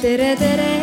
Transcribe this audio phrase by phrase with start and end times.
[0.00, 0.79] tere, tere.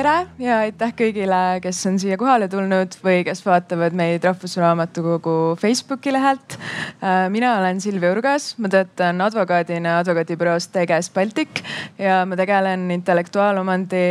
[0.00, 6.14] Tere ja aitäh kõigile, kes on siia kohale tulnud või kes vaatavad meid Rahvusraamatukogu Facebooki
[6.14, 6.56] lehelt.
[7.04, 11.60] Äh, mina olen Silvia Urgas, ma töötan advokaadina advokaadibüroos TGS Baltic
[12.00, 14.04] ja ma tegelen intellektuaalomandi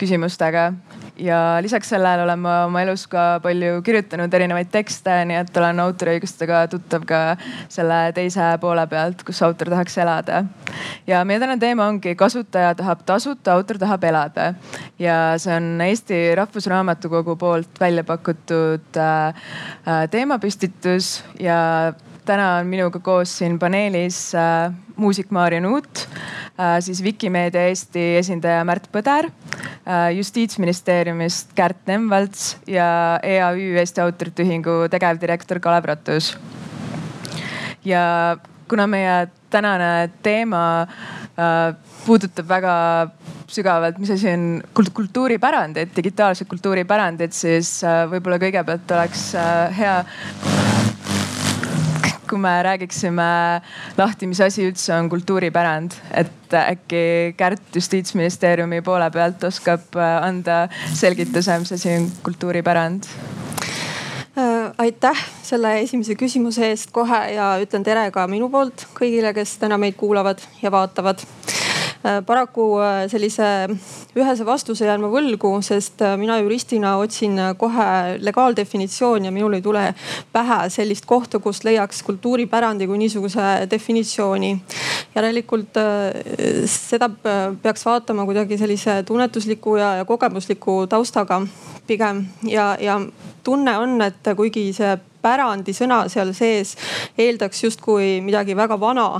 [0.00, 0.66] küsimustega
[1.16, 5.82] ja lisaks sellele olen ma oma elus ka palju kirjutanud erinevaid tekste, nii et olen
[5.84, 7.20] autoriõigustega tuttav ka
[7.72, 10.44] selle teise poole pealt, kus autor tahaks elada.
[11.06, 14.54] ja meie tänane teema ongi kasutaja tahab tasuta, autor tahab elada
[14.98, 19.34] ja see on Eesti Rahvusraamatukogu poolt välja pakutud äh,
[19.86, 21.92] äh teemapüstitus ja
[22.26, 28.62] täna on minuga koos siin paneelis äh, muusik Maarja Nuut äh,, siis Vikimeedia Eesti esindaja
[28.68, 36.36] Märt Põder äh,, justiitsministeeriumist Kärt Nemvalts ja EAÜ Eesti Autorite Ühingu tegevdirektor Kalev Ratus.
[37.84, 38.36] ja
[38.68, 41.74] kuna meie tänane teema äh,
[42.06, 42.74] puudutab väga
[43.52, 49.98] sügavalt, mis asi on kultuuripärandit, digitaalset kultuuripärandit, siis äh, võib-olla kõigepealt oleks äh, hea
[52.32, 53.28] kui me räägiksime
[53.98, 57.02] lahti, mis asi üldse on kultuuripärand, et äkki
[57.36, 60.64] Kärt justiitsministeeriumi poole pealt oskab äh, anda
[60.96, 63.08] selgituse, mis asi on kultuuripärand?
[64.32, 69.58] Äh, aitäh selle esimese küsimuse eest kohe ja ütlen tere ka minu poolt kõigile, kes
[69.60, 71.20] täna meid kuulavad ja vaatavad
[72.26, 73.44] paraku äh, sellise
[74.18, 79.62] ühese vastuse jään ma võlgu, sest äh, mina juristina otsin kohe legaaldefinitsiooni ja minul ei
[79.62, 79.84] tule
[80.32, 84.52] pähe sellist kohta, kust leiaks kultuuripärandi kui niisuguse definitsiooni.
[85.14, 85.76] järelikult
[86.66, 87.08] seda
[87.62, 91.42] peaks vaatama kuidagi sellise tunnetusliku ja, ja kogemusliku taustaga
[91.86, 93.00] pigem ja, ja
[93.44, 96.76] tunne on, et kuigi see pärandisõna seal sees
[97.18, 99.10] eeldaks justkui midagi väga vana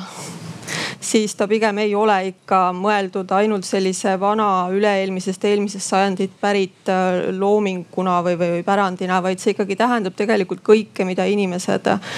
[1.03, 7.29] siis ta pigem ei ole ikka mõeldud ainult sellise vana üle-eelmisest, eelmisest sajandit pärit äh,
[7.39, 12.13] loominguna või, või pärandina, vaid see ikkagi tähendab tegelikult kõike, mida inimesed äh,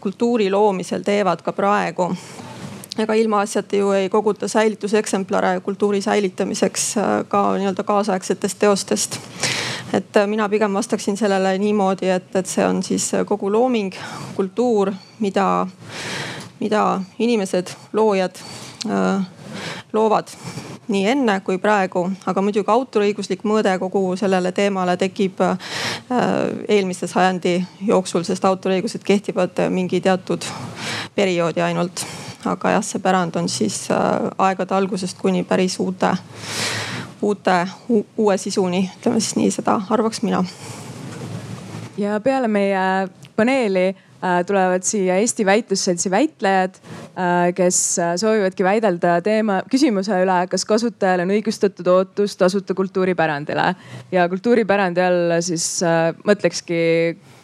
[0.00, 2.12] kultuuri loomisel teevad ka praegu
[2.96, 9.18] ega ilmaasjata ju ei koguta säilituseksemplare kultuuri säilitamiseks äh, ka nii-öelda kaasaegsetest teostest.
[9.92, 13.94] et mina pigem vastaksin sellele niimoodi, et, et see on siis kogu looming,
[14.34, 15.66] kultuur, mida
[16.60, 18.38] mida inimesed, loojad
[18.88, 19.26] äh,
[19.92, 20.28] loovad
[20.88, 25.56] nii enne kui praegu, aga muidugi autoriõiguslik mõõde kogu sellele teemale tekib äh,
[26.68, 27.56] eelmise sajandi
[27.88, 30.46] jooksul, sest autoriõigused kehtivad mingi teatud
[31.14, 32.06] perioodi ainult.
[32.46, 36.12] aga jah, see pärand on siis äh, aegade algusest kuni päris uute,
[37.22, 37.56] uute,
[38.16, 40.44] uue sisuni, ütleme siis nii, seda arvaks mina.
[41.98, 43.96] ja peale meie paneeli
[44.46, 46.78] tulevad siia Eesti Väitlusseltsi väitlejad,
[47.16, 53.68] äh, kes äh, soovivadki väidelda teema, küsimuse üle, kas kasutajal on õigustatud ootus tasuta kultuuripärandile.
[54.12, 55.68] ja kultuuripärandi all siis
[56.26, 56.80] mõtlekski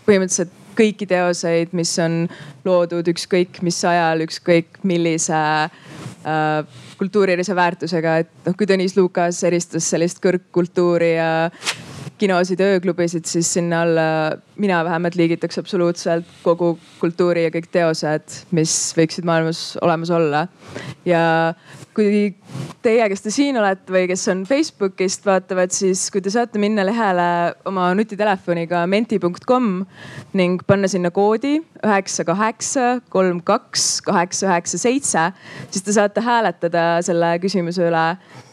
[0.06, 2.26] põhimõtteliselt kõiki teoseid, mis on
[2.64, 9.88] loodud ükskõik mis ajal, ükskõik millise äh, kultuurilise väärtusega, et noh, kui Tõnis Lukas eristas
[9.92, 11.32] sellist kõrgkultuuri ja
[12.22, 14.08] kinosid, ööklubisid, siis sinna alla
[14.56, 20.46] mina vähemalt liigitaks absoluutselt kogu kultuuri ja kõik teosed, mis võiksid maailmas olemas olla.
[21.08, 21.54] ja
[21.96, 22.34] kui
[22.84, 26.84] teie, kes te siin olete või kes on Facebookist vaatavad, siis kui te saate minna
[26.86, 27.26] lehele
[27.68, 29.70] oma nutitelefoniga menti.com
[30.38, 35.24] ning panna sinna koodi üheksa, kaheksa, kolm, kaks, kaheksa, üheksa, seitse,
[35.70, 38.04] siis te saate hääletada selle küsimuse üle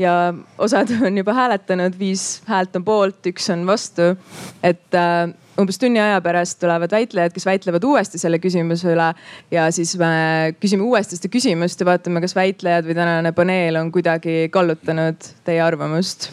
[0.01, 0.15] ja
[0.57, 4.15] osad on juba hääletanud, viis häält on poolt, üks on vastu.
[4.63, 5.29] et äh,
[5.59, 9.09] umbes tunni aja pärast tulevad väitlejad, kes väitlevad uuesti selle küsimuse üle
[9.51, 13.91] ja siis me küsime uuesti seda küsimust ja vaatame, kas väitlejad või tänane paneel on
[13.93, 16.29] kuidagi kallutanud teie arvamust.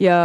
[0.00, 0.16] ja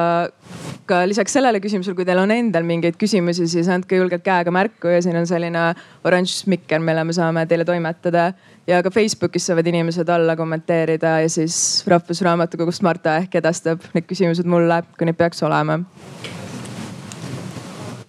[0.86, 4.92] ka lisaks sellele küsimusele, kui teil on endal mingeid küsimusi, siis andke julgelt käega märku
[4.92, 5.70] ja siin on selline
[6.04, 8.34] oranž mikker, mille me saame teile toimetada.
[8.68, 14.46] ja ka Facebookis saavad inimesed alla kommenteerida ja siis Rahvusraamatukogust Marta ehk edastab need küsimused
[14.46, 15.80] mulle, kui neid peaks olema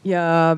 [0.04, 0.56] ja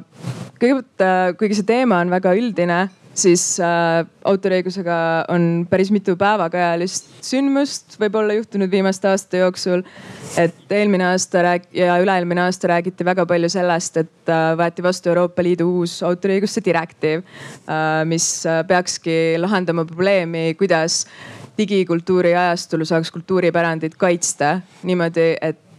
[0.61, 4.96] kõigepealt, äh, kuigi see teema on väga üldine, siis äh, autoriõigusega
[5.32, 9.85] on päris mitu päevakajalist sündmust võib-olla juhtunud viimaste aasta jooksul.
[10.37, 15.12] et eelmine aasta rääg- ja üle-eelmine aasta räägiti väga palju sellest, et äh, võeti vastu
[15.12, 21.05] Euroopa Liidu uus autoriõiguste direktiiv äh,, mis äh, peakski lahendama probleemi, kuidas
[21.58, 25.74] digikultuuri ajastul saaks kultuuripärandit kaitsta niimoodi, et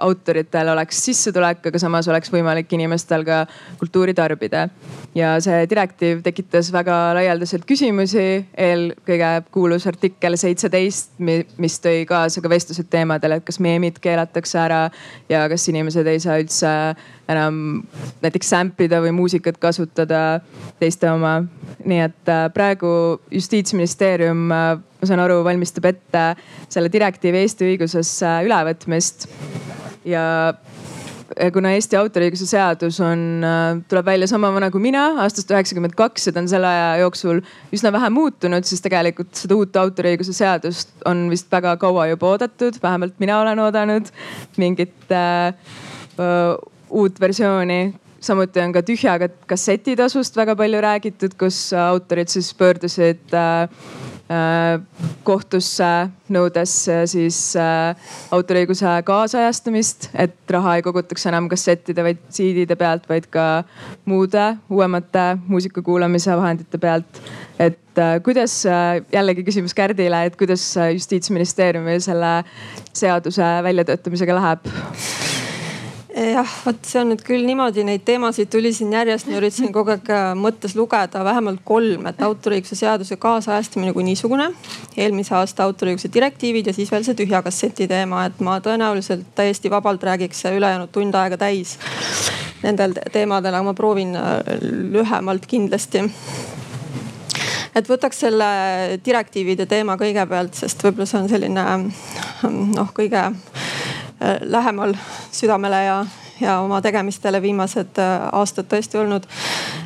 [0.00, 3.44] autoritel oleks sissetulek, aga samas oleks võimalik inimestel ka
[3.80, 4.68] kultuuri tarbida.
[5.14, 8.46] ja see direktiiv tekitas väga laialdaselt küsimusi.
[8.56, 14.90] eelkõige kuulus artikkel seitseteist, mis tõi kaasa ka vestlused teemadel, et kas meemid keelatakse ära
[15.28, 16.72] ja kas inimesed ei saa üldse
[17.28, 17.82] enam
[18.22, 20.40] näiteks sample ida või muusikat kasutada
[20.80, 21.42] teiste oma.
[21.84, 26.24] nii et äh, praegu justiitsministeerium äh, ma saan aru, valmistab ette
[26.72, 29.28] selle direktiivi Eesti õigusesse ülevõtmist.
[30.08, 30.24] ja
[31.52, 33.44] kuna Eesti autoriõiguse seadus on,
[33.88, 37.40] tuleb välja sama vana kui mina, aastast üheksakümmend kaks ja ta on selle aja jooksul
[37.74, 42.78] üsna vähe muutunud, siis tegelikult seda uut autoriõiguse seadust on vist väga kaua juba oodatud,
[42.82, 44.08] vähemalt mina olen oodanud
[44.60, 45.52] mingit äh,
[46.90, 47.82] uut versiooni
[48.24, 49.18] samuti on ka tühja
[49.48, 54.13] kassetitasust väga palju räägitud, kus autorid siis pöördusid äh, Äh,
[55.24, 55.88] kohtusse
[56.32, 57.92] nõudes äh, siis äh,
[58.32, 63.64] autoriõiguse kaasajastamist, et raha ei kogutaks enam kassettide, vaid CD-de pealt, vaid ka
[64.08, 67.20] muude uuemate muusika kuulamise vahendite pealt.
[67.58, 68.64] et kuidas,
[69.12, 70.64] jällegi küsimus Kärdile, et kuidas
[70.96, 72.32] justiitsministeeriumil selle
[72.90, 74.74] seaduse väljatöötamisega läheb?
[76.14, 79.94] Jah, vot see on nüüd küll niimoodi, neid teemasid tuli siin järjest, ma üritasin kogu
[79.94, 84.50] aeg äh, mõttes lugeda vähemalt kolm, et autoriõiguse seaduse kaasajastamine kui niisugune.
[84.96, 89.70] eelmise aasta autoriõiguse direktiivid ja siis veel see tühja kasseti teema, et ma tõenäoliselt täiesti
[89.70, 91.78] vabalt räägiks ülejäänud tund aega täis
[92.62, 94.38] nendel teemadel, aga ma proovin äh,
[94.94, 96.06] lühemalt kindlasti
[97.74, 98.46] et võtaks selle
[99.04, 101.66] direktiivide teema kõigepealt, sest võib-olla see on selline
[102.78, 103.26] noh, kõige
[104.40, 104.94] lähemal
[105.32, 105.98] südamele ja,
[106.40, 109.26] ja oma tegemistele viimased äh, aastad tõesti olnud.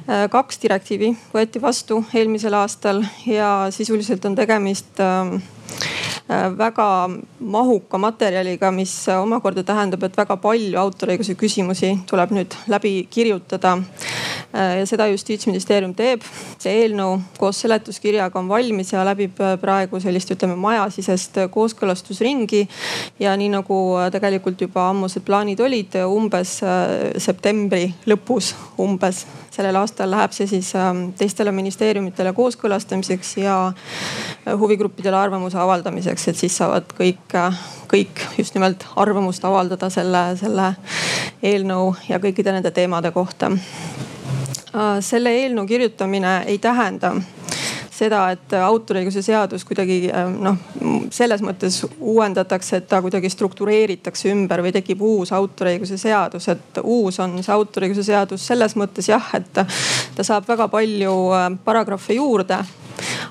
[0.08, 5.38] Äh, kaks direktiivi võeti vastu eelmisel aastal ja sisuliselt on tegemist ähm,
[6.28, 6.86] väga
[7.40, 13.78] mahuka materjaliga, mis omakorda tähendab, et väga palju autoriõiguse küsimusi tuleb nüüd läbi kirjutada
[14.54, 16.22] Äh, ja seda justiitsministeerium teeb.
[16.58, 22.62] see eelnõu koos seletuskirjaga on valmis ja läbib äh, praegu sellist, ütleme majasisest kooskõlastusringi.
[23.20, 26.62] ja nii nagu äh, tegelikult juba ammused plaanid olid, umbes
[27.20, 29.26] septembri lõpus umbes
[29.58, 33.56] sellel aastal läheb see siis ähm, teistele ministeeriumitele kooskõlastamiseks ja
[34.60, 37.34] huvigruppidele arvamuse avaldamiseks, et siis saavad kõik,
[37.90, 40.70] kõik just nimelt arvamust avaldada selle, selle
[41.42, 43.50] eelnõu ja kõikide nende teemade kohta.
[43.50, 47.16] Äh, selle eelnõu kirjutamine ei tähenda
[47.98, 50.58] seda, et autoriõiguse seadus kuidagi äh, noh,
[51.14, 57.20] selles mõttes uuendatakse, et ta kuidagi struktureeritakse ümber või tekib uus autoriõiguse seadus, et uus
[57.24, 62.62] on see autoriõiguse seadus selles mõttes jah, et ta saab väga palju äh, paragrahve juurde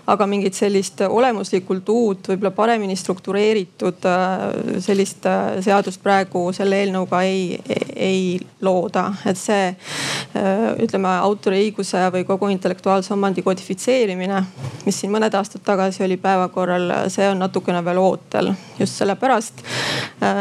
[0.07, 4.45] aga mingit sellist olemuslikult uut, võib-olla paremini struktureeritud äh,
[4.83, 7.57] sellist äh, seadust praegu selle eelnõuga ei,
[7.95, 8.21] ei
[8.63, 9.09] looda.
[9.27, 14.41] et see äh, ütleme autoriõiguse või kogu intellektuaalse omandi kodifitseerimine,
[14.85, 18.53] mis siin mõned aastad tagasi oli päevakorral, see on natukene veel ootel.
[18.79, 19.63] just sellepärast,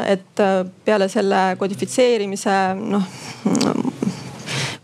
[0.06, 0.42] et
[0.84, 3.95] peale selle kodifitseerimise noh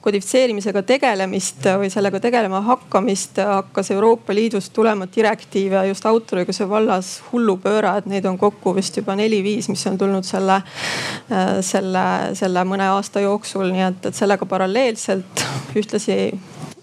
[0.02, 7.96] kodifitseerimisega tegelemist või sellega tegelema hakkamist hakkas Euroopa Liidust tulema direktiive just autoriõiguse vallas hullupööra,
[8.00, 10.58] et neid on kokku vist juba neli-viis, mis on tulnud selle,
[11.62, 12.06] selle,
[12.38, 15.46] selle mõne aasta jooksul, nii et, et sellega paralleelselt
[15.78, 16.18] ühtlasi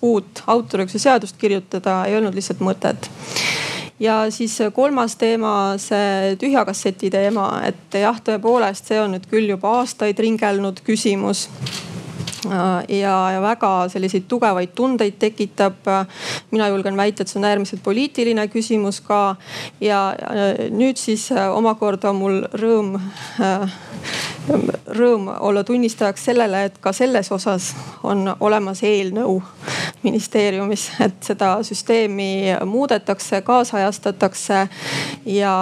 [0.02, 3.12] uut autoriõiguse seadust kirjutada ei olnud lihtsalt mõtet.
[4.00, 9.52] Ja siis kolmas teema, see tühja kasseti teema, et jah, tõepoolest, see on nüüd küll
[9.52, 11.50] juba aastaid ringelnud küsimus
[12.46, 15.74] ja, ja väga selliseid tugevaid tundeid tekitab.
[16.52, 19.36] mina julgen väita, et see on äärmiselt poliitiline küsimus ka.
[19.82, 20.16] ja
[20.70, 22.96] nüüd siis äh, omakorda on mul rõõm
[23.42, 23.78] äh,
[24.88, 29.42] rõõm olla tunnistajaks sellele, et ka selles osas on olemas eelnõu
[30.04, 34.68] ministeeriumis, et seda süsteemi muudetakse, kaasajastatakse
[35.26, 35.56] ja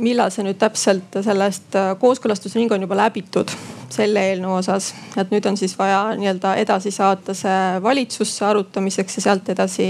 [0.00, 3.52] millal see nüüd täpselt sellest kooskõlastusring on juba läbitud
[3.90, 4.92] selle eelnõu osas.
[5.18, 9.88] et nüüd on siis vaja nii-öelda edasi saata see valitsusse arutamiseks ja sealt edasi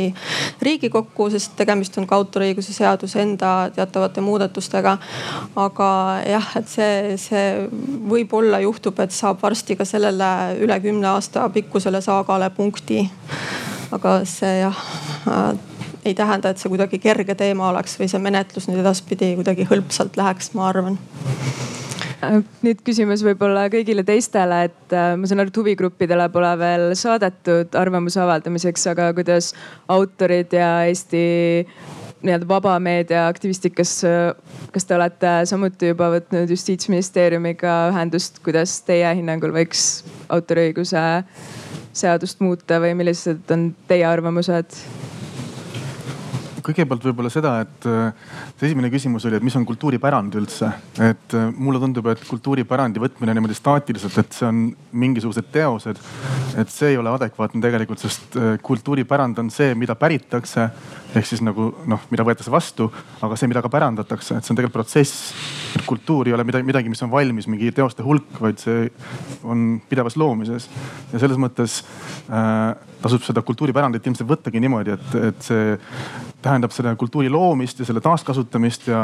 [0.63, 4.97] riigikokku, sest tegemist on ka autoriõiguse seaduse enda teatavate muudatustega.
[5.57, 5.91] aga
[6.27, 7.47] jah, et see, see
[8.11, 13.05] võib-olla juhtub, et saab varsti ka sellele üle kümne aasta pikkusele saagale punkti.
[13.93, 14.87] aga see jah
[15.29, 15.70] äh,
[16.05, 20.17] ei tähenda, et see kuidagi kerge teema oleks või see menetlus nüüd edaspidi kuidagi hõlpsalt
[20.21, 20.99] läheks, ma arvan
[22.21, 26.91] Äh, nüüd küsimus võib-olla kõigile teistele, et äh, ma saan aru, et huvigruppidele pole veel
[26.99, 29.55] saadetud arvamuse avaldamiseks, aga kuidas
[29.89, 31.23] autorid ja Eesti
[32.21, 33.95] nii-öelda vaba meedia aktivistikas,
[34.75, 41.07] kas te olete samuti juba võtnud justiitsministeeriumiga ühendust, kuidas teie hinnangul võiks autoriõiguse
[41.97, 44.77] seadust muuta või millised on teie arvamused?
[46.65, 50.71] Kõigepealt võib-olla seda, et see esimene küsimus oli, et mis on kultuuripärand üldse.
[51.01, 54.63] et äh, mulle tundub, et kultuuripärandi võtmine niimoodi staatiliselt, et see on
[54.93, 56.01] mingisugused teosed.
[56.59, 60.69] et see ei ole adekvaatne tegelikult, sest äh, kultuuripärand on see, mida päritakse
[61.15, 62.87] ehk siis nagu noh, mida võetakse vastu,
[63.25, 65.33] aga see, mida ka pärandatakse, et see on tegelikult protsess.
[65.77, 68.87] et kultuur ei ole midagi, midagi, mis on valmis, mingi teoste hulk, vaid see
[69.43, 70.69] on pidevas loomises.
[71.13, 71.81] ja selles mõttes
[72.31, 75.77] äh, tasub seda kultuuripärandit ilmselt võttagi niimoodi, et, et see
[76.43, 79.01] tähendab selle kultuuri loomist ja selle taaskasutamist ja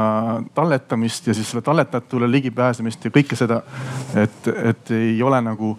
[0.57, 3.63] talletamist ja siis selle talletatule ligipääsemist ja kõike seda.
[4.17, 5.77] et, et ei ole nagu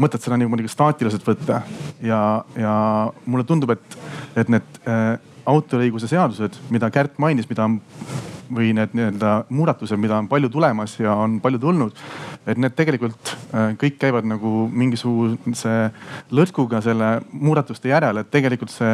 [0.00, 1.60] mõtet seda niimoodi staatiliselt võtta
[2.02, 2.20] ja,
[2.58, 2.74] ja
[3.26, 3.98] mulle tundub, et,
[4.36, 5.14] et need äh,
[5.46, 7.78] autoriõiguse seadused, mida Kärt mainis, mida on
[8.52, 12.02] või need nii-öelda muudatused, mida on palju tulemas ja on palju tulnud.
[12.46, 15.72] et need tegelikult äh, kõik käivad nagu mingisuguse
[16.34, 18.92] lõtkuga selle muudatuste järel, et tegelikult see,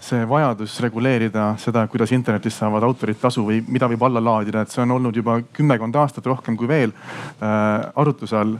[0.00, 4.72] see vajadus reguleerida seda, kuidas internetis saavad autorid tasu või mida võib alla laadida, et
[4.72, 8.56] see on olnud juba kümmekond aastat rohkem kui veel äh, arutluse all.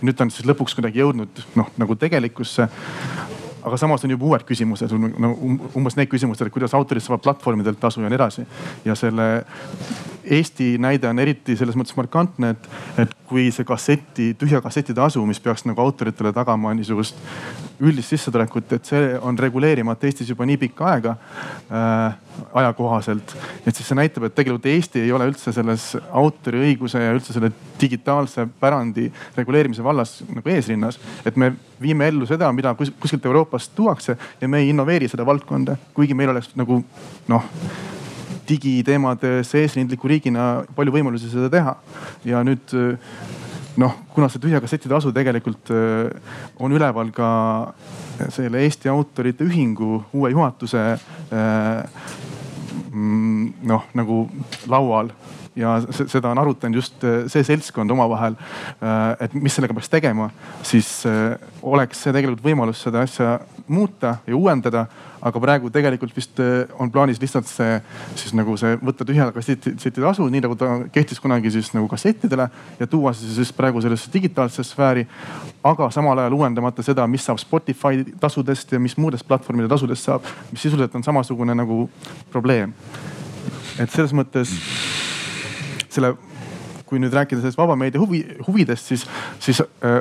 [0.00, 2.68] nüüd ta on siis lõpuks kuidagi jõudnud noh nagu tegelikkusse
[3.62, 5.32] aga samas on juba uued küsimused, no
[5.78, 8.46] umbes need küsimused, et kuidas autorid saavad platvormidelt tasu ja nii edasi.
[8.84, 9.28] ja selle
[10.30, 12.68] Eesti näide on eriti selles mõttes markantne, et,
[13.02, 17.16] et kui see kasseti, tühja kasseti tasu, mis peaks nagu autoritele tagama niisugust
[17.80, 22.18] üldist sissetulekut, et see on reguleerimata Eestis juba nii pikka aega äh,
[22.60, 23.34] ajakohaselt.
[23.66, 25.90] et siis see näitab, et tegelikult Eesti ei ole üldse selles
[26.22, 31.00] autoriõiguse ja üldse selle digitaalse pärandi reguleerimise vallas nagu eesrinnas.
[31.24, 35.76] et me viime ellu seda, mida kuskilt Euroopast tuuakse ja me ei innoveeri seda valdkonda,
[35.94, 36.82] kuigi meil oleks nagu
[37.28, 37.48] noh
[38.50, 41.76] digiteemades eesrindliku riigina palju võimalusi seda teha.
[42.24, 42.74] ja nüüd
[43.76, 46.10] noh, kuna see tühja kasseti tasu tegelikult äh,
[46.58, 47.30] on üleval ka
[48.32, 51.84] selle Eesti Autorite Ühingu uue juhatuse äh,
[52.90, 54.24] mm, noh, nagu
[54.68, 55.12] laual
[55.60, 58.36] ja seda on arutanud just äh, see seltskond omavahel.
[59.20, 60.30] et mis sellega peaks tegema,
[60.62, 60.88] siis
[61.62, 63.38] oleks see tegelikult võimalus seda asja
[63.68, 64.86] muuta ja uuendada
[65.20, 66.40] aga praegu tegelikult vist
[66.80, 67.76] on plaanis lihtsalt see
[68.18, 72.48] siis nagu see võtta tühja kasseti tasu, nii nagu ta kehtis kunagi siis nagu kassettidele
[72.80, 75.06] ja tuua see siis praegu sellesse digitaalsesse sfääri.
[75.64, 80.24] aga samal ajal uuendamata seda, mis saab Spotify tasudest ja mis muudest platvormide tasudest saab,
[80.52, 81.90] mis sisuliselt on samasugune nagu
[82.30, 82.72] probleem.
[83.78, 84.56] et selles mõttes
[85.90, 86.14] selle
[86.90, 89.04] kui nüüd rääkida sellest vaba meedia huvi, huvidest, siis,
[89.42, 90.00] siis äh,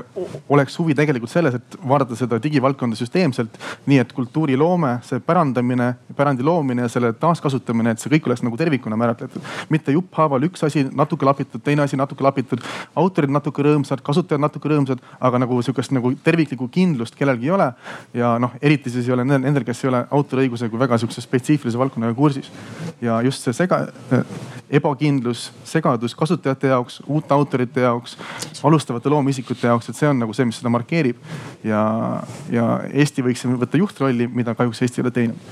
[0.49, 3.59] oleks huvi tegelikult selles, et vaadata seda digivaldkonda süsteemselt.
[3.89, 8.57] nii et kultuuriloome, see pärandamine, pärandi loomine ja selle taaskasutamine, et see kõik oleks nagu
[8.57, 9.45] tervikuna määratletud.
[9.69, 12.65] mitte jupphaaval üks asi natuke lapitud, teine asi natuke lapitud,
[12.95, 17.71] autorid natuke rõõmsad, kasutajad natuke rõõmsad, aga nagu sihukest nagu terviklikku kindlust kellelgi ei ole.
[18.13, 22.17] ja noh, eriti siis ei ole nendel, kes ei ole autoriõigusega väga sihukese spetsiifilise valdkonnaga
[22.17, 22.49] kursis.
[23.01, 23.85] ja just see sega,
[24.69, 28.15] ebakindlus, segadus kasutajate jaoks uute autorite jaoks,
[28.63, 31.17] alustavate loomisikute jaoks, et see on nagu see, mis seda markeerib.
[31.63, 31.81] ja,
[32.53, 35.49] ja Eesti võiks võtta juhtrolli, mida kahjuks Eesti ei ole teinud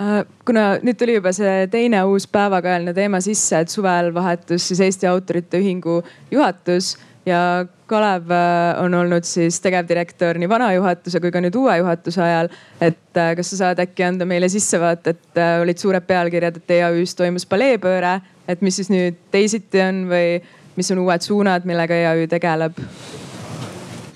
[0.00, 4.84] äh, kuna nüüd tuli juba see teine uus päevakajaline teema sisse, et suvel vahetus siis
[4.88, 11.32] Eesti Autorite Ühingu juhatus ja Kalev äh, on olnud siis tegevdirektor nii vana juhatuse kui
[11.34, 12.50] ka nüüd uue juhatuse ajal.
[12.80, 17.16] et äh, kas sa saad äkki anda meile sissevaate, et olid suured pealkirjad, et EAÜ-s
[17.18, 18.18] toimus paleepööre,
[18.48, 20.38] et mis siis nüüd teisiti on või
[20.78, 22.76] mis on uued suunad, millega EAÜ tegeleb?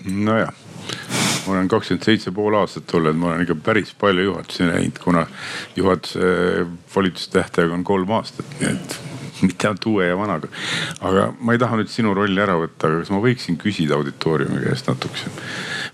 [0.03, 0.53] nojah,
[1.47, 5.27] ma olen kakskümmend seitse pool aastat olnud, ma olen ikka päris palju juhatusi näinud, kuna
[5.77, 8.99] juhatuse volitustähtaeg on kolm aastat, nii et
[9.47, 10.49] mitte ainult uue ja vanaga.
[11.01, 14.63] aga ma ei taha nüüd sinu rolli ära võtta, aga kas ma võiksin küsida auditooriumi
[14.65, 15.33] käest natukese?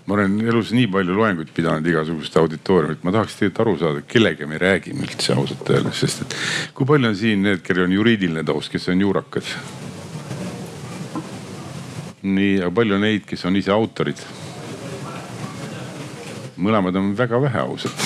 [0.05, 4.47] ma olen elus nii palju loenguid pidanud igasugust auditooriumit, ma tahaks tegelikult aru saada, kellega
[4.49, 6.37] me räägime üldse ausalt öeldes, sest et
[6.77, 9.53] kui palju on siin need, kellel on juriidiline taust, kes on juurakad?
[12.19, 14.21] nii, aga palju neid, kes on ise autorid?
[16.59, 18.01] mõlemad on väga vähe ausalt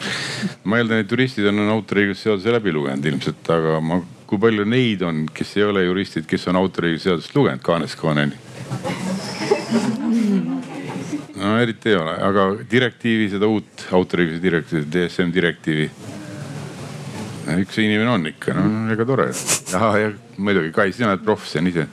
[0.68, 5.24] ma eeldan, et juristid on autoriõigusseaduse läbi lugenud ilmselt, aga ma, kui palju neid on,
[5.34, 8.38] kes ei ole juristid, kes on autoriõigusseadust lugenud kaanest kaaneni?
[11.44, 15.90] no eriti ei ole, aga direktiivi, seda uut autoriõiguse direktiivi, DSM direktiivi.
[17.60, 19.28] üks inimene on ikka, no väga tore.
[19.72, 21.86] ja, muidugi Kai, sina oled proff, see on ise.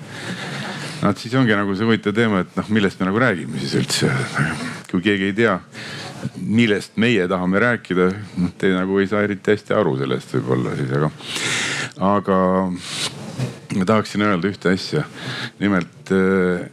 [1.02, 4.12] noh, siis ongi nagu see huvitav teema, et noh, millest me nagu räägime siis üldse.
[4.92, 5.58] kui keegi ei tea,
[6.36, 8.12] millest meie tahame rääkida,
[8.42, 11.12] noh te nagu ei saa eriti hästi aru sellest võib-olla siis, aga,
[12.12, 12.38] aga
[13.78, 15.04] ma tahaksin öelda ühte asja.
[15.60, 16.66] nimelt äh,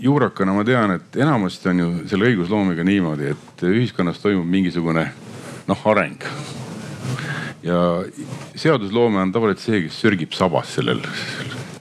[0.00, 5.08] juurakana ma tean, et enamasti on ju selle õigusloomega niimoodi, et ühiskonnas toimub mingisugune
[5.66, 6.22] noh areng
[7.66, 7.80] ja
[8.54, 11.02] seadusloome on tavaliselt see, kes sörgib sabas sellel.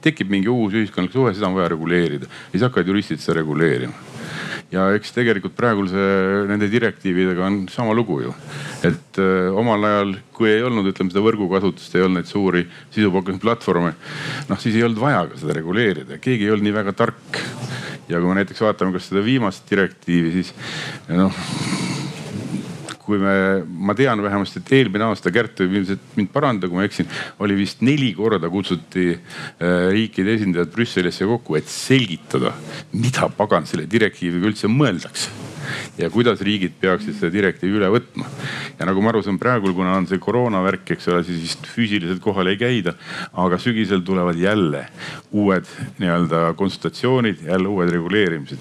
[0.05, 4.14] tekib mingi uus ühiskondlik suhe, seda on vaja reguleerida, siis hakkavad juristid seda reguleerima
[4.74, 6.01] ja eks tegelikult praeguse
[6.50, 8.34] nende direktiividega on sama lugu ju.
[8.84, 12.65] et öö, äh, omal ajal, kui ei olnud, ütleme seda võrgukasutust, ei olnud neid suuri
[12.95, 13.95] sisupakkumisplatvorme,
[14.50, 17.41] noh siis ei olnud vaja ka seda reguleerida, keegi ei olnud nii väga tark.
[18.10, 20.53] ja kui me näiteks vaatame kas seda viimast direktiivi, siis
[21.10, 21.85] noh
[23.05, 23.35] kui me,
[23.65, 27.09] ma tean vähemasti, et eelmine aasta, Kärt võib ilmselt mind parandada, kui ma eksin,
[27.43, 32.55] oli vist neli korda kutsuti äh, riikide esindajad Brüsselisse kokku, et selgitada,
[32.97, 35.54] mida pagan selle direktiiviga üldse mõeldakse
[35.98, 38.27] ja kuidas riigid peaksid seda direktiivi üle võtma.
[38.79, 41.69] ja nagu ma aru saan praegu, kuna on see koroona värk, eks ole, siis vist
[41.72, 42.95] füüsiliselt kohal ei käida.
[43.34, 44.86] aga sügisel tulevad jälle
[45.31, 45.69] uued
[46.00, 48.60] nii-öelda konsultatsioonid, jälle uued reguleerimised.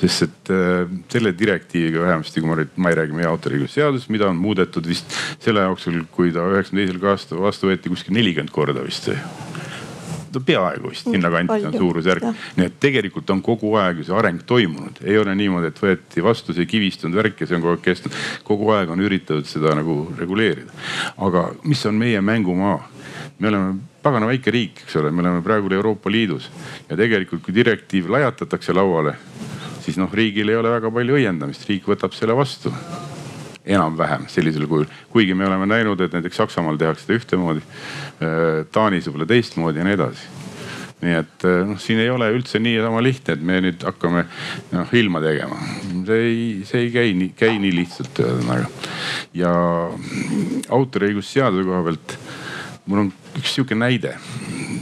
[0.00, 4.28] sest et äh, selle direktiiviga vähemasti, kui ma nüüd, ma ei räägi meie autoriõigusseadusest, mida
[4.30, 8.84] on muudetud vist selle jooksul, kui ta üheksakümne teisel aastal vastu võeti kuskil nelikümmend korda
[8.86, 9.10] vist
[10.34, 12.24] no peaaegu vist sinnakanti on suurusjärk.
[12.56, 16.24] nii et tegelikult on kogu aeg ju see areng toimunud, ei ole niimoodi, et võeti
[16.24, 18.16] vastu see kivistunud värk ja see on kogu aeg kestnud.
[18.44, 20.72] kogu aeg on üritatud seda nagu reguleerida.
[21.18, 22.80] aga mis on meie mängumaa?
[23.38, 26.50] me oleme pagana väike riik, eks ole, me oleme praegu Euroopa Liidus
[26.88, 29.14] ja tegelikult, kui direktiiv lajatatakse lauale,
[29.84, 32.72] siis noh, riigil ei ole väga palju õiendamist, riik võtab selle vastu
[33.70, 34.88] enam-vähem sellisel kujul.
[35.12, 39.88] kuigi me oleme näinud, et näiteks Saksamaal tehakse seda ühtemoodi, äh, Taanis võib-olla teistmoodi ja
[39.88, 40.30] nii edasi
[41.00, 44.26] nii et äh, noh, siin ei ole üldse niisama lihtne, et me nüüd hakkame
[44.74, 45.56] noh ilma tegema.
[46.06, 48.68] see ei, see ei käi nii, käi nii lihtsalt ühesõnaga.
[49.36, 49.54] ja
[50.76, 52.16] autoriõigusseaduse koha pealt
[52.90, 54.16] mul on üks sihuke näide.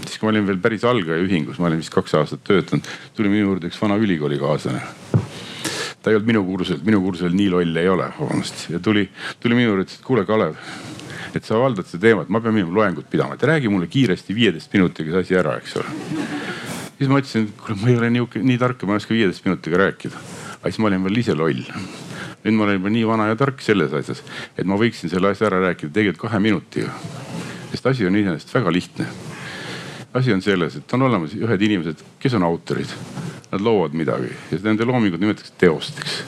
[0.06, 3.30] siis kui ma olin veel päris algaja ühingus, ma olin vist kaks aastat töötanud, tuli
[3.30, 4.82] minu juurde üks vana ülikoolikaaslane
[6.08, 8.62] ta ei olnud minu kursusel, minu kursusel nii loll ei ole, vabandust.
[8.72, 9.02] ja tuli,
[9.42, 10.54] tuli minu juurde, ütles, et kuule, Kalev,
[11.36, 14.72] et sa valdad seda teemat, ma pean minema loengut pidama, et räägi mulle kiiresti viieteist
[14.72, 15.92] minutiga see asi ära, eks ole.
[16.96, 19.44] siis ma ütlesin, et kuule, ma ei ole nii, nii tark ma ei oska viieteist
[19.44, 20.24] minutiga rääkida.
[20.56, 21.60] aga siis ma olin veel ise loll.
[22.46, 24.24] nüüd ma olen juba nii vana ja tark selles asjas,
[24.56, 26.94] et ma võiksin selle asja ära rääkida tegelikult kahe minutiga.
[27.74, 29.12] sest asi on iseenesest väga lihtne.
[30.14, 32.96] asi on selles, et on olemas ühed inimesed, kes on autorid
[33.52, 36.24] nad loovad midagi ja nende loomingut nimetatakse teosteks.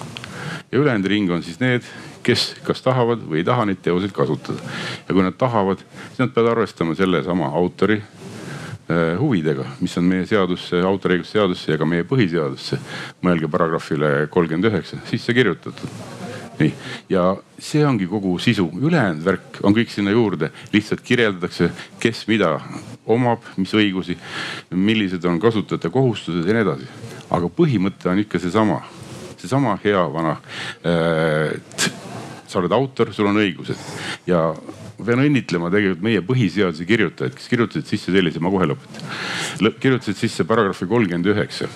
[0.72, 1.85] ja ülejäänud ring on siis need,
[2.22, 4.59] kes kas tahavad või ei taha neid teoseid kasutada.
[5.09, 10.26] ja kui nad tahavad, siis nad peavad arvestama sellesama autori äh, huvidega, mis on meie
[10.26, 12.80] seadusse, autoriõiguse seadusse ja ka meie põhiseadusse,
[13.22, 16.00] mõelge paragrahvile kolmkümmend üheksa, sisse kirjutatud.
[16.61, 16.72] Nii,
[17.09, 22.59] ja see ongi kogu sisu, ülejäänud värk on kõik sinna juurde, lihtsalt kirjeldatakse, kes mida
[23.14, 24.16] omab, mis õigusi,
[24.70, 26.90] millised on kasutajate kohustused ja nii edasi.
[27.30, 28.80] aga põhimõte on ikka seesama,
[29.38, 30.36] seesama hea vana
[30.84, 31.56] äh,.
[32.50, 33.78] sa oled autor, sul on õigused
[34.26, 34.48] ja
[35.00, 39.72] ma pean õnnitlema tegelikult meie põhiseaduse kirjutajaid, kes kirjutasid sisse sellise, ma kohe lõpetan.
[39.80, 41.68] kirjutasid sisse paragrahvi kolmkümmend üheksa.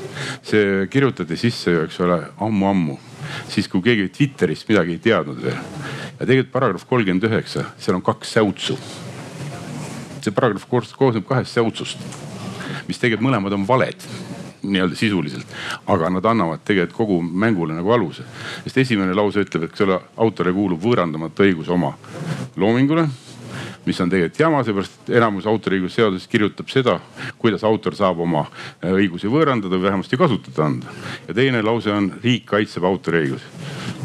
[0.43, 2.99] see kirjutati sisse ju, eks ole, ammu-ammu,
[3.49, 5.57] siis kui keegi Twitterist midagi ei teadnud veel.
[6.19, 8.79] ja tegelikult paragrahv kolmkümmend üheksa, seal on kaks säutsu
[10.25, 12.01] see paragrahv koosneb kahest säutsust,
[12.89, 14.09] mis tegelikult mõlemad on valed
[14.65, 15.47] nii-öelda sisuliselt,
[15.93, 18.25] aga nad annavad tegelikult kogu mängule nagu aluse.
[18.65, 21.93] sest esimene lause ütleb, et selle autorile kuulub võõrandamatu õigus oma
[22.57, 23.09] loomingule
[23.85, 26.99] mis on tegelikult jama, seepärast enamus autoriõiguse seadusest kirjutab seda,
[27.41, 30.95] kuidas autor saab oma äh, õigusi võõrandada või vähemasti kasutada anda.
[31.29, 33.45] ja teine lause on riik kaitseb autoriõigusi,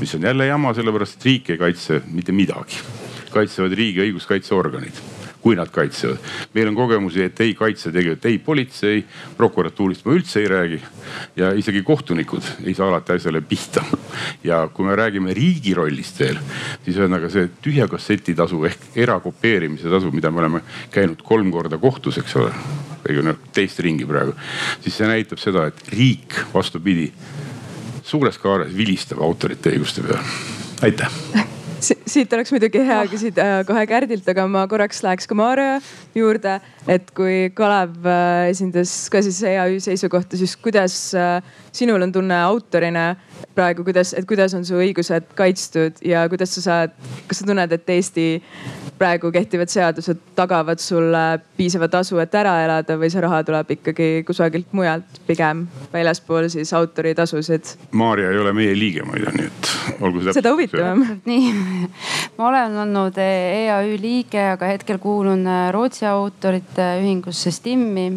[0.02, 2.84] mis on jälle jama, sellepärast et riik ei kaitse mitte midagi.
[3.32, 6.18] kaitsevad riigi õiguskaitseorganid kui nad kaitsevad.
[6.54, 9.04] meil on kogemusi, et ei kaitse tegelikult ei politsei,
[9.38, 10.80] prokuratuurist ma üldse ei räägi.
[11.36, 13.84] ja isegi kohtunikud ei saa alati asjale pihta.
[14.44, 16.40] ja kui me räägime riigi rollist veel,
[16.84, 21.78] siis ühesõnaga see tühja kasseti tasu ehk erakopeerimise tasu, mida me oleme käinud kolm korda
[21.78, 22.54] kohtus, eks ole.
[23.10, 24.34] õigemini teist ringi praegu,
[24.84, 27.08] siis see näitab seda, et riik vastupidi
[28.04, 30.26] suures kaares vilistab autorite õiguste peale.
[30.82, 35.80] aitäh siit oleks muidugi hea küsida kohe Kärdilt, aga ma korraks läheks ka Maarja
[36.18, 36.60] juurde.
[36.88, 41.40] et kui Kalev äh, esindas ka siis EAÜ seisukohta, siis kuidas äh,
[41.72, 43.16] sinul on tunne autorina
[43.56, 46.96] praegu, kuidas, et kuidas on su õigused kaitstud ja kuidas sa saad,
[47.28, 48.28] kas sa tunned, et Eesti
[49.00, 54.10] praegu kehtivad seadused tagavad sulle piisava tasu, et ära elada või see raha tuleb ikkagi
[54.28, 57.76] kusagilt mujalt, pigem väljaspool siis autoritasusid?
[58.00, 59.72] Maarja ei ole meie liige muide, nii et
[60.04, 60.36] olgu see.
[60.40, 61.06] seda huvitavam.
[61.30, 61.54] nii,
[62.38, 68.10] ma olen olnud EAÜ liige, aga hetkel kuulun Rootsi autorite ühingusse STIM-i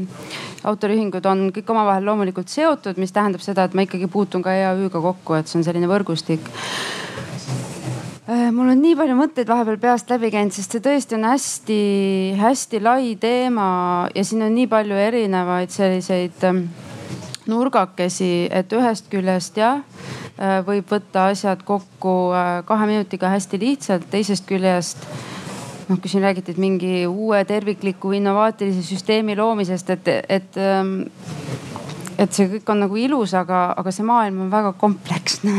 [0.69, 5.03] autoriühingud on kõik omavahel loomulikult seotud, mis tähendab seda, et ma ikkagi puutun ka EAÜ-ga
[5.03, 6.47] kokku, et see on selline võrgustik.
[8.33, 12.81] Äh, mul on nii palju mõtteid vahepeal peast läbi käinud, sest see tõesti on hästi-hästi
[12.81, 13.67] lai teema
[14.15, 16.63] ja siin on nii palju erinevaid selliseid ähm,
[17.51, 19.83] nurgakesi, et ühest küljest jah,
[20.39, 25.03] äh, võib võtta asjad kokku äh, kahe minutiga hästi lihtsalt, teisest küljest
[25.89, 30.99] noh, kui siin räägiti, et mingi uue tervikliku innovaatilise süsteemi loomisest, et, et ähm,
[32.23, 35.55] et see kõik on nagu ilus, aga, aga see maailm on väga kompleksne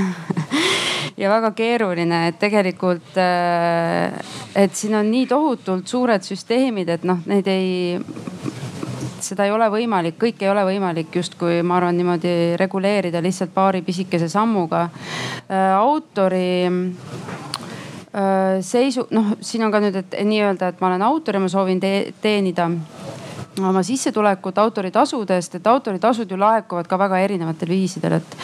[1.21, 4.13] ja väga keeruline, et tegelikult, äh,
[4.55, 7.99] et siin on nii tohutult suured süsteemid, et noh, neid ei
[9.23, 13.79] seda ei ole võimalik, kõike ei ole võimalik justkui ma arvan niimoodi reguleerida lihtsalt paari
[13.86, 14.89] pisikese sammuga.
[15.47, 16.67] Äh, autori
[18.62, 21.80] seisu, noh, siin on ka nüüd, et nii-öelda, et ma olen autor ja ma soovin
[21.82, 22.67] te teenida
[23.62, 28.38] oma sissetulekut autoritasudest, et autoritasud ju laekuvad ka väga erinevatel viisidel, et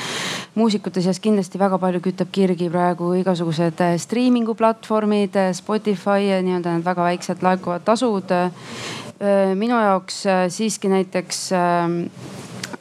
[0.59, 6.41] muusikute seas kindlasti väga palju kütab kirgi praegu igasugused äh, striimingu platvormid, äh, Spotify ja
[6.45, 8.33] nii-öelda need väga väiksed laekuvad tasud.
[8.33, 10.21] Äh, minu jaoks
[10.55, 11.97] siiski näiteks ähm,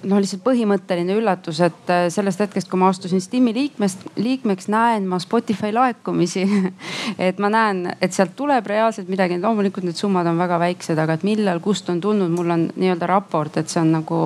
[0.06, 5.08] noh, lihtsalt põhimõtteline üllatus, et äh, sellest hetkest, kui ma astusin STIM-i liikmest, liikmeks, näen
[5.11, 6.44] ma Spotify laekumisi.
[7.28, 11.16] Et ma näen, et sealt tuleb reaalselt midagi, loomulikult need summad on väga väiksed, aga
[11.16, 14.18] et millal, kust on tulnud, mul on nii-öelda raport, et see on nagu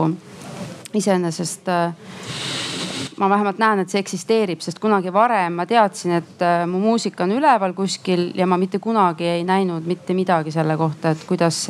[0.98, 1.94] iseenesest äh,
[3.18, 7.26] ma vähemalt näen, et see eksisteerib, sest kunagi varem ma teadsin, et äh, mu muusika
[7.26, 11.64] on üleval kuskil ja ma mitte kunagi ei näinud mitte midagi selle kohta, et kuidas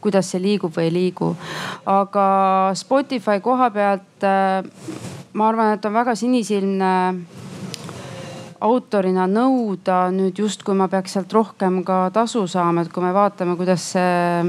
[0.00, 1.32] kuidas see liigub või ei liigu.
[1.86, 2.26] aga
[2.74, 4.62] Spotify koha pealt äh,
[5.36, 6.92] ma arvan, et on väga sinisilmne
[8.66, 13.56] autorina nõuda nüüd justkui ma peaks sealt rohkem ka tasu saama, et kui me vaatame,
[13.58, 14.42] kuidas see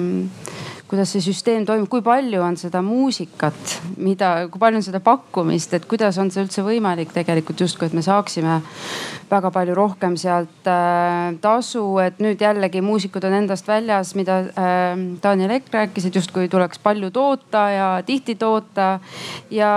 [0.88, 5.74] kuidas see süsteem toimub, kui palju on seda muusikat, mida, kui palju on seda pakkumist,
[5.76, 8.62] et kuidas on see üldse võimalik tegelikult justkui, et me saaksime
[9.28, 14.94] väga palju rohkem sealt äh, tasu, et nüüd jällegi muusikud on endast väljas, mida äh,
[15.24, 19.00] Daniel Ekk rääkis, et justkui tuleks palju toota ja tihti toota.
[19.52, 19.72] ja,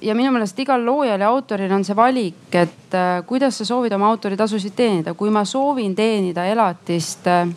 [0.00, 3.98] ja minu meelest igal loojal ja autoril on see valik, et äh, kuidas sa soovid
[3.98, 7.50] oma autoritasusid teenida, kui ma soovin teenida elatist äh,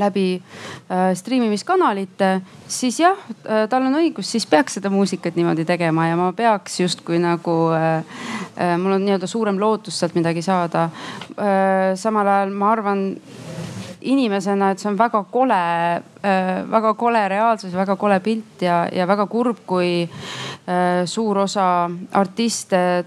[0.00, 6.08] läbi äh, striimimiskanalite, siis jah äh,, tal on õigus, siis peaks seda muusikat niimoodi tegema
[6.08, 8.20] ja ma peaks justkui nagu äh,,
[8.56, 11.94] äh, mul on nii-öelda suurem lootus sealt midagi saada äh,.
[12.00, 13.06] samal ajal ma arvan
[14.04, 15.60] inimesena, et see on väga kole
[15.96, 21.88] äh,, väga kole reaalsus väga kole pilt ja, ja väga kurb, kui äh, suur osa
[22.12, 23.04] artiste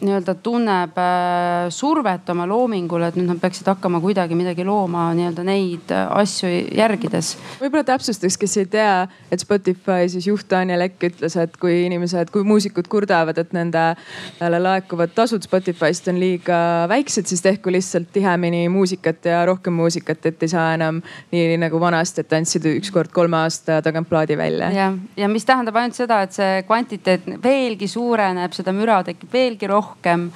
[0.00, 5.44] nii-öelda tunneb äh, survet oma loomingule, et nüüd nad peaksid hakkama kuidagi midagi looma nii-öelda
[5.46, 7.32] neid äh, asju järgides.
[7.62, 12.28] võib-olla täpsustaks, kes ei tea, et Spotify siis juht Daniel Ekk ütles, et kui inimesed,
[12.34, 16.58] kui muusikud kurdavad, et nendele laekuvad tasud Spotify'st on liiga
[16.92, 21.00] väiksed, siis tehku lihtsalt tihemini muusikat ja rohkem muusikat, et ei saa enam
[21.32, 24.68] nii nagu vanasti, et andsid üks kord kolme aasta tagant plaadi välja.
[24.76, 29.72] jah, ja mis tähendab ainult seda, et see kvantiteet veelgi suureneb, seda müra tekib veelgi
[29.72, 30.30] rohkem rohkem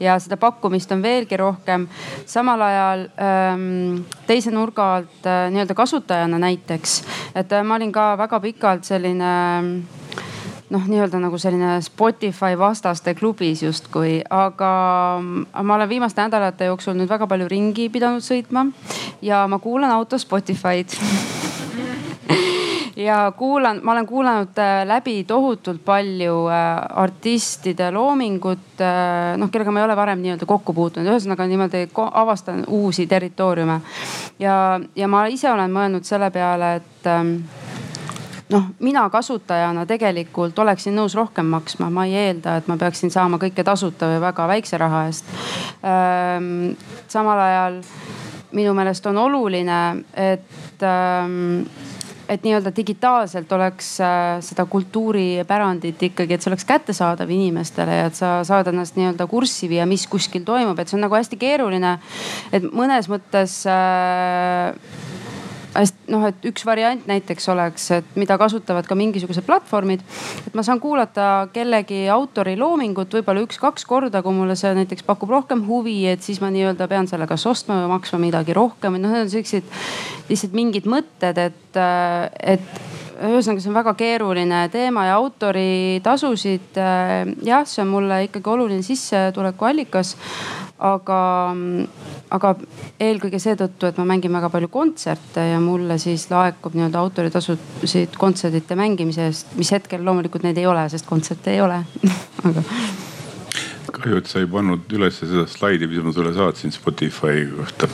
[0.00, 1.88] ja seda pakkumist on veelgi rohkem.
[2.26, 7.02] samal ajal ähm, teise nurga alt äh, nii-öelda kasutajana näiteks,
[7.34, 9.32] et äh, ma olin ka väga pikalt selline
[10.70, 14.72] noh, nii-öelda nagu selline Spotify vastaste klubis justkui, aga
[15.22, 18.66] ma olen viimaste nädalate jooksul nüüd väga palju ringi pidanud sõitma
[19.22, 20.98] ja ma kuulan autos Spotify'd
[22.96, 26.56] ja kuulan, ma olen kuulanud äh, läbi tohutult palju äh,
[27.02, 32.64] artistide loomingut, äh, noh, kellega ma ei ole varem nii-öelda kokku puutunud, ühesõnaga niimoodi avastan
[32.68, 33.80] uusi territooriume.
[34.38, 37.36] ja, ja ma ise olen mõelnud selle peale, et ähm,
[38.54, 43.40] noh, mina kasutajana tegelikult oleksin nõus rohkem maksma, ma ei eelda, et ma peaksin saama
[43.42, 45.34] kõike tasuta või väga väikse raha eest.
[45.82, 46.76] Ähm,
[47.08, 47.80] samal ajal
[48.54, 49.80] minu meelest on oluline,
[50.14, 51.64] et ähm,
[52.28, 58.18] et nii-öelda digitaalselt oleks äh, seda kultuuripärandit ikkagi, et see oleks kättesaadav inimestele ja et
[58.18, 61.98] sa saad ennast nii-öelda kurssi viia, mis kuskil toimub, et see on nagu hästi keeruline.
[62.52, 64.72] et mõnes mõttes äh,
[66.12, 70.02] noh, et üks variant näiteks oleks, et mida kasutavad ka mingisugused platvormid.
[70.46, 75.30] et ma saan kuulata kellegi autori loomingut võib-olla üks-kaks korda, kui mulle see näiteks pakub
[75.34, 79.04] rohkem huvi, et siis ma nii-öelda pean selle kas ostma või maksma midagi rohkem, et
[79.04, 79.70] noh, need on siuksed
[80.30, 81.80] lihtsalt mingid mõtted, et,
[82.40, 82.82] et
[83.14, 86.78] ühesõnaga, see on väga keeruline teema ja autoritasusid,
[87.46, 90.14] jah, see on mulle ikkagi oluline sissetulekuallikas
[90.78, 91.18] aga,
[92.34, 92.54] aga
[93.00, 98.78] eelkõige seetõttu, et ma mängin väga palju kontserte ja mulle siis laekub nii-öelda autoritasusid kontsertide
[98.78, 101.82] mängimise eest, mis hetkel loomulikult neid ei ole, sest kontserte ei ole.
[102.48, 102.64] Aga
[103.94, 107.88] kahju, et sa ei pannud üles seda slaidi, mis ma sulle saatsin Spotify kohta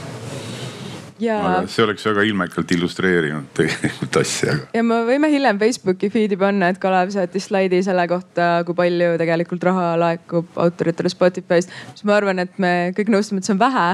[1.20, 1.38] ja.
[1.70, 4.56] see oleks väga ilmekalt illustreerinud tegelikult asja.
[4.74, 9.12] ja me võime hiljem Facebooki feed'i panna, et Kalev saatis slaidi selle kohta, kui palju
[9.20, 11.74] tegelikult raha laekub autoritele Spotify'st.
[11.92, 13.88] mis ma arvan, et me kõik nõustume, et see on vähe.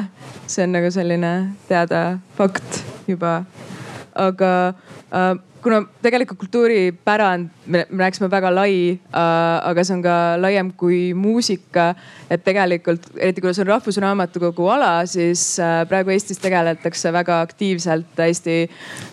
[0.46, 1.32] see on nagu selline
[1.70, 2.04] teada
[2.38, 3.40] fakt juba.
[4.14, 4.52] aga
[5.12, 5.34] äh,
[5.66, 9.22] kuna tegelikult kultuuripärand, me rääkisime väga lai äh,,
[9.66, 11.88] aga see on ka laiem kui muusika.
[12.30, 18.22] et tegelikult, eriti kuna see on Rahvusraamatukogu ala, siis äh, praegu Eestis tegeletakse väga aktiivselt
[18.26, 18.56] Eesti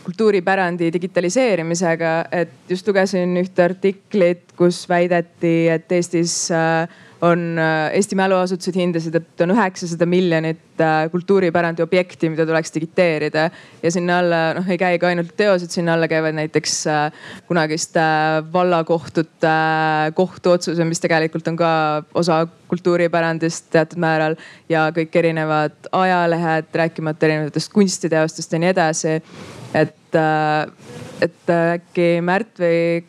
[0.06, 2.14] kultuuripärandi digitaliseerimisega.
[2.32, 6.86] et just lugesin ühte artiklit, kus väideti, et Eestis äh,
[7.24, 13.46] on äh, Eesti mäluasutused hindasid, et on üheksasada miljonit äh, kultuuripärandi objekti, mida tuleks digiteerida.
[13.84, 17.06] ja sinna alla noh ei käi ka ainult teosed, sinna alla käivad näiteks äh,
[17.48, 18.04] kunagiste
[18.54, 19.54] vallakohtute
[20.20, 21.72] kohtuotsused, mis tegelikult on ka
[22.14, 24.36] osa kultuuripärandist teatud määral.
[24.70, 29.22] ja kõik erinevad ajalehed, rääkimata erinevatest kunstiteostest ja nii edasi.
[29.74, 30.20] et,
[31.24, 33.06] et äkki Märt või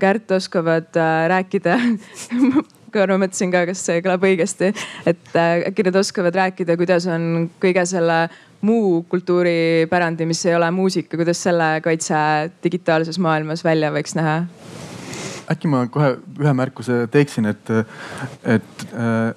[0.00, 0.96] Kärt oskavad
[1.28, 1.76] rääkida
[2.94, 4.70] korra mõtlesin ka, kas see kõlab õigesti,
[5.10, 8.24] et äh, äkki nad oskavad rääkida, kuidas on kõige selle
[8.64, 12.16] muu kultuuripärandi, mis ei ole muusika, kuidas selle kaitse
[12.64, 14.42] digitaalses maailmas välja võiks näha?
[15.52, 17.72] äkki ma kohe ühe märkuse teeksin, et,
[18.48, 19.34] et äh,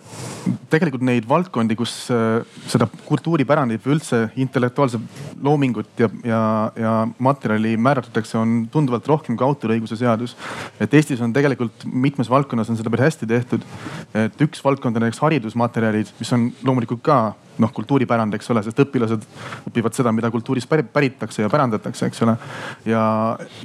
[0.71, 6.41] tegelikult neid valdkondi, kus äh, seda kultuuripärandit või üldse intellektuaalset loomingut ja, ja,
[6.77, 10.35] ja materjali määratletakse, on tunduvalt rohkem kui autoriõiguse seadus.
[10.79, 13.65] et Eestis on tegelikult mitmes valdkonnas on seda päris hästi tehtud.
[14.13, 17.19] et üks valdkond on näiteks haridusmaterjalid, mis on loomulikult ka
[17.61, 19.23] noh kultuuripärand, eks ole, sest õpilased
[19.69, 22.37] õpivad seda, mida kultuurist päritakse ja pärandatakse, eks ole.
[22.85, 23.01] ja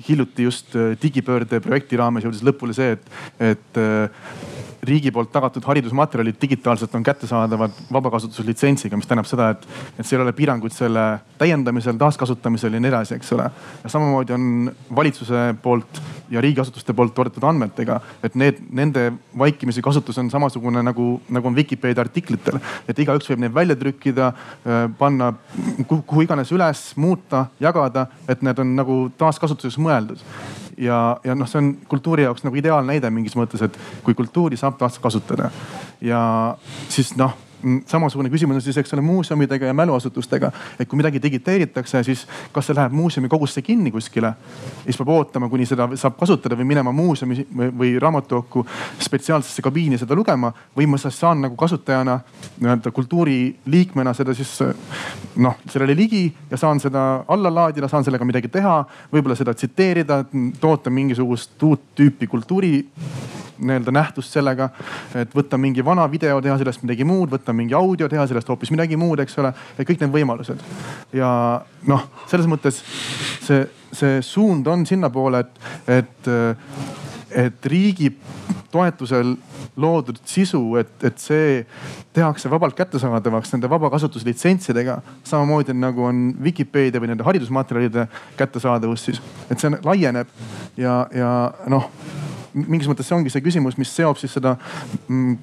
[0.08, 3.12] hiljuti just äh, digipöörde projekti raames jõudis lõpule see, et,
[3.52, 9.66] et äh, riigi poolt tagatud haridusmaterjalid digitaalselt on kättesaadavad vabakasutuslitsentsiga, mis tähendab seda, et,
[9.98, 11.04] et seal ei ole piiranguid selle
[11.38, 13.46] täiendamisel, taaskasutamisel ja nii edasi, eks ole.
[13.84, 20.18] ja samamoodi on valitsuse poolt ja riigiasutuste poolt toodetud andmetega, et need, nende vaikimisi kasutus
[20.18, 22.58] on samasugune nagu, nagu on Vikipeedia artiklitel.
[22.88, 24.32] et igaüks võib neid välja trükkida,
[24.66, 25.30] äh, panna
[25.86, 30.26] kuhu, kuhu iganes üles, muuta, jagada, et need on nagu taaskasutuses mõeldud
[30.82, 34.78] ja, ja noh, see on kultuuri jaoks nagu ideaalnäide mingis mõttes, et kui kultuuri saab
[34.80, 35.50] taaskasutada
[36.02, 36.22] ja
[36.90, 37.36] siis noh
[37.86, 40.52] samasugune küsimus on siis, eks ole, muuseumidega ja mäluasutustega.
[40.80, 44.32] et kui midagi digiteeritakse, siis kas see läheb muuseumi kogusse kinni kuskile.
[44.84, 47.46] siis peab ootama, kuni seda saab kasutada või minema muuseumi
[47.78, 48.66] või, raamatukokku
[48.98, 50.52] spetsiaalsesse kabiini seda lugema.
[50.76, 52.20] või ma saan nagu kasutajana
[52.60, 54.58] nii-öelda kultuuriliikmena seda siis
[55.36, 58.84] noh, sellele ligi ja saan seda alla laadida, saan sellega midagi teha.
[59.12, 60.24] võib-olla seda tsiteerida,
[60.60, 62.84] toota mingisugust uut tüüpi kultuuri
[63.62, 64.68] nii-öelda nähtust sellega,
[65.18, 68.72] et võtta mingi vana video, teha sellest midagi muud, võtta mingi audio, teha sellest hoopis
[68.74, 69.52] midagi muud, eks ole.
[69.78, 70.62] et kõik need võimalused
[71.16, 71.30] ja
[71.88, 72.82] noh, selles mõttes
[73.44, 76.32] see, see suund on sinnapoole, et, et,
[77.46, 78.12] et riigi
[78.72, 79.36] toetusel
[79.76, 81.62] loodud sisu, et, et see
[82.12, 84.98] tehakse vabalt kättesaadavaks nende vabakasutuslitsentsidega.
[85.24, 90.28] samamoodi nagu on Vikipeedia või nende haridusmaterjalide kättesaadavus siis, et see laieneb
[90.76, 91.32] ja, ja
[91.72, 91.88] noh
[92.54, 94.54] mingis mõttes see ongi see küsimus, mis seob siis seda
[95.08, 95.36] mm,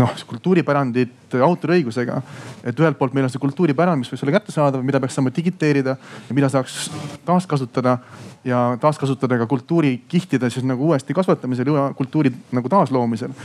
[0.00, 2.20] noh kultuuripärandit autoriõigusega.
[2.64, 5.96] et ühelt poolt meil on see kultuuripärand, mis võiks olla kättesaadav, mida peaks saama digiteerida
[6.28, 6.90] ja mida saaks
[7.24, 7.98] taaskasutada
[8.44, 13.36] ja taaskasutada ka kultuurikihtide siis nagu uuesti kasvatamisel ja kultuuri nagu taasloomisel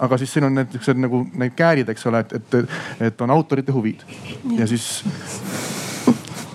[0.00, 3.30] aga siis siin on need siuksed nagu need käärid, eks ole, et, et, et on
[3.30, 4.04] autorite huvid
[4.56, 5.04] ja siis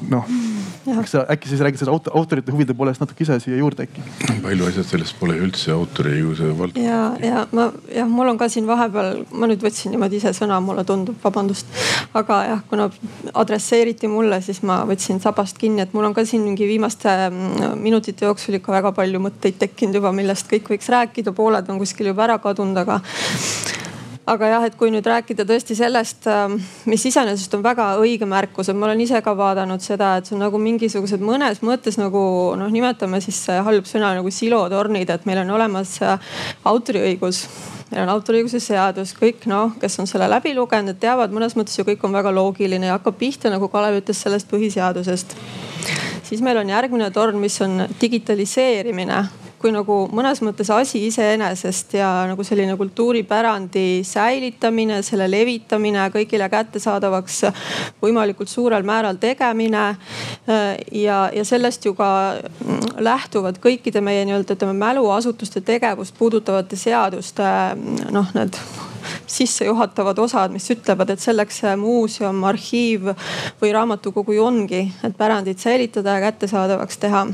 [0.09, 0.44] noh
[0.85, 4.03] eks sa äkki siis räägid seda autorite huvide poolest natuke ise siia juurde äkki?
[4.43, 6.85] palju asjad sellest pole üldse autoriõiguse valdkond.
[6.85, 10.59] ja, ja ma jah, mul on ka siin vahepeal, ma nüüd võtsin niimoodi ise sõna,
[10.63, 11.71] mulle tundub, vabandust.
[12.13, 12.89] aga jah, kuna
[13.33, 17.79] adresseeriti mulle, siis ma võtsin sabast kinni, et mul on ka siin mingi viimaste mm,
[17.81, 22.13] minutite jooksul ikka väga palju mõtteid tekkinud juba, millest kõik võiks rääkida, pooled on kuskil
[22.13, 23.01] juba ära kadunud, aga
[24.25, 26.57] aga jah, et kui nüüd rääkida tõesti sellest, ähm,
[26.89, 30.35] mis iseenesest on väga õige märkus, et ma olen ise ka vaadanud seda, et see
[30.37, 32.19] on nagu mingisugused mõnes mõttes nagu
[32.57, 36.35] noh, nimetame siis halb sõna nagu silotornid, et meil on olemas äh,
[36.65, 37.45] autoriõigus
[37.91, 41.85] meil on autoriõiguse seadus, kõik noh, kes on selle läbi lugenud, teavad mõnes mõttes ju
[41.85, 45.37] kõik on väga loogiline ja hakkab pihta, nagu Kalev ütles, sellest põhiseadusest.
[46.25, 52.09] siis meil on järgmine torn, mis on digitaliseerimine kui nagu mõnes mõttes asi iseenesest ja
[52.29, 57.41] nagu selline kultuuripärandi säilitamine, selle levitamine, kõigile kättesaadavaks
[58.03, 59.85] võimalikult suurel määral tegemine.
[60.91, 62.09] ja, ja sellest ju ka
[62.99, 67.43] lähtuvad kõikide meie nii-öelda ütleme mäluasutuste tegevust puudutavate seaduste
[68.11, 68.59] noh, need
[69.27, 73.11] sissejuhatavad osad, mis ütlevad, et selleks muuseum, arhiiv
[73.61, 77.25] või raamatukogu ju ongi, et pärandit säilitada ja kättesaadavaks teha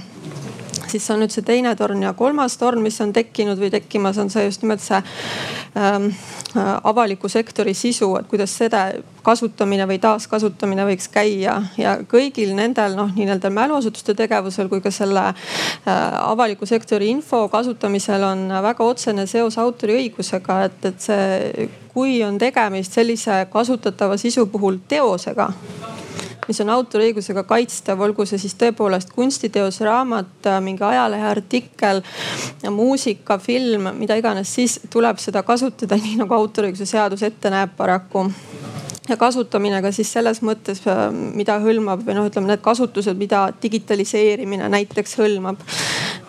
[0.91, 4.30] siis on nüüd see teine torn ja kolmas torn, mis on tekkinud või tekkimas, on
[4.34, 4.99] see just nimelt see
[5.77, 6.10] ähm,
[6.56, 8.88] äh, avaliku sektori sisu, et kuidas seda
[9.25, 11.58] kasutamine või taaskasutamine võiks käia.
[11.77, 17.45] Ja kõigil nendel noh, nii nendel mäluasutuste tegevusel kui ka selle äh, avaliku sektori info
[17.51, 24.47] kasutamisel on väga otsene seos autoriõigusega, et, et see, kui on tegemist sellise kasutatava sisu
[24.51, 25.51] puhul teosega
[26.52, 32.04] mis on autoriõigusega kaitstav, olgu see siis tõepoolest kunstiteos, raamat, mingi ajalehe artikkel,
[32.70, 38.28] muusika, film, mida iganes, siis tuleb seda kasutada nii nagu autoriõiguse seadus ette näeb paraku
[39.12, 40.82] ja kasutamine ka siis selles mõttes,
[41.36, 45.60] mida hõlmab või noh, ütleme need kasutused, mida digitaliseerimine näiteks hõlmab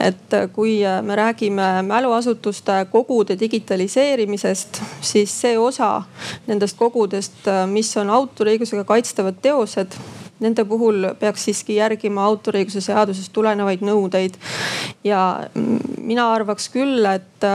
[0.02, 6.02] et kui me räägime mäluasutuste kogude digitaliseerimisest, siis see osa
[6.46, 9.94] nendest kogudest, mis on autoriõigusega kaitstavad teosed
[10.42, 14.34] nende puhul peaks siiski järgima autoriõiguse seadusest tulenevaid nõudeid.
[15.04, 15.46] ja
[16.02, 17.46] mina arvaks küll, et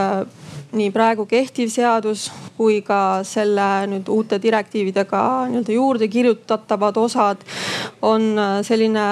[0.72, 2.28] nii praegu kehtiv seadus
[2.58, 7.44] kui ka selle nüüd uute direktiividega nii-öelda juurde kirjutatavad osad
[8.02, 9.04] on äh, selline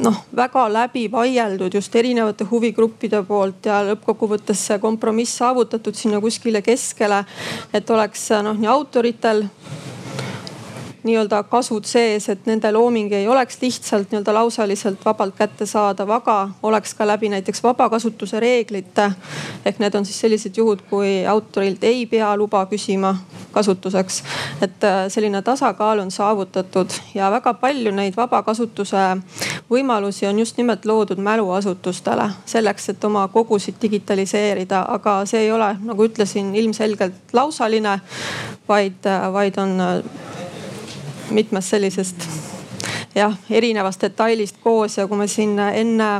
[0.00, 6.62] noh, väga läbi vaieldud just erinevate huvigruppide poolt ja lõppkokkuvõttes see kompromiss saavutatud sinna kuskile
[6.64, 7.24] keskele.
[7.72, 9.44] et oleks äh, noh, nii autoritel
[11.04, 16.94] nii-öelda kasud sees, et nende looming ei oleks lihtsalt nii-öelda lausaliselt vabalt kättesaadav, aga oleks
[16.94, 19.10] ka läbi näiteks vabakasutuse reeglite.
[19.64, 23.16] ehk need on siis sellised juhud, kui autorilt ei pea luba küsima
[23.52, 24.22] kasutuseks.
[24.62, 29.04] et äh, selline tasakaal on saavutatud ja väga palju neid vabakasutuse
[29.70, 35.74] võimalusi on just nimelt loodud mäluasutustele selleks, et oma kogusid digitaliseerida, aga see ei ole,
[35.84, 37.98] nagu ütlesin, ilmselgelt lausaline,
[38.68, 40.24] vaid, äh, vaid on äh,
[41.30, 42.28] mitmest sellisest
[43.14, 46.10] jah, erinevast detailist koos ja kui me siin enne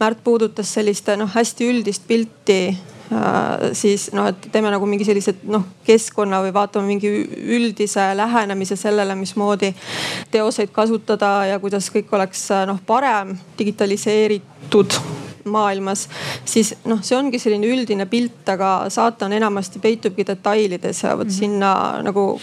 [0.00, 5.36] Märt puudutas sellist noh, hästi üldist pilti äh, siis noh, et teeme nagu mingi sellise
[5.46, 7.12] noh keskkonna või vaatame mingi
[7.56, 9.72] üldise lähenemise sellele, mismoodi
[10.30, 14.98] teoseid kasutada ja kuidas kõik oleks noh parem digitaliseeritud
[15.44, 16.08] maailmas,
[16.44, 21.30] siis noh, see ongi selline üldine pilt, aga saatan enamasti peitubki detailides ja vot mm
[21.30, 21.38] -hmm.
[21.38, 22.40] sinna nagu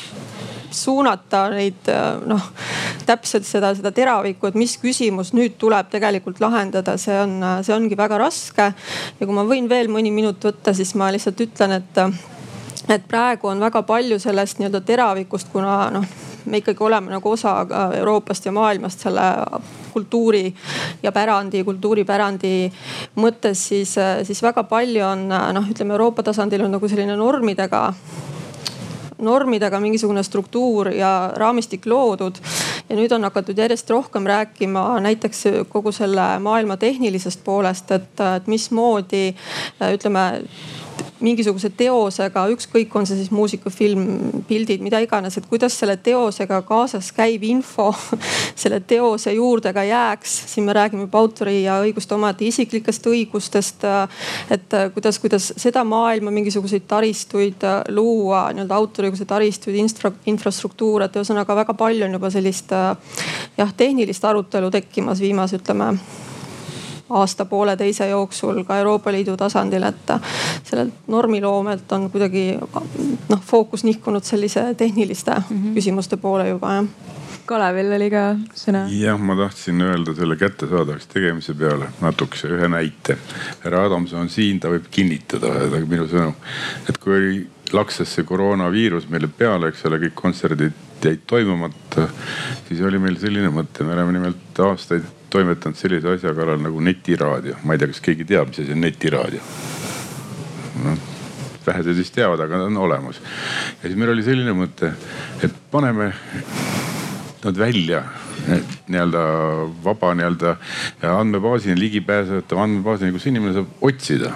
[0.71, 1.89] suunata neid
[2.29, 2.49] noh,
[3.07, 7.97] täpselt seda, seda teravikku, et mis küsimus nüüd tuleb tegelikult lahendada, see on, see ongi
[7.97, 8.71] väga raske.
[9.19, 12.01] ja kui ma võin veel mõni minut võtta, siis ma lihtsalt ütlen, et,
[12.89, 17.65] et praegu on väga palju sellest nii-öelda teravikust, kuna noh me ikkagi oleme nagu osa
[17.97, 19.21] Euroopast ja maailmast selle
[19.93, 20.55] kultuuri
[21.03, 22.53] ja pärandi, kultuuripärandi
[23.19, 27.89] mõttes, siis, siis väga palju on noh, ütleme Euroopa tasandil on nagu selline normidega
[29.19, 32.39] normidega mingisugune struktuur ja raamistik loodud.
[32.89, 38.47] ja nüüd on hakatud järjest rohkem rääkima näiteks kogu selle maailma tehnilisest poolest, et, et
[38.47, 39.35] mismoodi
[39.93, 40.25] ütleme
[41.23, 44.05] mingisuguse teosega, ükskõik, on see siis muusika, film,
[44.47, 47.89] pildid, mida iganes, et kuidas selle teosega kaasas käiv info
[48.61, 50.35] selle teose juurde ka jääks.
[50.53, 53.85] siin me räägime juba autori ja õiguste omajate isiklikest õigustest.
[54.51, 61.55] et kuidas, kuidas seda maailma mingisuguseid taristuid luua, nii-öelda autoriõiguse taristuid, infra, infrastruktuure, et ühesõnaga
[61.63, 65.93] väga palju on juba sellist jah, tehnilist arutelu tekkimas viimase, ütleme
[67.09, 70.11] aasta-pooleteise jooksul ka Euroopa Liidu tasandil, et
[70.63, 72.57] sellelt normiloomelt on kuidagi
[73.29, 75.73] noh, fookus nihkunud sellise tehniliste mm -hmm.
[75.73, 76.85] küsimuste poole juba jah
[77.49, 78.83] Kalevil oli ka sõna.
[78.93, 83.17] jah, ma tahtsin öelda selle kättesaadavaks tegemise peale natukese ühe näite.
[83.63, 85.55] härra Adamson on siin, ta võib kinnitada
[85.89, 86.35] minu sõnu,
[86.89, 87.39] et kui oli
[87.73, 92.05] lakses see koroonaviirus meile peale, eks ole, kõik kontserdid jäid toimumata,
[92.67, 97.59] siis oli meil selline mõte, me oleme nimelt aastaid toimetanud sellise asja kallal nagu netiraadio.
[97.63, 99.41] ma ei tea, kas keegi teab, mis asi on netiraadio
[100.83, 100.97] no,?
[101.65, 103.21] vähesed vist teavad, aga ta on olemas.
[103.81, 104.93] ja siis meil oli selline mõte,
[105.45, 106.11] et paneme
[107.43, 108.03] nad välja
[108.87, 109.21] nii-öelda
[109.83, 110.55] vaba nii-öelda
[111.15, 114.33] andmebaasini, ligipääsetava andmebaasini, kus inimene saab otsida.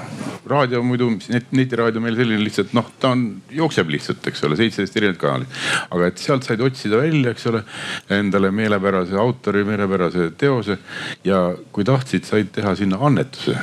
[0.47, 1.07] raadio muidu,
[1.55, 5.61] netiraadio meil selline lihtsalt noh, ta on, jookseb lihtsalt, eks ole, seitseteist erinevat kanalit.
[5.89, 7.63] aga et sealt said otsida välja, eks ole,
[8.11, 10.77] endale meelepärase autori, meelepärase teose
[11.23, 13.57] ja kui tahtsid, said teha sinna annetuse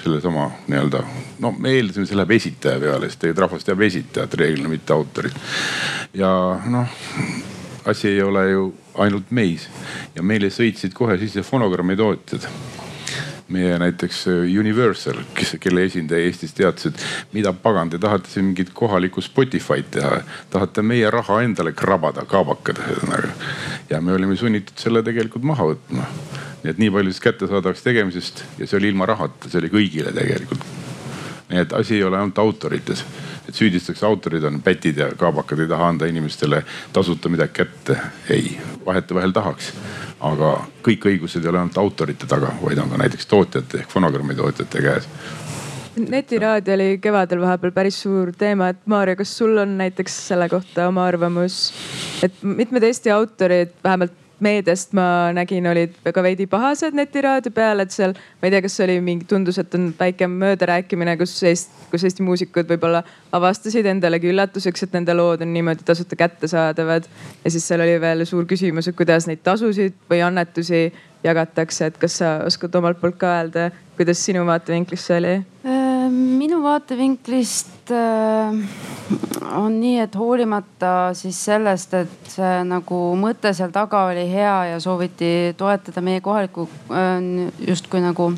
[0.00, 1.02] sellesama nii-öelda,
[1.44, 5.36] no me eeldasime, see läheb esitaja peale, sest tegelikult rahvas teab esitajat reeglina, mitte autorit.
[6.16, 6.30] ja
[6.72, 7.00] noh,
[7.84, 9.68] asi ei ole ju ainult meis
[10.14, 12.48] ja meile sõitsid kohe sisse fonogrammi tootjad
[13.50, 18.50] meie näiteks äh, Universal, kes, kelle esindaja Eestis teatas, et mida pagan, te tahate siin
[18.50, 20.20] mingit kohalikku Spotify'd teha,
[20.52, 23.32] tahate meie raha endale krabada, kaabakad ühesõnaga.
[23.90, 26.06] ja me olime sunnitud selle tegelikult maha võtma.
[26.62, 30.14] nii et nii palju siis kättesaadavaks tegemisest ja see oli ilma rahata, see oli kõigile
[30.14, 30.64] tegelikult.
[31.50, 33.04] nii et asi ei ole ainult autorites
[33.48, 36.62] et süüdistatakse autorid on pätid ja kaabakad, ei taha anda inimestele
[36.92, 37.98] tasuta midagi kätte.
[38.30, 39.72] ei, vahetevahel tahaks,
[40.20, 40.54] aga
[40.86, 44.82] kõik õigused ei ole ainult autorite taga, vaid on ka näiteks tootjate ehk fonogrammi tootjate
[44.82, 45.08] käes
[46.08, 50.86] netiraadio oli kevadel vahepeal päris suur teema, et Maarja, kas sul on näiteks selle kohta
[50.88, 51.72] oma arvamus?
[52.24, 57.94] et mitmed Eesti autorid, vähemalt meediast ma nägin, olid väga veidi pahased netiraadio peal, et
[57.94, 62.06] seal, ma ei tea, kas oli mingi, tundus, et on väike möödarääkimine, kus Eesti, kus
[62.08, 63.02] Eesti muusikud võib-olla
[63.36, 67.08] avastasid endalegi üllatuseks, et nende lood on niimoodi tasuta kättesaadavad.
[67.44, 70.88] ja siis seal oli veel suur küsimus, et kuidas neid tasusid või annetusi
[71.24, 75.36] jagatakse, et kas sa oskad omalt poolt ka öelda, kuidas sinu vaatevinklist see oli?
[76.00, 78.54] Äh, minu vaatevinklist äh,
[79.56, 84.80] on nii, et hoolimata siis sellest, et see nagu mõte seal taga oli hea ja
[84.80, 87.18] sooviti toetada meie kohalikku äh,
[87.66, 88.30] justkui nagu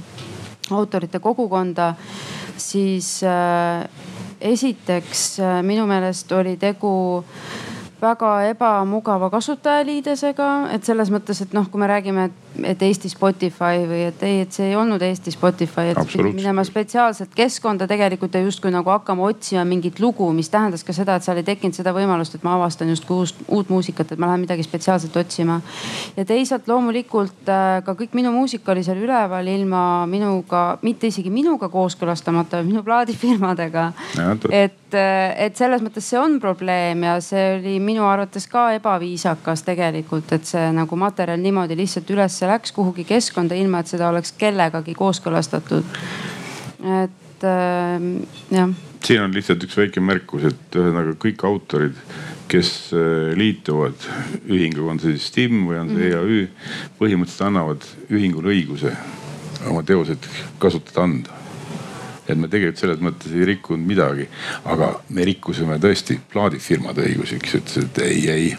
[0.73, 1.93] autorite kogukonda,
[2.57, 3.19] siis
[4.41, 5.25] esiteks
[5.67, 6.93] minu meelest oli tegu
[8.01, 13.83] väga ebamugava kasutajaliidesega, et selles mõttes, et noh, kui me räägime, et et Eesti Spotify
[13.89, 18.35] või et ei, et see ei olnud Eesti Spotify, et pidi minema spetsiaalselt keskkonda tegelikult
[18.37, 21.77] ja justkui nagu hakkama otsima mingit lugu, mis tähendas ka seda, et seal ei tekkinud
[21.77, 25.61] seda võimalust, et ma avastan justkui uus, uut muusikat, et ma lähen midagi spetsiaalselt otsima.
[26.17, 31.31] ja teisalt loomulikult äh, ka kõik minu muusika oli seal üleval ilma minuga, mitte isegi
[31.31, 33.93] minuga kooskõlastamata, minu plaadifirmadega.
[34.51, 39.65] et, äh, et selles mõttes see on probleem ja see oli minu arvates ka ebaviisakas
[39.65, 44.11] tegelikult, et see nagu materjal niimoodi lihtsalt üles see läks kuhugi keskkonda, ilma et seda
[44.11, 45.99] oleks kellegagi kooskõlastatud.
[47.03, 48.07] et äh,
[48.51, 48.73] jah.
[49.05, 51.99] siin on lihtsalt üks väike märkus, et ühesõnaga kõik autorid,
[52.51, 54.09] kes äh, liituvad
[54.51, 56.41] ühinguga, on see siis STIM või on see mm -hmm.
[56.43, 56.49] EAÜ,
[56.99, 58.97] põhimõtteliselt annavad ühingule õiguse
[59.71, 60.27] oma teosed
[60.59, 61.41] kasutada anda
[62.29, 64.29] et me tegelikult selles mõttes ei rikkunud midagi,
[64.65, 68.55] aga me rikkusime tõesti plaadifirmade õigusi, kes ütlesid, et ei, ei,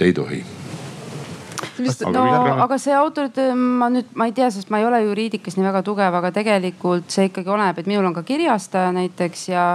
[0.00, 0.57] ei tohi
[2.12, 2.24] no
[2.64, 5.82] aga see autorite, ma nüüd, ma ei tea, sest ma ei ole juriidikas nii väga
[5.86, 9.66] tugev, aga tegelikult see ikkagi oleneb, et minul on ka kirjastaja näiteks ja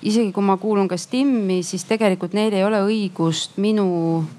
[0.00, 3.86] isegi kui ma kuulun ka STIM-i, siis tegelikult neil ei ole õigust minu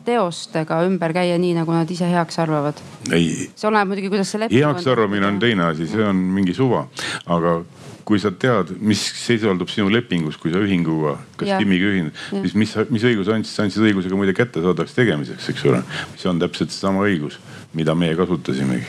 [0.07, 2.81] teostega ümber käia nii, nagu nad ise heaks arvavad.
[3.09, 4.73] see oleneb muidugi, kuidas see leping on.
[4.73, 6.85] heaks arvamine on teine asi, see on mingi suva,
[7.25, 7.61] aga
[8.07, 12.75] kui sa tead, mis sisaldub sinu lepingus, kui sa ühinguga, kas TIM-iga ühined, siis mis,
[12.91, 15.83] mis õiguse andsid, sa andsid õiguse ka muide kättesaadavaks tegemiseks, eks ole.
[16.13, 17.39] mis on täpselt seesama õigus,
[17.77, 18.87] mida meie kasutasimegi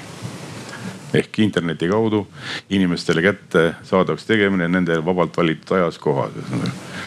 [1.15, 2.27] ehk interneti kaudu
[2.71, 6.33] inimestele kättesaadavaks tegemine nende vabalt valitud ajas, kohas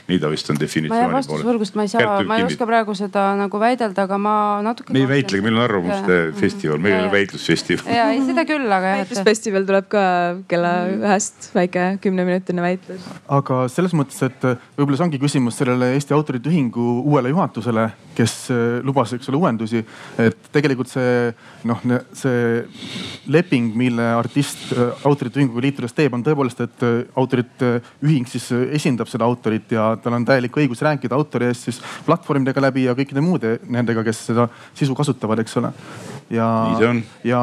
[0.08, 0.90] nii ta vist on definitsiooni poolest.
[0.90, 4.36] ma jään vastusvõrgust, ma ei saa, ma ei oska praegu seda nagu väidelda, aga ma
[4.64, 4.94] natuke.
[4.96, 7.92] me ei väitlegi, meil on arvamuste festival, meil ei ole väitlusfestival.
[7.98, 9.02] ja ei, seda küll, aga jah.
[9.02, 10.04] väitlusfestival tuleb ka
[10.52, 13.08] kella ühest väike kümneminutine väitlus.
[13.40, 14.48] aga selles mõttes, et
[14.78, 19.42] võib-olla see ongi küsimus sellele Eesti Autorite Ühingu uuele juhatusele, kes äh, lubas, eks ole,
[19.42, 19.84] uuendusi.
[20.24, 21.34] et tegelikult see
[21.68, 21.84] noh,
[22.16, 22.64] see
[23.28, 27.72] leping, mille artist äh, Autorite Ühinguga liitudes teeb, on tõepoolest, et äh, autorite
[28.06, 32.64] ühing siis esindab seda autorit ja tal on täielik õigus rääkida autori eest siis platvormidega
[32.68, 35.74] läbi ja kõikide muude nendega, kes seda sisu kasutavad, eks ole.
[36.34, 36.48] ja,
[37.28, 37.42] ja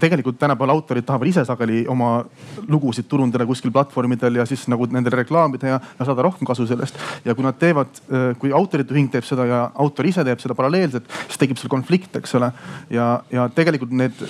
[0.00, 2.24] tegelikult tänapäeval autorid tahavad ise sageli oma
[2.68, 6.98] lugusid turundada kuskil platvormidel ja siis nagu nendele reklaamida ja, ja saada rohkem kasu sellest.
[7.24, 8.02] ja kui nad teevad,
[8.38, 12.16] kui autorite ühing teeb seda ja autor ise teeb seda paralleelselt, siis tekib seal konflikt,
[12.20, 12.52] eks ole.
[12.90, 14.24] ja, ja tegelikult need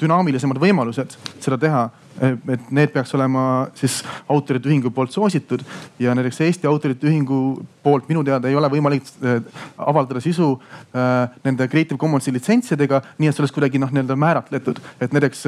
[0.00, 1.88] dünaamilisemad võimalused seda teha
[2.20, 3.44] et need peaks olema
[3.78, 4.00] siis
[4.30, 5.62] autorite ühingu poolt soositud
[6.02, 9.40] ja näiteks Eesti Autorite Ühingu poolt minu teada ei ole võimalik äh,
[9.78, 10.52] avaldada sisu
[10.94, 14.80] äh, nende Creative Commonsi litsentsidega, nii et see oleks kuidagi noh, nii-öelda määratletud.
[15.00, 15.46] et näiteks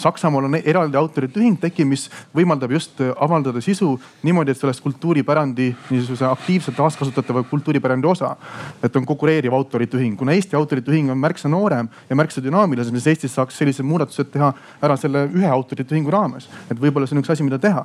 [0.00, 3.94] Saksamaal on eraldi autorite ühing tekkinud, mis võimaldab just avaldada sisu
[4.24, 8.34] niimoodi, et see oleks kultuuripärandi niisuguse aktiivselt taaskasutatava kultuuripärandi osa.
[8.82, 12.96] et on konkureeriv autorite ühing, kuna Eesti Autorite Ühing on märksa noorem ja märksa dünaamilisem,
[12.98, 14.52] siis Eestis saaks sellised muudatused teha
[14.82, 16.48] ära selle ühe autorite ühingu raames.
[16.70, 17.84] et võib-olla see on üks asi, mida teha.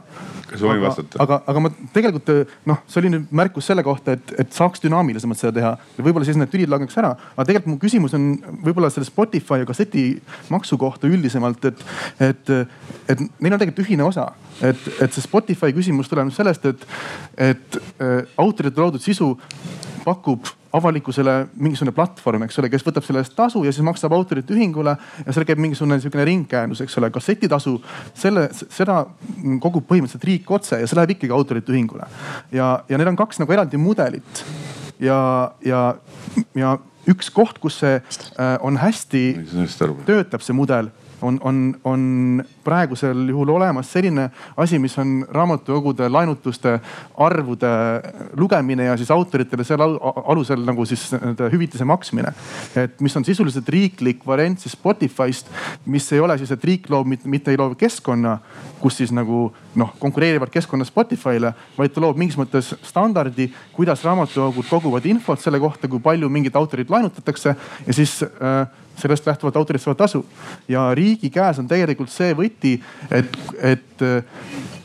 [0.50, 1.22] kas võin vastata?
[1.24, 2.32] aga, aga ma tegelikult
[2.70, 6.28] noh, see oli nüüd märkus selle kohta, et, et saaks dünaamilisemalt seda teha ja võib-olla
[6.28, 7.16] siis need tülid langeks ära.
[7.36, 8.30] aga tegelikult mu küsimus on
[8.66, 10.06] võib-olla selle Spotify ja kasseti
[10.54, 11.84] maksu kohta üldisemalt, et,
[12.30, 12.54] et,
[13.10, 14.32] et neil on tegelikult ühine osa.
[14.62, 16.88] et, et see Spotify küsimus tuleneb sellest, et,
[17.50, 19.34] et äh, autorite loodud sisu
[20.06, 24.54] pakub avalikkusele mingisugune platvorm, eks ole, kes võtab selle eest tasu ja siis maksab autorite
[24.54, 24.96] ühingule
[25.26, 27.10] ja seal käib mingisugune niisugune ringkäendus, eks ole.
[27.14, 27.76] kassetitasu,
[28.18, 29.00] selle, seda
[29.64, 32.06] kogub põhimõtteliselt riik otse ja see läheb ikkagi autorite ühingule.
[32.52, 34.46] ja, ja need on kaks nagu eraldi mudelit.
[35.00, 35.20] ja,
[35.66, 35.84] ja,
[36.56, 36.78] ja
[37.10, 39.24] üks koht, kus see äh, on hästi,
[40.06, 40.92] töötab see mudel
[41.22, 46.78] on, on, on praegusel juhul olemas selline asi, mis on raamatukogude laenutuste
[47.18, 47.72] arvude
[48.38, 49.88] lugemine ja siis autoritele selle
[50.26, 52.34] alusel nagu siis nende hüvitise maksmine.
[52.76, 55.52] et mis on sisuliselt riiklik variant siis Spotify'st,
[55.86, 58.38] mis ei ole siis, et riik loob, mitte ei loo keskkonna,
[58.80, 64.70] kus siis nagu noh, konkureerivad keskkonna Spotify'le, vaid ta loob mingis mõttes standardi, kuidas raamatukogud
[64.70, 68.68] koguvad infot selle kohta, kui palju mingit autorit laenutatakse ja siis äh,
[69.00, 70.26] sellest lähtuvalt autorid saavad tasu.
[70.68, 72.76] ja riigi käes on tegelikult see võti,
[73.12, 74.06] et, et,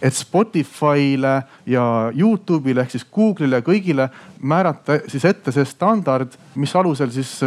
[0.03, 1.37] et Spotify'le
[1.67, 4.09] ja Youtube'ile ehk siis Google'ile ja kõigile
[4.41, 7.41] määrata siis ette see standard, mis alusel siis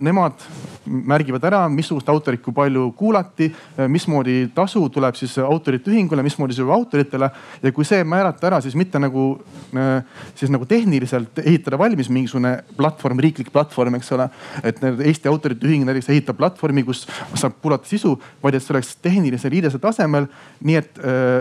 [0.00, 0.44] nemad
[0.90, 6.56] märgivad ära, missugust autorit kui palju kuulati, äh, mismoodi tasu tuleb siis autorite ühingule, mismoodi
[6.56, 7.30] see autoritele.
[7.62, 9.40] ja kui see määrata ära, siis mitte nagu,
[9.76, 10.02] äh,
[10.34, 14.28] siis nagu tehniliselt ehitada valmis mingisugune platvorm, riiklik platvorm, eks ole.
[14.62, 18.96] et Eesti Autorite Ühing näiteks ehitab platvormi, kus saab kuulata sisu, vaid et see oleks
[18.96, 20.26] tehnilise liidese tasemel.
[20.60, 20.98] nii et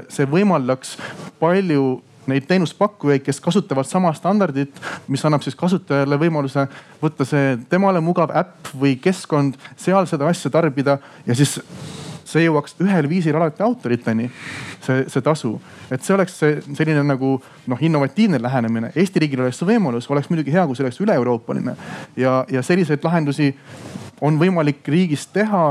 [0.10, 0.98] see võimaldaks
[1.40, 4.76] palju neid teenuspakkujaid, kes kasutavad sama standardit,
[5.08, 6.68] mis annab siis kasutajale võimaluse
[7.02, 11.60] võtta see temale mugav äpp või keskkond, seal seda asja tarbida ja siis
[12.30, 14.30] see jõuaks ühel viisil alati autoriteni,
[14.86, 15.56] see, see tasu.
[15.90, 17.32] et see oleks see selline nagu
[17.68, 18.92] noh, innovatiivne lähenemine.
[18.96, 21.76] Eesti riigil oleks see võimalus, oleks muidugi hea, kui see oleks üle-euroopaline
[22.18, 23.50] ja, ja selliseid lahendusi
[24.22, 25.64] on võimalik riigis teha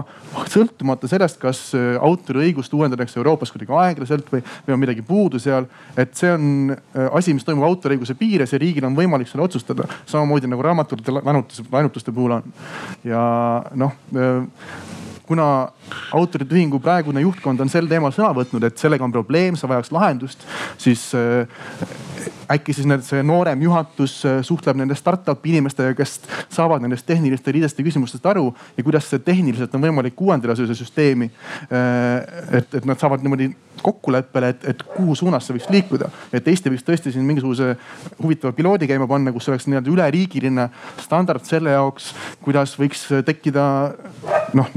[0.51, 5.69] sõltumata sellest, kas äh, autoriõigust uuendatakse Euroopas kuidagi aeglaselt või, või on midagi puudu seal.
[5.97, 9.89] et see on äh, asi, mis toimub autoriõiguse piires ja riigil on võimalik seda otsustada.
[10.07, 12.53] samamoodi nagu raamatute laenutuste, laenutuste puhul on.
[13.05, 13.25] ja
[13.75, 14.88] noh äh,
[15.29, 15.49] kuna
[16.17, 19.93] autorite ühingu praegune juhtkond on sel teemal sõna võtnud, et sellega on probleem, see vajaks
[19.95, 20.47] lahendust,
[20.81, 21.11] siis
[22.53, 26.17] äkki siis need, see noorem juhatus äh, suhtleb nende startup'i inimestega, kes
[26.53, 31.29] saavad nendest tehniliste liideste küsimustest aru ja kuidas see tehniliselt on võimalik uuendada seda süsteemi.
[31.69, 33.51] Äh, et, et nad saavad niimoodi
[33.83, 36.09] kokkuleppele, et, et kuhu suunas see võiks liikuda.
[36.33, 37.75] et Eesti võiks tõesti siin mingisuguse
[38.23, 40.69] huvitava piloodi käima panna, kus oleks nii-öelda üleriigiline
[41.05, 43.69] standard selle jaoks, kuidas võiks tekkida
[44.59, 44.73] noh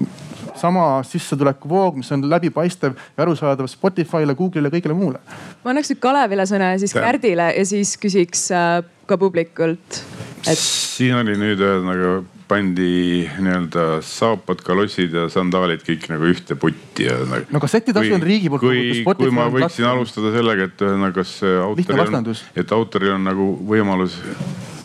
[0.61, 5.21] sama sissetulekuvoog, mis on läbipaistev ja arusaadav Spotify'le, Google'ile, kõigile muule.
[5.63, 10.03] ma annaks nüüd Kalevile sõna ja siis Kärdile ja siis küsiks äh, ka publikult
[10.47, 10.59] et....
[10.59, 17.15] siin oli nüüd ühesõnaga pandi nii-öelda saapad, kalossid ja sandaalid kõik nagu ühte putti ja
[17.29, 17.47] nagu.
[17.53, 18.65] no kassetitasu on riigi poolt.
[18.65, 23.51] kui, kui ma võiksin alustada sellega, et ühesõnaga, kas autoril on, et autoril on nagu
[23.71, 24.19] võimalus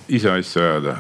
[0.07, 0.99] ise asja ajada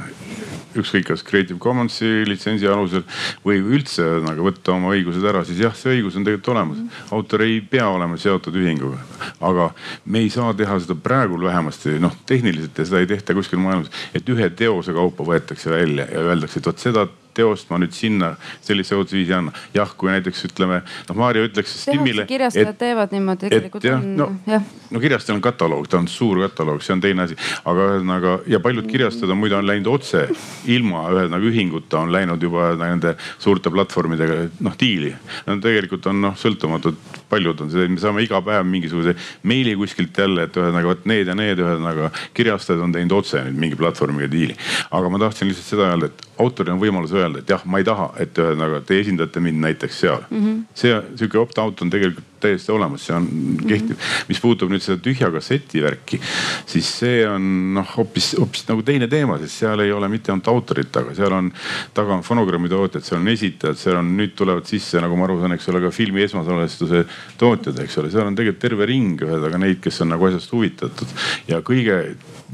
[0.82, 3.04] ükskõik kas Creative Commonsi litsentsi alusel
[3.44, 7.02] või üldse nagu võtta oma õigused ära, siis jah, see õigus on tegelikult olemas.
[7.10, 9.02] autor ei pea olema seotud ühinguga,
[9.40, 9.70] aga
[10.04, 13.92] me ei saa teha seda praegu vähemasti noh, tehniliselt ja seda ei tehta kuskil maailmas,
[14.14, 17.06] et ühe teose kaupa võetakse välja ja öeldakse, et vot seda
[17.36, 18.32] teost ma nüüd sinna
[18.64, 19.52] sellise õudusviisi anna.
[19.74, 22.26] jah, kui näiteks ütleme, noh Maarja ütleks Stimmile.
[22.28, 24.08] kirjastajad teevad niimoodi, tegelikult et, on.
[24.18, 24.64] no, jah.
[24.90, 28.60] no kirjastajal on kataloog, ta on suur kataloog, see on teine asi, aga ühesõnaga ja
[28.64, 30.26] paljud kirjastajad on muide on läinud otse
[30.72, 35.12] ilma ühesõnaga ühinguta on läinud juba nende suurte platvormidega noh diili.
[35.46, 36.98] Nad tegelikult on noh sõltumatud
[37.28, 41.34] paljud on me saame iga päev mingisuguse meili kuskilt jälle, et ühesõnaga vot need ja
[41.38, 44.56] need ühesõnaga kirjastajad on teinud otse nüüd mingi platvormiga diili.
[44.90, 47.88] aga ma tahtsin lihtsalt seda öelda, et autoril on võimalus öelda, et jah, ma ei
[47.88, 50.44] taha, et ühesõnaga te esindate mind näiteks seal mm.
[50.44, 50.64] -hmm.
[50.74, 53.26] see sihuke opt-out on tegelikult täiesti olemas, see on
[53.62, 54.02] kehtib mm.
[54.02, 54.28] -hmm.
[54.28, 56.20] mis puutub nüüd seda tühja kasseti värki,
[56.66, 60.48] siis see on noh, hoopis, hoopis nagu teine teema, sest seal ei ole mitte ainult
[60.52, 61.52] autorit taga, seal on
[61.94, 65.40] taga on fonogrammi tootjad, seal on esitajad, seal on, nüüd tulevad sisse, nagu ma aru
[65.40, 67.04] saan, eks ole, ka filmi esmasalvestuse
[67.38, 71.14] tootjad, eks ole, seal on tegelikult terve ring ühesõnaga neid, kes on nagu asjast huvitatud
[71.48, 72.00] ja kõige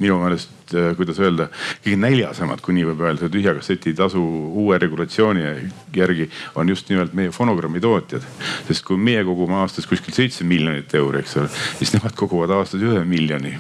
[0.00, 1.48] minu meelest, äh, kuidas öelda,
[1.84, 4.22] kõige näljasemad, kui nii võib öelda, tühja kasseti tasu
[4.62, 5.44] uue regulatsiooni
[5.96, 8.24] järgi on just nimelt meie fonogrammi tootjad.
[8.68, 12.82] sest kui meie kogume aastas kuskil seitse miljonit euri, eks ole, siis nemad koguvad aastas
[12.82, 13.56] ühe miljoni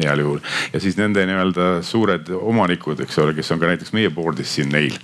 [0.00, 0.40] heal juhul.
[0.72, 4.72] ja siis nende nii-öelda suured omanikud, eks ole, kes on ka näiteks meie board'is siin
[4.72, 4.98] neil.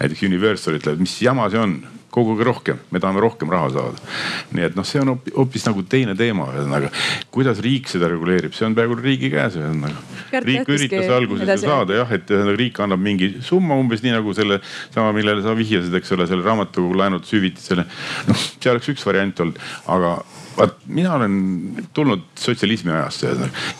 [0.00, 1.78] näiteks Universal ütleb, mis jama see on
[2.16, 4.14] koguge rohkem, me tahame rohkem raha saada.
[4.56, 6.90] nii et noh, see on hoopis nagu teine teema, ühesõnaga
[7.34, 10.00] kuidas riik seda reguleerib, see on praegu riigi käes ühesõnaga.
[10.46, 14.34] riik üritas alguses ju saada jah, et ühesõnaga riik annab mingi summa umbes nii nagu
[14.36, 14.62] selle
[14.94, 17.86] sama, millele sa vihjasid, eks ole, selle raamatukogu laenutushüvitisele.
[18.30, 19.62] noh, see oleks üks variant olnud,
[19.92, 20.16] aga
[20.56, 21.36] vaat mina olen
[21.94, 23.26] tulnud sotsialismi ajast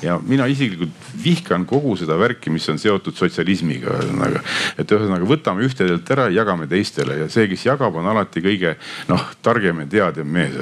[0.03, 4.43] ja mina isiklikult vihkan kogu seda värki, mis on seotud sotsialismiga ühesõnaga.
[4.79, 8.77] et ühesõnaga võtame ühtedelt ära, jagame teistele ja see, kes jagab, on alati kõige
[9.09, 10.57] noh targem ja teadjam mees.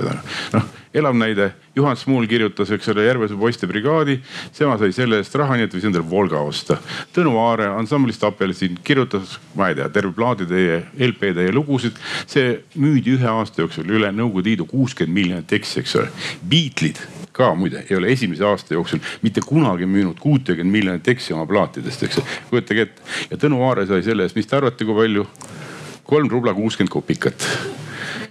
[0.54, 4.20] noh elav näide, Juhan Smuul kirjutas, eks ole, Järvesuu poiste brigaadi.
[4.58, 6.78] tema sai selle eest raha, nii et võis endale Volga osta.
[7.14, 11.98] Tõnu Aare ansamblist Apelsin kirjutas, ma ei tea, terve plaaditäie, LP-täie lugusid.
[12.26, 16.08] see müüdi ühe aasta jooksul üle Nõukogude Liidu kuuskümmend miljonit eksi, eks ole.
[16.48, 17.02] Beatlesid
[17.34, 22.02] ka muide ei ole esimese aasta jooksul mitte kunagi müünud kuutekümmet miljonit eksi oma plaatidest,
[22.06, 22.20] eks
[22.50, 23.02] kujutage ette.
[23.30, 25.26] ja Tõnu Aare sai selle eest, mis te arvate, kui palju?
[26.04, 27.48] kolm rubla kuuskümmend kopikat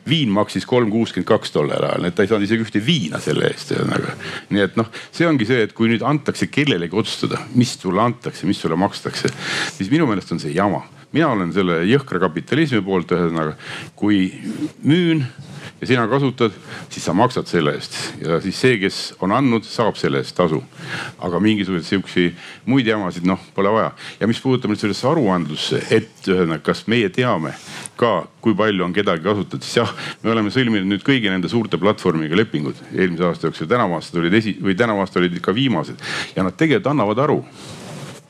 [0.10, 3.48] viin maksis kolm kuuskümmend kaks tollel ajal, et ta ei saanud isegi ühte viina selle
[3.52, 4.18] eest ühesõnaga.
[4.54, 8.48] nii et noh, see ongi see, et kui nüüd antakse kellelegi otsustada, mis sulle antakse,
[8.50, 9.32] mis sulle makstakse,
[9.78, 10.84] siis minu meelest on see jama
[11.14, 13.54] mina olen selle jõhkra kapitalismi poolt, ühesõnaga
[14.00, 14.26] kui
[14.82, 15.22] müün
[15.84, 16.52] ja sina kasutad,
[16.90, 17.96] siis sa maksad selle eest.
[18.24, 20.62] Ja siis see, kes on andnud, saab selle eest tasu.
[21.20, 22.26] aga mingisuguseid sihukesi
[22.72, 23.92] muid jamasid, noh, pole vaja.
[24.20, 27.52] ja mis puudutab nüüd sellesse aruandlusse, et ühesõnaga, kas meie teame
[28.00, 29.92] ka, kui palju on kedagi kasutatud, siis jah,
[30.24, 32.80] me oleme sõlminud nüüd kõigi nende suurte platvormiga lepingud.
[32.96, 36.00] Eelmise aasta jooksul, tänavu aasta olid esi- või tänavu aasta olid ikka viimased.
[36.36, 37.44] Ja nad tegelikult annavad aru.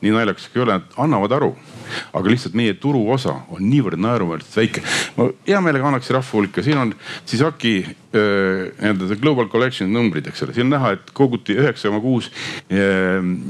[0.02, 1.54] Nii naljakas kui ei ole, nad annavad aru
[2.12, 4.82] aga lihtsalt meie turuosa on niivõrd naeruväärselt väike.
[5.16, 7.76] ma hea meelega annaks rahva hulka, siin on siis AKI
[8.14, 12.30] nii-öelda see Global Collection numbrid, eks ole, siin on näha, et koguti üheksa koma kuus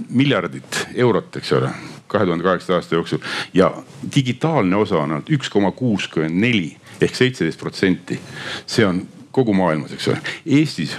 [0.09, 1.73] miljardit eurot, eks ole
[2.15, 3.19] kahe tuhande kaheksanda aasta jooksul
[3.55, 3.73] ja
[4.15, 8.21] digitaalne osa on ainult üks koma kuuskümmend neli ehk seitseteist protsenti.
[8.67, 9.03] see on
[9.35, 10.21] kogu maailmas, eks ole.
[10.47, 10.95] Eestis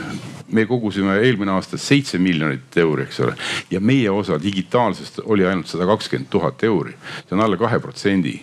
[0.51, 3.35] me kogusime eelmine aasta seitse miljonit euri, eks ole.
[3.71, 6.95] ja meie osa digitaalsest oli ainult sada kakskümmend tuhat euri.
[7.29, 8.41] see on alla kahe protsendi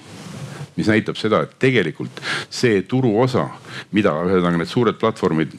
[0.76, 3.48] mis näitab seda, et tegelikult see turuosa,
[3.92, 5.52] mida ühesõnaga need suured platvormid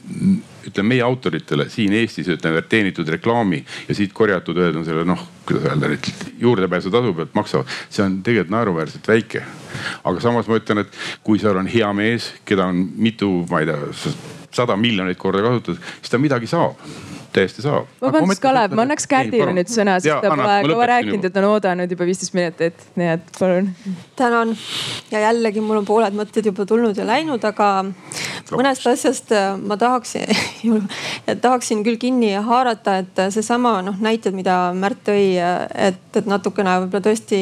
[0.64, 5.68] ütleme meie autoritele siin Eestis ütleme teenitud reklaami ja siit korjatud ühesõnaga selle noh, kuidas
[5.68, 6.10] öelda nüüd
[6.40, 9.44] juurdepääsutasu pealt maksavad, see on tegelikult naeruväärselt väike.
[10.04, 13.70] aga samas ma ütlen, et kui seal on hea mees, keda on mitu, ma ei
[13.70, 14.14] tea,
[14.54, 16.78] sada miljonit korda kasutatud, siis ta midagi saab
[17.34, 17.88] täiesti saab.
[18.02, 21.48] vabandust, Kalev, ma annaks Kärdile nüüd sõna, sest ta pole kaua rääkinud ja ta on
[21.52, 23.70] oodanud juba viisteist minutit, nii et palun.
[24.16, 24.54] tänan
[25.10, 27.70] ja jällegi mul on pooled mõtted juba tulnud ja läinud, aga
[28.54, 30.30] mõnest asjast äh, ma tahaksin
[31.44, 37.08] tahaksin küll kinni haarata, et seesama noh, näited, mida Märt tõi, et, et natukene võib-olla
[37.08, 37.38] tõesti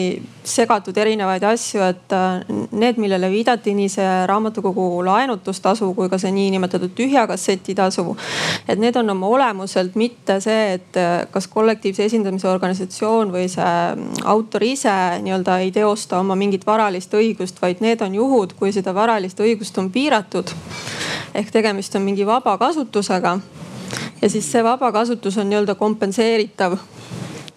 [0.47, 2.40] segatud erinevaid asju, et äh,
[2.70, 8.16] need, millele viidati, nii see raamatukogu laenutustasu kui ka see niinimetatud tühja kasseti tasu.
[8.68, 13.64] et need on oma olemuselt mitte see, et äh, kas kollektiivse esindamise organisatsioon või see
[13.64, 18.72] mm, autor ise nii-öelda ei teosta oma mingit varalist õigust, vaid need on juhud, kui
[18.72, 20.55] seda varalist õigust on piiratud.
[21.35, 23.39] ehk tegemist on mingi vaba kasutusega.
[24.22, 26.78] ja siis see vaba kasutus on nii-öelda kompenseeritav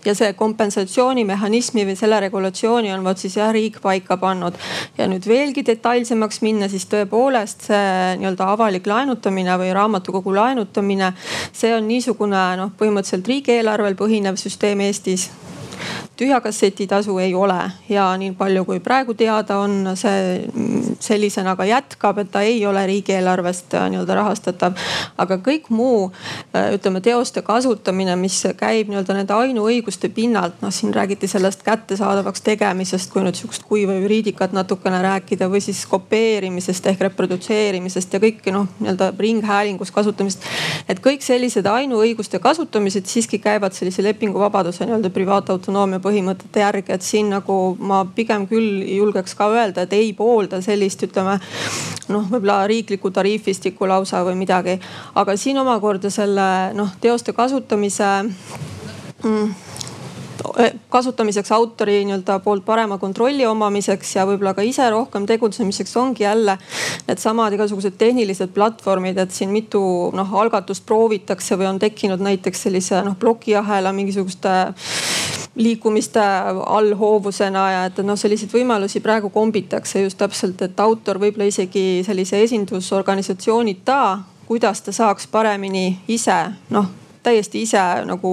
[0.06, 4.58] ja see kompensatsioonimehhanismi või selle regulatsiooni on vot siis jah riik paika pannud.
[4.98, 11.14] ja nüüd veelgi detailsemaks minna, siis tõepoolest see nii-öelda avalik laenutamine või raamatukogu laenutamine,
[11.54, 15.30] see on niisugune noh, põhimõtteliselt riigieelarvel põhinev süsteem Eestis
[16.18, 17.60] tühja kasseti tasu ei ole
[17.90, 20.46] ja nii palju, kui praegu teada on, see
[21.04, 24.78] sellisena ka jätkab, et ta ei ole riigieelarvest nii-öelda rahastatav.
[25.18, 26.12] aga kõik muu
[26.74, 33.12] ütleme teoste kasutamine, mis käib nii-öelda nende ainuõiguste pinnalt, noh siin räägiti sellest kättesaadavaks tegemisest,
[33.12, 38.70] kui nüüd sihukest kuiva juriidikat natukene rääkida või siis kopeerimisest ehk reprodutseerimisest ja kõike noh,
[38.80, 40.44] nii-öelda ringhäälingus kasutamist.
[40.88, 47.30] et kõik sellised ainuõiguste kasutamised siiski käivad sellise lepinguvabaduse nii-öelda privaatautonoomia põhimõtete järgi, et siin
[47.30, 51.40] nagu ma pigem küll julgeks ka öelda, et ei poolda sellist, ütleme
[52.10, 54.80] noh, võib-olla riiklikku tariifistikku lausa või midagi.
[55.16, 58.12] aga siin omakorda selle noh, teoste kasutamise
[59.24, 59.54] mm,
[60.90, 66.58] kasutamiseks autori nii-öelda poolt parema kontrolli omamiseks ja võib-olla ka ise rohkem tegutsemiseks ongi jälle
[67.08, 69.82] needsamad igasugused tehnilised platvormid, et siin mitu
[70.16, 74.56] noh algatust proovitakse või on tekkinud näiteks sellise noh plokiahela mingisuguste
[75.56, 76.20] liikumiste
[76.66, 82.42] allhoovusena ja et noh, selliseid võimalusi praegu kombitakse just täpselt, et autor võib-olla isegi sellise
[82.44, 84.00] esindusorganisatsioonita,
[84.46, 86.44] kuidas ta saaks paremini ise
[86.76, 86.92] noh
[87.26, 88.32] täiesti ise nagu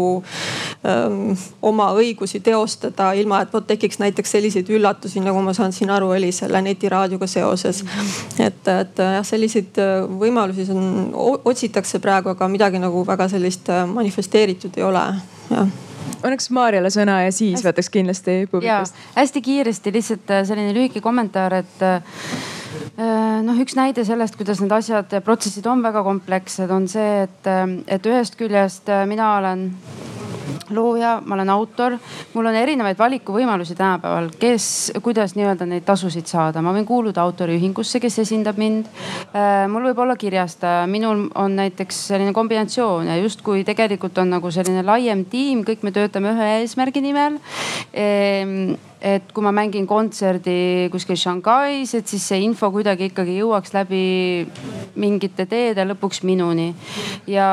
[0.85, 5.91] öö, oma õigusi teostada, ilma et vot tekiks näiteks selliseid üllatusi, nagu ma saan siin
[5.91, 7.81] aru, oli selle netiraadioga seoses.
[8.39, 9.81] et, et jah, selliseid
[10.21, 11.15] võimalusi on,
[11.45, 15.07] otsitakse praegu, aga midagi nagu väga sellist manifesteeritud ei ole,
[15.55, 15.73] jah
[16.23, 18.99] annaks Maarjale sõna ja siis hästi, võtaks kindlasti publikust.
[19.17, 21.87] hästi kiiresti lihtsalt selline lühike kommentaar, et
[22.93, 27.49] Äh, noh, üks näide sellest, kuidas need asjad, protsessid on väga komplekssed, on see, et,
[27.89, 29.71] et ühest küljest äh, mina olen
[30.75, 31.97] looja, ma olen autor,
[32.35, 34.67] mul on erinevaid valikuvõimalusi tänapäeval, kes,
[35.03, 36.63] kuidas nii-öelda neid tasusid saada.
[36.63, 38.87] ma võin kuuluda autoriühingusse, kes esindab mind.
[39.33, 44.51] Äh, mul võib olla kirjastaja, minul on näiteks selline kombinatsioon ja justkui tegelikult on nagu
[44.51, 47.39] selline laiem tiim, kõik me töötame ühe eesmärgi nimel
[47.93, 53.75] ehm, et kui ma mängin kontserdi kuskil Shanghais, et siis see info kuidagi ikkagi jõuaks
[53.75, 54.05] läbi
[55.03, 56.71] mingite teede lõpuks minuni.
[57.27, 57.49] ja,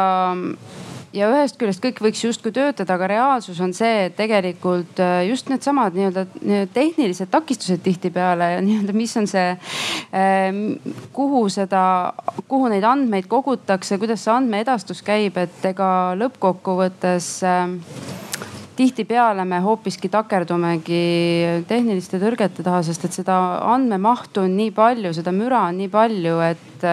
[1.16, 5.50] ja ühest küljest kõik võiks justkui töötada, aga reaalsus on see, et tegelikult äh, just
[5.50, 6.26] needsamad nii-öelda
[6.74, 9.56] tehnilised takistused tihtipeale ja nii-öelda, mis on see,
[10.14, 10.62] äh,
[11.16, 11.84] kuhu seda,
[12.52, 15.90] kuhu neid andmeid kogutakse, kuidas see andmeedastus käib, et ega
[16.20, 17.76] lõppkokkuvõttes äh,
[18.80, 21.04] tihtipeale me hoopiski takerdumegi
[21.68, 23.36] tehniliste tõrgete taha, sest et seda
[23.74, 26.86] andmemahtu on nii palju, seda müra on nii palju, et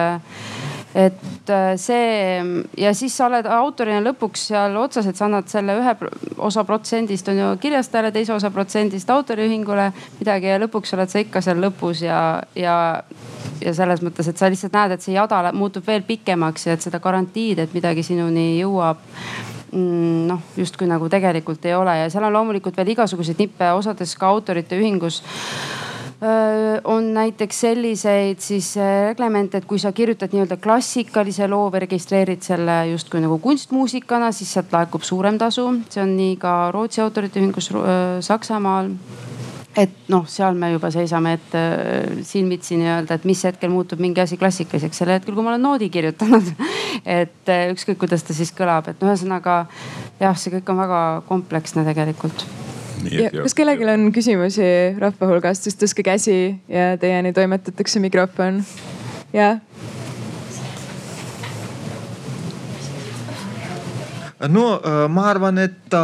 [0.95, 2.43] et see
[2.79, 5.95] ja siis sa oled autorina lõpuks seal otsas, et sa annad selle ühe
[6.37, 11.43] osa protsendist on ju kirjastajale, teise osa protsendist autoriühingule midagi ja lõpuks oled sa ikka
[11.43, 12.21] seal lõpus ja,
[12.55, 12.77] ja
[13.57, 16.83] ja selles mõttes, et sa lihtsalt näed, et see jada muutub veel pikemaks ja et
[16.85, 19.01] seda garantiid, et midagi sinuni jõuab
[19.71, 21.91] Mm, noh, justkui nagu tegelikult ei ole.
[21.99, 25.19] Ja seal on loomulikult veel igasuguseid nippe, osades ka autorite ühingus
[26.89, 28.71] on näiteks selliseid siis
[29.07, 34.55] reglemente, et kui sa kirjutad nii-öelda klassikalise loo või registreerid selle justkui nagu kunstmuusikana, siis
[34.57, 35.67] sealt laekub suurem tasu.
[35.93, 37.69] see on nii ka Rootsi autorite ühingus
[38.25, 38.89] Saksamaal
[39.77, 44.23] et noh, seal me juba seisame ette äh, silmitsi nii-öelda, et mis hetkel muutub mingi
[44.23, 46.49] asi klassikaliseks, sel hetkel, kui ma olen noodi kirjutanud
[47.19, 49.65] et äh, ükskõik, kuidas ta siis kõlab, et ühesõnaga
[50.21, 52.47] jah, see kõik on väga kompleksne tegelikult.
[53.11, 54.67] Ja, kas kellelgi on küsimusi
[54.99, 56.37] rahva hulgast, siis tõstke käsi
[56.71, 58.63] ja teieni toimetatakse mikrofon.
[59.33, 59.59] jah
[64.45, 64.65] no
[65.09, 65.97] ma arvan, et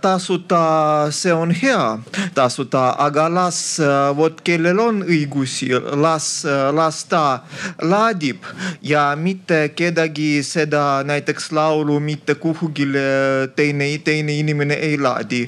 [0.00, 1.98] tasuta see on hea,
[2.34, 3.80] tasuta, aga las
[4.14, 7.42] vot kellel on õigusi, las, las ta
[7.82, 8.44] laadib
[8.82, 15.44] ja mitte kedagi seda näiteks laulu mitte kuhugile teine, teine inimene ei laadi.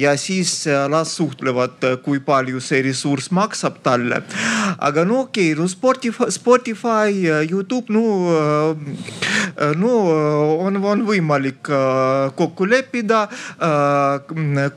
[0.00, 4.22] ja siis las suhtlevad, kui palju see ressurss maksab talle.
[4.78, 8.76] aga no okei okay,, no Spotify, Spotify, Youtube, no,
[9.76, 9.94] no
[10.64, 14.70] on, on võimalik äh, kokku leppida, äh,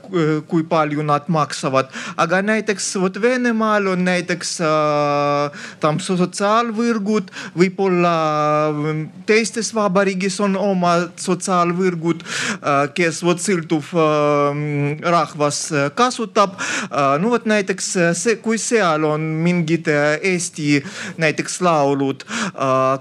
[0.48, 1.90] kui palju nad maksavad.
[2.16, 4.56] aga näiteks vot Venemaal on näiteks
[5.80, 8.14] tam sotsiaalvõrgud, võib-olla
[9.26, 12.24] teistes vabariigis on oma sotsiaalvõrgud,
[12.94, 13.90] kes vot sõltuv
[15.16, 15.60] rahvas
[15.98, 16.58] kasutab.
[17.20, 20.82] no vot näiteks see, kui seal on mingid Eesti
[21.20, 22.24] näiteks laulud,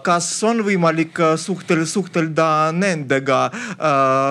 [0.04, 3.46] kas on võimalik suhtel, suhtelda nendega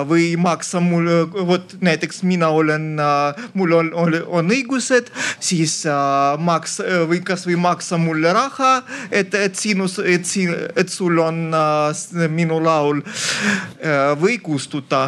[0.09, 1.09] või maksa mul,
[1.47, 2.87] vot näiteks mina olen,
[3.57, 5.09] mul on, on, on õigused,
[5.43, 5.75] siis
[6.39, 6.79] maks
[7.09, 8.73] või kasvõi maksa mulle raha,
[9.11, 11.45] et, et sinu, et siin, et sul on
[12.33, 13.01] minu laul
[14.21, 15.07] või kustuta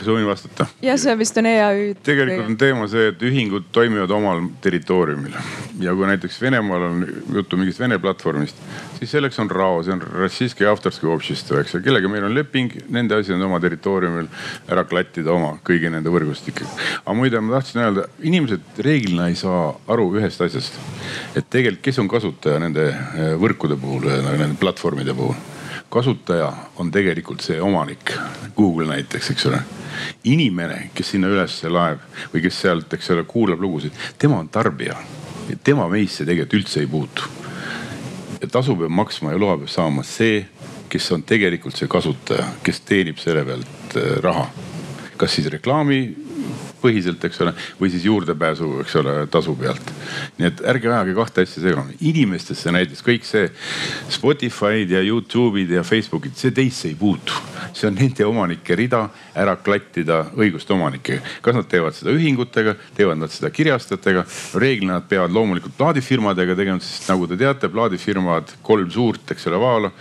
[0.00, 0.66] kas ma võin vastata?
[0.84, 1.94] jah, see vist on EAÜ.
[2.06, 5.36] tegelikult on teema see, et ühingud toimivad omal territooriumil
[5.80, 8.60] ja kui näiteks Venemaal on juttu mingist Vene platvormist,
[8.98, 12.72] siis selleks on RAO, see on Rossijski Avtorski Общество, eks ju, kellega meil on leping,
[12.92, 14.28] nende asi on oma territooriumil
[14.72, 16.70] ära klattida oma kõigi nende võrgustikega.
[17.02, 20.80] aga muide, ma tahtsin öelda, inimesed reeglina ei saa aru ühest asjast,
[21.34, 25.36] et tegelikult, kes on kasutaja nende eh, võrkude puhul, nende platvormide puhul
[25.91, 28.13] kasutaja on tegelikult see omanik,
[28.57, 29.59] Google näiteks, eks ole.
[30.23, 31.99] inimene, kes sinna üles laeb
[32.33, 34.95] või kes sealt, eks ole, kuulab lugusid, tema on tarbija.
[35.63, 37.23] tema meisse tegelikult üldse ei puutu.
[38.41, 40.45] ja tasu peab maksma ja loa peab saama see,
[40.89, 44.47] kes on tegelikult see kasutaja, kes teenib selle pealt äh, raha.
[45.17, 46.30] kas siis reklaami
[46.81, 49.91] põhiselt, eks ole, või siis juurdepääsu, eks ole, tasu pealt.
[50.37, 51.97] nii et ärge ajage kahte asja segamini.
[52.11, 53.49] inimestesse näiteks kõik see
[54.09, 57.33] Spotify'd ja Youtube'id ja Facebook'id, see teisse ei puutu.
[57.73, 61.21] see on nende omanike rida ära klattida õiguste omanikega.
[61.41, 64.25] kas nad teevad seda ühingutega, teevad nad seda kirjastajatega
[64.55, 69.59] reeglina nad peavad loomulikult plaadifirmadega tegema, sest nagu te teate, plaadifirmad, kolm suurt, eks ole,
[69.61, 69.91] vaala.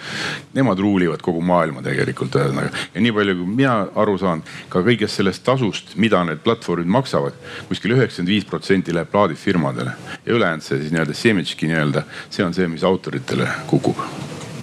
[0.54, 5.20] Nemad ruulivad kogu maailma tegelikult ühesõnaga ja nii palju, kui mina aru saan, ka kõigest
[5.20, 7.32] sellest tasust, mida need platvormid platvormid maksavad
[7.68, 9.90] kuskil üheksakümmend viis protsenti läheb plaadifirmadele
[10.26, 13.98] ja ülejäänud see siis nii-öelda semitški nii-öelda, see on see, mis autoritele kukub.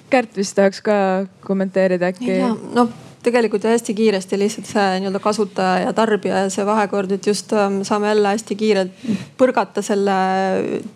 [0.10, 0.96] Kärt vist tahaks ka
[1.44, 2.40] kommenteerida äkki?
[2.76, 2.94] noh
[3.28, 7.82] tegelikult hästi kiiresti lihtsalt see nii-öelda kasutaja ja tarbija ja see vahekord, et just ähm,
[7.84, 10.16] saame jälle hästi kiirelt põrgata selle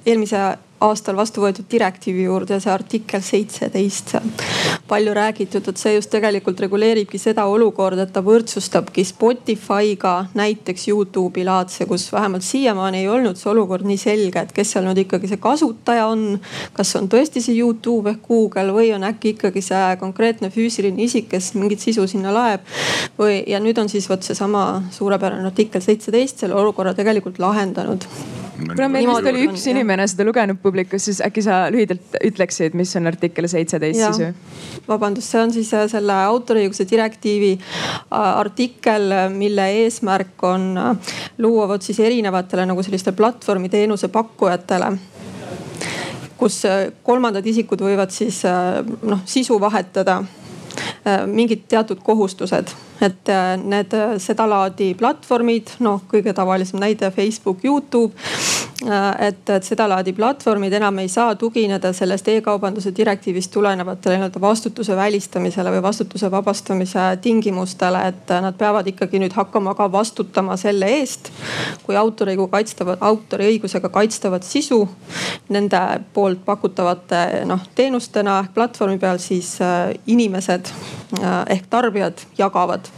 [0.05, 0.45] eelmise
[0.81, 4.29] aastal vastu võetud direktiivi juurde see artikkel seitseteist seal.
[4.87, 11.45] palju räägitud, et see just tegelikult reguleeribki seda olukorda, et ta võrdsustabki Spotify'ga näiteks Youtube'i
[11.47, 15.31] laadse, kus vähemalt siiamaani ei olnud see olukord nii selge, et kes seal nüüd ikkagi
[15.31, 16.39] see kasutaja on.
[16.73, 21.29] kas on tõesti see Youtube ehk Google või on äkki ikkagi see konkreetne füüsiline isik,
[21.31, 22.65] kes mingit sisu sinna laeb.
[23.19, 28.07] või, ja nüüd on siis vot seesama suurepärane artikkel seitseteist selle olukorra tegelikult lahendanud
[28.67, 32.75] kuna meil vist oli üks on, inimene seda lugenud publikus, siis äkki sa lühidalt ütleksid,
[32.77, 34.81] mis on artikkel seitseteist siis või?
[34.87, 41.67] vabandust, see on siis äh, selle autoriõiguse direktiivi äh, artikkel, mille eesmärk on äh, luua
[41.71, 44.91] vot siis erinevatele nagu sellistele platvormiteenuse pakkujatele
[46.41, 46.63] kus
[47.05, 48.39] kolmandad isikud võivad siis
[49.05, 50.23] noh sisu vahetada
[51.29, 58.13] mingid teatud kohustused et äh, need äh, sedalaadi platvormid, noh kõige tavalisem näide Facebook, Youtube.
[58.87, 64.95] Äh, et, et sedalaadi platvormid enam ei saa tugineda sellest e-kaubanduse direktiivist tulenevatele nii-öelda vastutuse
[64.97, 71.29] välistamisele või vastutuse vabastamise tingimustele, et nad peavad ikkagi nüüd hakkama ka vastutama selle eest,
[71.83, 74.81] kui autoriõigu kaitstavat, autoriõigusega kaitstavat sisu
[75.53, 75.81] nende
[76.15, 79.59] poolt pakutavate noh teenustena ehk platvormi peal siis
[80.09, 80.73] inimesed
[81.21, 82.89] ehk tarbijad jagavad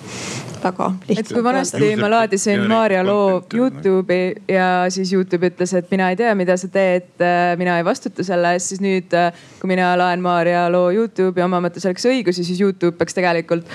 [0.63, 1.19] väga lihtne.
[1.19, 6.17] et kui vanasti ma laadisin Maarja loo Youtube'i ja siis Youtube ütles, et mina ei
[6.19, 9.93] tea, mida sa teed, äh, mina ei vastuta selle eest, siis nüüd äh, kui mina
[9.99, 13.69] laen Maarja loo Youtube'i omamata selleks õigusi, siis Youtube peaks tegelikult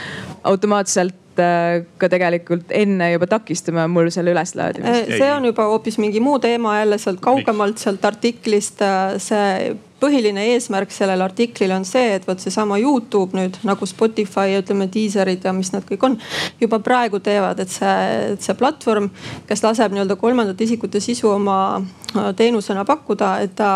[0.48, 5.12] automaatselt äh, ka tegelikult enne juba takistama mul selle üleslaadimist.
[5.18, 8.82] see on juba hoopis mingi muu teema jälle sealt kaugemalt sealt artiklist.
[9.18, 14.60] see põhiline eesmärk sellel artiklil on see, et vot seesama Youtube nüüd nagu Spotify ja
[14.62, 16.14] ütleme diiserid ja mis nad kõik on,
[16.60, 17.96] juba praegu teevad, et see,
[18.34, 19.10] et see platvorm,
[19.48, 23.72] kes laseb nii-öelda kolmandate isikute sisu oma äh, teenusena pakkuda, et ta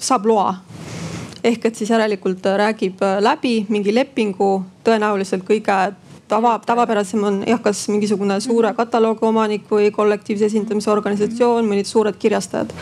[0.00, 0.48] saab loa
[1.44, 4.52] ehk et siis järelikult räägib äh, läbi mingi lepingu
[4.86, 5.78] tõenäoliselt kõige
[6.32, 8.78] tava, tavapärasem on jah, kas mingisugune suure mhm.
[8.80, 12.72] kataloogi omanik või kollektiivse esindamise organisatsioon, mõned suured kirjastajad.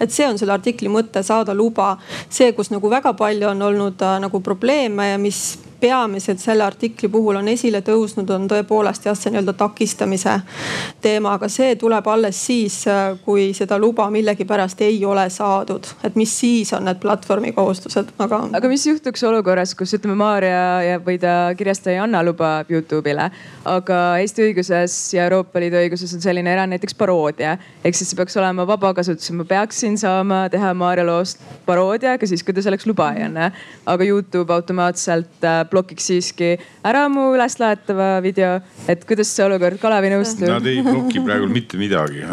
[0.00, 1.96] et see on selle artikli mõte, saada luba.
[2.28, 5.42] see, kus nagu väga palju on olnud äh, nagu probleeme ja mis
[5.82, 10.36] peamiselt selle artikli puhul on esile tõusnud, on tõepoolest jah, see nii-öelda takistamise
[11.02, 12.78] teema, aga see tuleb alles siis,
[13.24, 15.88] kui seda luba millegipärast ei ole saadud.
[16.04, 18.40] et mis siis on need platvormi kohustused, aga.
[18.58, 23.30] aga mis juhtuks olukorras, kus ütleme, Maarja ja, või ta kirjastaja ei anna luba Youtube'ile,
[23.68, 27.56] aga Eesti õiguses ja Euroopa Liidu õiguses on selline erand näiteks paroodia.
[27.84, 32.44] ehk siis see peaks olema vabakasutus, ma peaksin saama teha Maarja loost paroodia ka siis,
[32.46, 33.50] kui ta selleks luba ei anna.
[33.86, 36.52] aga Youtube automaatselt äh, blokiks siiski
[36.86, 38.60] ära mu üleslaetava video.
[38.88, 40.46] et kuidas see olukord, Kalevi nõustub?
[40.50, 42.24] Nad ei bloki praegu mitte midagi.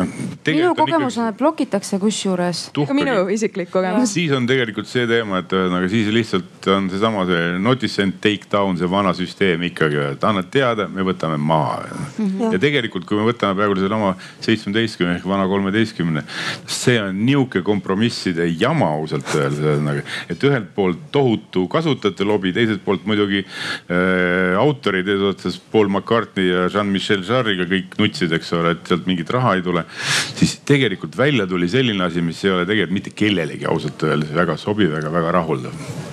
[0.50, 2.70] minu kogemus on, et blokitakse kusjuures.
[2.76, 4.14] ka minu isiklik kogemus.
[4.14, 8.50] siis on tegelikult see teema, et ühesõnaga siis lihtsalt on seesama see notice and take
[8.52, 12.26] down, see vana süsteem ikkagi, et annad teada, me võtame maha mm.
[12.26, 12.54] -hmm.
[12.54, 14.16] ja tegelikult, kui me võtame praegu selle oma
[14.46, 16.24] seitsmeteistkümne ehk vana kolmeteistkümne,
[16.68, 20.04] see on nihuke kompromisside jama ausalt öeldes, ühesõnaga.
[20.30, 26.68] et ühelt poolt tohutu kasutajate lobi, teiselt poolt muidugi äh, autorid eesotsas Paul McCartney ja
[26.74, 29.86] Jean-Michel Jarre'iga kõik nutsid, eks ole, et sealt mingit raha ei tule.
[30.36, 34.58] siis tegelikult välja tuli selline asi, mis ei ole tegelikult mitte kellelegi ausalt öeldes väga
[34.58, 36.08] sobiv ega väga rahuldav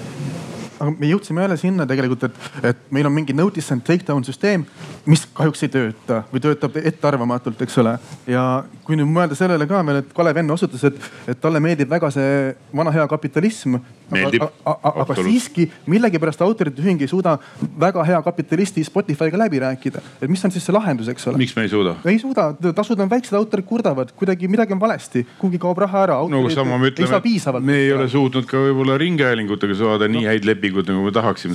[0.76, 4.24] aga me jõudsime jälle sinna tegelikult, et, et meil on mingi notice and take down
[4.26, 4.66] süsteem,
[5.07, 7.94] mis kahjuks ei tööta või töötab ettearvamatult, eks ole.
[8.30, 8.42] ja
[8.86, 10.98] kui nüüd mõelda sellele ka veel, et Kalev enne osutas, et,
[11.30, 13.78] et talle meeldib väga see vana hea kapitalism.
[14.11, 17.36] aga, aga, aga siiski millegipärast autorite ühing ei suuda
[17.78, 20.02] väga hea kapitalisti Spotify'ga läbi rääkida.
[20.20, 21.40] et mis on siis see lahendus, eks ole?
[21.42, 21.96] miks me ei suuda?
[22.04, 26.18] ei suuda, tasud on väiksed, autorid kurdavad, kuidagi midagi on valesti, kuhugi kaob raha ära.
[26.30, 30.18] no aga sama me ütleme, me ei ole suutnud ka võib-olla ringhäälingutega saada no.
[30.18, 31.54] nii häid lepinguid, nagu me tahaksime.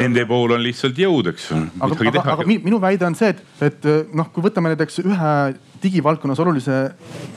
[0.00, 1.50] Nende pool on lihtsalt jõud, eks.
[1.80, 5.34] aga, aga, aga minu väide on see, et, et noh, kui võtame näiteks ühe
[5.82, 6.78] digivaldkonnas olulise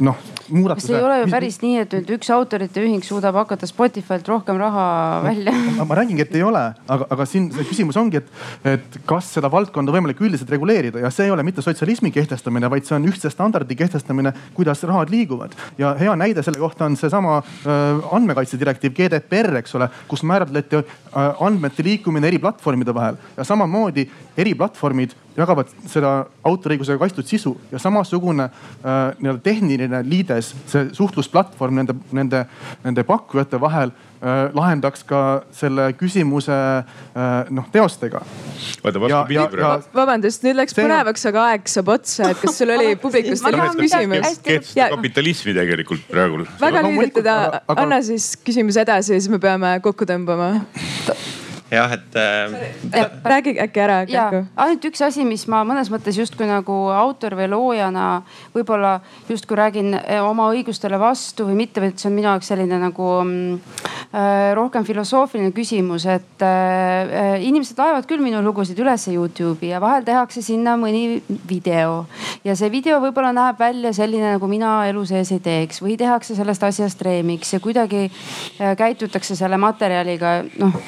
[0.04, 0.18] noh
[0.52, 0.88] muudatuse.
[0.88, 1.64] see ei ole ju päris mis...
[1.64, 4.86] nii, et nüüd üks autorite ühing suudab hakata Spotify'lt rohkem raha
[5.24, 6.64] välja ma, ma räägingi, et ei ole,
[6.96, 8.32] aga, aga siin see küsimus ongi, et,
[8.74, 12.88] et kas seda valdkonda võimalik üldiselt reguleerida ja see ei ole mitte sotsialismi kehtestamine, vaid
[12.88, 15.56] see on ühtse standardi kehtestamine, kuidas rahad liiguvad.
[15.80, 20.82] ja hea näide selle kohta on seesama äh, andmekaitse direktiiv GDPR, eks ole, kus määratleti
[20.84, 26.14] äh, andmete liikumine eri platvormide vahel ja samamoodi eri platvormid jagavad seda
[26.46, 32.44] autoriõigusega kaitstud sisu ja samasugune äh, nii-öelda tehniline liides, see suhtlusplatvorm nende, nende,
[32.84, 35.22] nende pakkujate vahel äh, lahendaks ka
[35.56, 38.24] selle küsimuse äh, noh teostega.
[39.96, 40.86] vabandust, nüüd läks see...
[40.86, 44.40] põnevaks, aga aeg saab otsa, et kas sul oli publikust küsimus?
[44.46, 46.46] kehtestada kapitalismi tegelikult praegu.
[46.62, 50.54] väga lühidalt, aga anna siis küsimus edasi, siis me peame kokku tõmbama
[51.74, 53.10] jah, et äh,.
[53.24, 54.00] räägi äkki ära.
[54.56, 58.08] ainult üks asi, mis ma mõnes mõttes justkui nagu autor või loojana
[58.54, 59.00] võib-olla
[59.30, 63.10] justkui räägin eh, oma õigustele vastu või mitte, vaid see on minu jaoks selline nagu
[63.24, 63.80] mm,
[64.14, 70.06] äh, rohkem filosoofiline küsimus, et äh, inimesed laevad küll minu lugusid ülesse Youtube'i ja vahel
[70.06, 72.04] tehakse sinna mõni video
[72.46, 76.38] ja see video võib-olla näeb välja selline, nagu mina elu sees ei teeks või tehakse
[76.38, 80.82] sellest asjast remix ja kuidagi äh, käitutakse selle materjaliga noh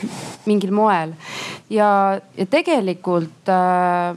[0.45, 1.15] mingil moel.
[1.69, 4.15] ja, ja tegelikult äh,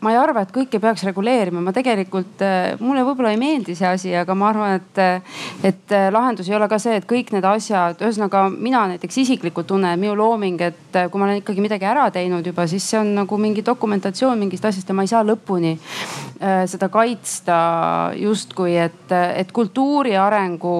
[0.00, 3.88] ma ei arva, et kõike peaks reguleerima, ma tegelikult, äh, mulle võib-olla ei meeldi see
[3.88, 7.32] asi, aga ma arvan, et, äh, et äh, lahendus ei ole ka see, et kõik
[7.34, 11.88] need asjad, ühesõnaga mina näiteks isiklikult tunnen, minu looming, et kui ma olen ikkagi midagi
[11.90, 15.24] ära teinud juba, siis see on nagu mingi dokumentatsioon mingist asjast ja ma ei saa
[15.26, 15.74] lõpuni
[16.38, 17.56] seda kaitsta
[18.14, 20.72] justkui, et, et kultuuri arengu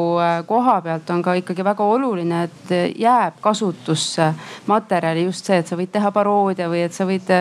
[0.46, 4.30] koha pealt on ka ikkagi väga oluline, et jääb kasutusse
[4.70, 7.32] materjali just see, et sa võid teha paroodia või et sa võid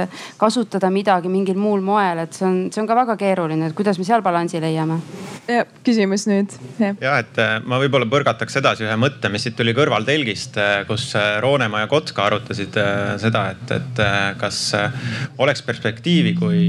[0.41, 3.75] kasutada midagi mingil muul muul moel, et see on, see on ka väga keeruline, et
[3.77, 4.99] kuidas me seal balansi leiame.
[5.47, 6.53] ja küsimus nüüd.
[6.79, 11.09] ja et äh, ma võib-olla põrgataks edasi ühe mõtte, mis siit tuli kõrvaltelgist, äh, kus
[11.19, 12.77] äh, Roonemaa ja Kotka arutasid
[13.21, 14.03] seda, et, et
[14.39, 14.61] kas
[15.37, 16.61] oleks perspektiivi, kui,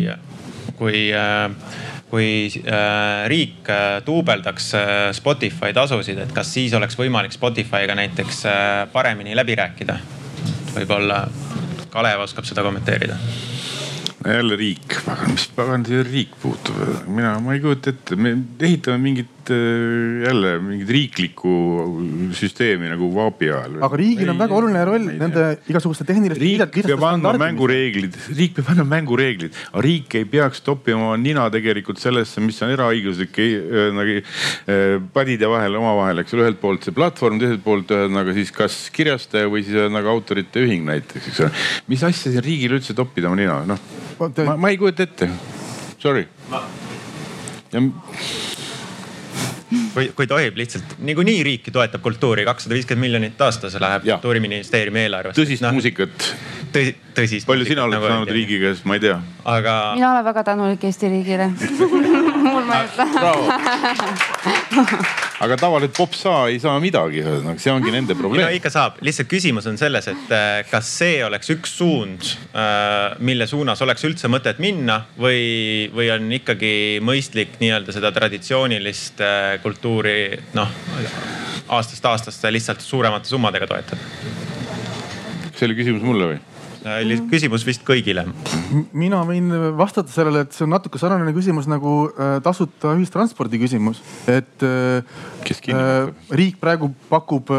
[0.78, 1.05] kui
[2.09, 2.28] kui
[3.28, 3.68] riik
[4.07, 4.70] duubeldaks
[5.18, 8.40] Spotify tasusid, et kas siis oleks võimalik Spotify'ga näiteks
[8.94, 9.99] paremini läbi rääkida?
[10.72, 11.22] võib-olla
[11.92, 13.16] Kalev oskab seda kommenteerida
[14.25, 14.97] jälle riik,
[15.31, 20.59] mis pagan siia riik puutub, mina, ma ei kujuta ette, me ehitame mingit Äh, jälle
[20.61, 21.53] mingit riiklikku
[22.36, 23.76] süsteemi nagu vaabi ajal.
[23.86, 26.42] aga riigil on ei, väga oluline roll ei, nende igasuguste tehniliste.
[26.42, 31.46] riik peab andma mängureeglid, riik peab andma mängureeglid, aga riik ei peaks toppima oma nina
[31.55, 36.84] tegelikult sellesse, mis on eraõiguslik äh, nagu äh, padide vahel omavahel, eks ole, ühelt poolt
[36.84, 41.40] see platvorm, teiselt poolt ühesõnaga siis kas kirjastaja või siis ühesõnaga autorite ühing näiteks, eks
[41.46, 41.55] ole.
[41.88, 43.80] mis asja siin riigil üldse toppida oma nina, noh
[44.20, 45.30] ma, ma ei kujuta ette,
[46.03, 46.26] sorry.
[47.72, 47.86] ja
[49.99, 54.18] kui, kui tohib lihtsalt, niikuinii riiki toetab kultuuri, kakssada viiskümmend miljonit aastas läheb ja.
[54.18, 55.38] kultuuriministeeriumi eelarvest.
[55.40, 56.30] tõsist no, muusikat.
[56.73, 57.47] Tõsi, tõsist.
[57.49, 59.19] palju sina oled nagu saanud riigi käest, ma ei tea.
[59.45, 59.75] aga.
[59.99, 61.47] mina olen väga tänulik Eesti riigile
[62.49, 62.99] mul meeldib
[65.45, 68.51] aga tavaliselt popsa ei saa midagi, ühesõnaga see ongi nende probleem.
[68.59, 73.47] ikka saab, lihtsalt küsimus on selles, et äh, kas see oleks üks suund, äh, mille
[73.51, 76.73] suunas oleks üldse mõtet minna või, või on ikkagi
[77.05, 80.19] mõistlik nii-öelda seda traditsioonilist äh, kultuuri
[80.59, 80.71] noh
[81.69, 84.03] aastast aastasse lihtsalt suuremate summadega toetada?
[85.55, 86.39] see oli küsimus mulle või?
[86.97, 88.26] Oli küsimus vist kõigile.
[88.93, 94.03] mina võin vastata sellele, et see on natuke sarnane küsimus nagu äh, tasuta ühistranspordi küsimus,
[94.26, 95.03] et äh,
[95.45, 96.34] kes kinni maksab?
[96.39, 97.51] riik praegu pakub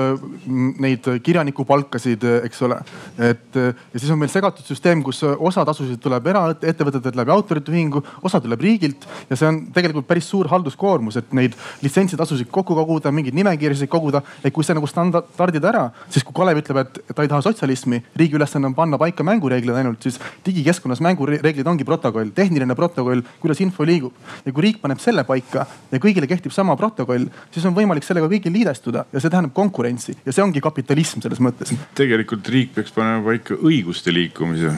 [0.81, 2.77] neid kirjanikupalkasid, eks ole.
[3.17, 8.03] et ja siis on meil segatud süsteem, kus osa tasusid tuleb eraettevõtetelt läbi autorite ühingu,
[8.25, 13.11] osa tuleb riigilt ja see on tegelikult päris suur halduskoormus, et neid litsentsitasusid kokku koguda,
[13.15, 14.21] mingeid nimekirjasid koguda.
[14.43, 18.03] et kui see nagu standardida ära, siis kui Kalev ütleb, et ta ei taha sotsialismi,
[18.19, 23.61] riigi ülesanne on panna paika mängureeglid ainult, siis digikeskkonnas mängureeglid ongi protokoll, tehniline protokoll, kuidas
[23.65, 24.13] info liigub.
[24.45, 28.29] ja kui riik paneb selle paika ja kõigile kehtib sama protokoll, siis on võimalik sellega
[28.31, 31.73] kõigil liidestuda ja see tähendab konkurentsi ja see ongi kapitalism selles mõttes.
[31.95, 34.75] tegelikult riik peaks panema paika õiguste liikumise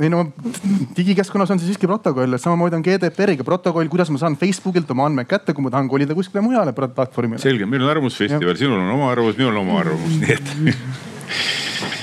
[0.00, 0.24] ei no
[0.96, 5.08] digikeskkonnas on see siiski protokoll, et samamoodi on GDPR-iga protokoll, kuidas ma saan Facebookilt oma
[5.08, 7.40] andmeid kätte, kui ma tahan kolida kuskile mujale platvormile.
[7.42, 10.54] selge, meil on arvamusfestival, sinul on oma arvamus, minul on oma arvamus, nii et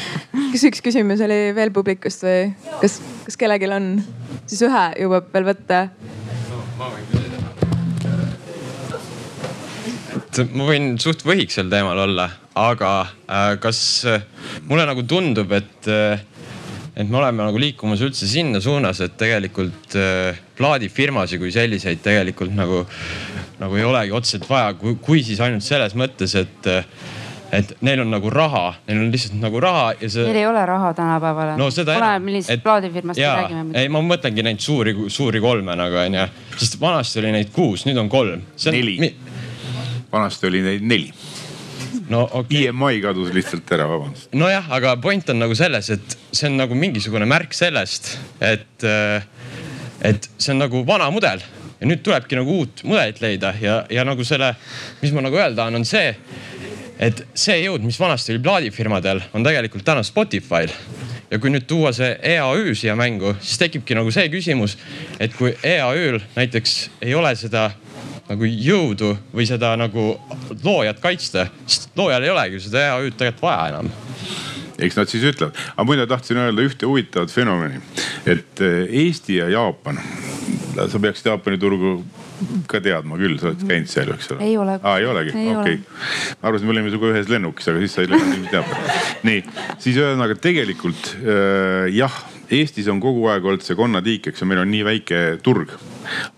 [0.51, 3.85] kas üks küsimus oli veel publikust või kas, kas kellelgi on,
[4.45, 6.61] siis ühe jõuab veel võtta no,?
[6.79, 7.37] ma võin küsida.
[10.53, 14.25] ma võin suht võhik sel teemal olla, aga äh, kas äh,
[14.69, 16.23] mulle nagu tundub, et äh,
[16.97, 22.55] et me oleme nagu liikumas üldse sinna suunas, et tegelikult äh, plaadifirmasid kui selliseid tegelikult
[22.57, 22.81] nagu,
[23.61, 26.87] nagu ei olegi otseselt vaja, kui siis ainult selles mõttes, et äh,
[27.51, 30.25] et neil on nagu raha, neil on lihtsalt nagu raha ja see.
[30.27, 31.53] Neil ei ole raha tänapäeval.
[31.59, 32.27] no seda enam.
[32.27, 33.77] millisest plaadifirmast me räägime.
[33.79, 36.27] ei, ma mõtlengi neid suuri, suuri kolme nagu onju,
[36.57, 38.43] sest vanasti oli neid kuus, nüüd on kolm.
[38.71, 39.11] neli mi....
[40.11, 41.11] vanasti oli neid neli
[42.09, 42.67] no okay.
[42.67, 44.31] EMI kadus lihtsalt ära, vabandust.
[44.35, 49.23] nojah, aga point on nagu selles, et see on nagu mingisugune märk sellest, et, äh,
[50.07, 51.43] et see on nagu vana mudel
[51.77, 54.53] ja nüüd tulebki nagu uut mudelit leida ja, ja nagu selle,
[55.01, 56.15] mis ma nagu öelda tahan, on see,
[56.99, 60.73] et see jõud, mis vanasti oli plaadifirmadel, on tegelikult täna Spotify'l.
[61.31, 64.77] Ja kui nüüd tuua see EAÜ siia mängu, siis tekibki nagu see küsimus,
[65.19, 67.69] et kui EAÜ-l näiteks ei ole seda
[68.27, 70.09] nagu jõudu või seda nagu
[70.63, 73.91] loojat kaitsta, sest loojal ei olegi seda EAÜ-d tegelikult vaja enam.
[74.77, 77.81] Eks nad siis ütlevad, aga muide tahtsin öelda ühte huvitavat fenomeni,
[78.29, 79.99] et eh, Eesti ja Jaapan,
[80.77, 81.97] sa peaksid Jaapani turgu
[82.69, 84.47] ka teadma küll, sa oled käinud seal, eks ole?
[84.47, 84.77] ei ole.
[84.81, 88.11] aa, ei olegi, okei ma arvasin, me olime sinuga ühes lennukis, aga siis sa ei
[88.11, 88.97] lennanud ilmselt Jaapani.
[89.27, 89.43] nii,
[89.83, 92.17] siis ühesõnaga tegelikult äh, jah
[92.47, 95.73] Eestis on kogu aeg olnud see konnatiik, eks ju, meil on nii väike turg.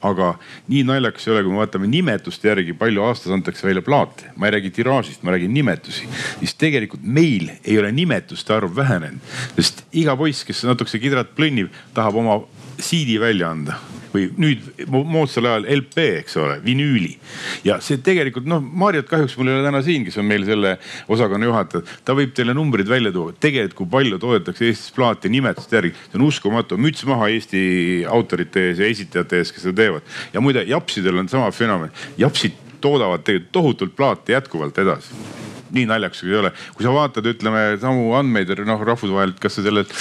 [0.02, 0.32] aga
[0.72, 4.32] nii naljakas ei ole, kui me vaatame nimetuste järgi, palju aastas antakse välja plaate.
[4.36, 6.10] ma ei räägi tiraažist, ma räägin nimetusi.
[6.39, 9.22] siis tegelikult meil ei ole nimetuste arv vähenenud,
[9.56, 12.41] sest iga poiss, kes natukese kidrat plõnnib, tahab oma
[12.82, 13.78] CD välja anda
[14.14, 17.12] või nüüd moodsal ajal LP, eks ole, vinüüli.
[17.68, 20.76] ja see tegelikult noh, Marjat kahjuks mul ei ole täna siin, kes on meil selle
[21.12, 21.97] osakonna juhataja.
[22.05, 26.20] ta võib teile numbrid välja tuua, tegelikult kui palju toodetakse Eestis plaate nimetuste järgi, see
[26.20, 27.62] on uskumatu, müts maha Eesti
[28.10, 30.18] autorite ees ja esitajate ees, kes seda teevad.
[30.34, 36.24] ja muide, japsidel on sama fenomen, japsid toodavad tegelikult tohutult plaate jätkuvalt edasi nii naljakas
[36.26, 36.51] ei ole.
[36.76, 39.93] kui sa vaatad, ütleme samu andmeid noh rahvusvaheliselt, kas sellelt,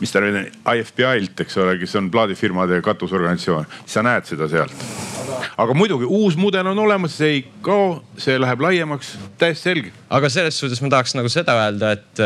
[0.00, 4.74] mis ta nüüd on, IFPI-lt, eks ole, kes on plaadifirmade katusorganisatsioon, sa näed seda sealt.
[5.62, 9.92] aga muidugi uus mudel on olemas, see ei kao, see läheb laiemaks, täiesti selge.
[10.10, 12.22] aga selles suhtes ma tahaks nagu seda öelda, et,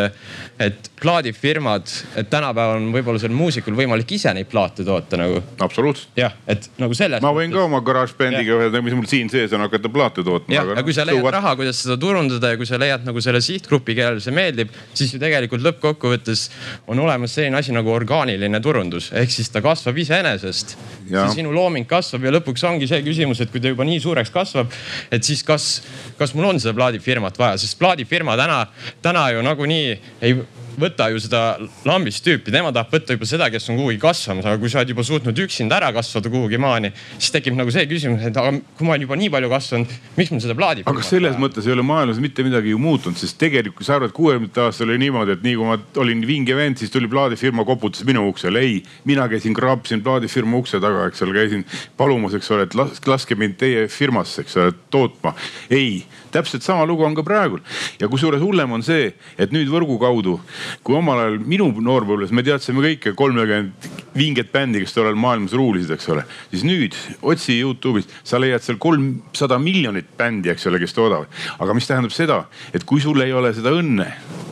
[0.68, 5.42] et plaadifirmad, et tänapäeval on võib-olla sellel muusikul võimalik ise neid plaate toota nagu.
[5.60, 6.12] absoluutselt.
[6.18, 7.22] jah, et nagu selles.
[7.24, 7.60] ma võin mõttes...
[7.60, 10.54] ka oma GarageBandiga, mis mul siin sees on, hakata plaate tootma.
[10.54, 13.22] jah, ja kui sa leiad raha, kuidas seda turundada ja kui sa leiad leiad nagu
[13.24, 16.46] selle sihtgrupi, kellele see meeldib, siis ju tegelikult lõppkokkuvõttes
[16.90, 20.76] on olemas selline asi nagu orgaaniline turundus, ehk siis ta kasvab iseenesest.
[21.06, 24.32] see sinu looming kasvab ja lõpuks ongi see küsimus, et kui ta juba nii suureks
[24.34, 24.72] kasvab,
[25.10, 25.70] et siis kas,
[26.18, 28.62] kas mul on seda plaadifirmat vaja, sest plaadifirma täna,
[29.04, 30.38] täna ju nagunii ei
[30.80, 31.42] võta ju seda
[31.86, 34.92] lambist tüüpi, tema tahab võtta juba seda, kes on kuhugi kasvamas, aga kui sa oled
[34.92, 38.86] juba suutnud üksinda ära kasvada kuhugi maani, siis tekib nagu see küsimus, et aga kui
[38.86, 40.86] ma olen juba nii palju kasvanud, miks mul seda plaadi.
[40.90, 44.14] aga selles mõttes ei ole maailmas mitte midagi ju muutunud, sest tegelikult kui sa arvad,
[44.16, 48.04] kuuekümnendate aastal oli niimoodi, et nii kui ma olin vinge vend, siis tuli plaadifirma, koputas
[48.08, 48.60] minu uksele.
[48.60, 51.66] ei, mina käisin, kraapisin plaadifirma ukse taga, eks ole, käisin
[51.96, 55.34] palumas, eks ole, et laske mind teie firmasse, eks ole, tootma.
[55.70, 56.04] ei
[56.36, 57.60] täpselt sama lugu on ka praegu
[58.00, 60.38] ja kusjuures hullem on see, et nüüd võrgu kaudu,
[60.86, 65.92] kui omal ajal minu noorpõlves me teadsime kõike kolmekümmend vinget bändi, kes tollal maailmas ruulisid,
[65.96, 66.24] eks ole.
[66.50, 71.32] siis nüüd otsi Youtube'ist, sa leiad seal kolmsada miljonit bändi, eks ole, kes toodavad.
[71.58, 74.08] aga mis tähendab seda, et kui sul ei ole seda õnne,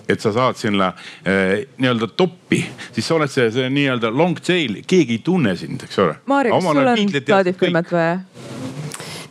[0.08, 0.92] et sa saad sinna
[1.24, 2.60] eh, nii-öelda toppi,
[2.92, 6.18] siis sa oled see, see nii-öelda long tail, keegi ei tunne sind, eks ole.
[6.30, 8.20] Maarja, kas sul on plaadifirmat vaja?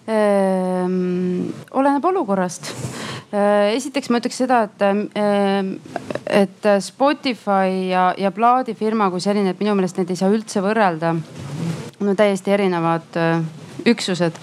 [0.04, 2.74] Ehm, oleneb olukorrast
[3.34, 4.84] esiteks ma ütleks seda, et,
[6.30, 11.16] et Spotify ja, ja plaadifirma kui selline, et minu meelest neid ei saa üldse võrrelda.
[12.04, 13.18] no täiesti erinevad
[13.88, 14.38] üksused.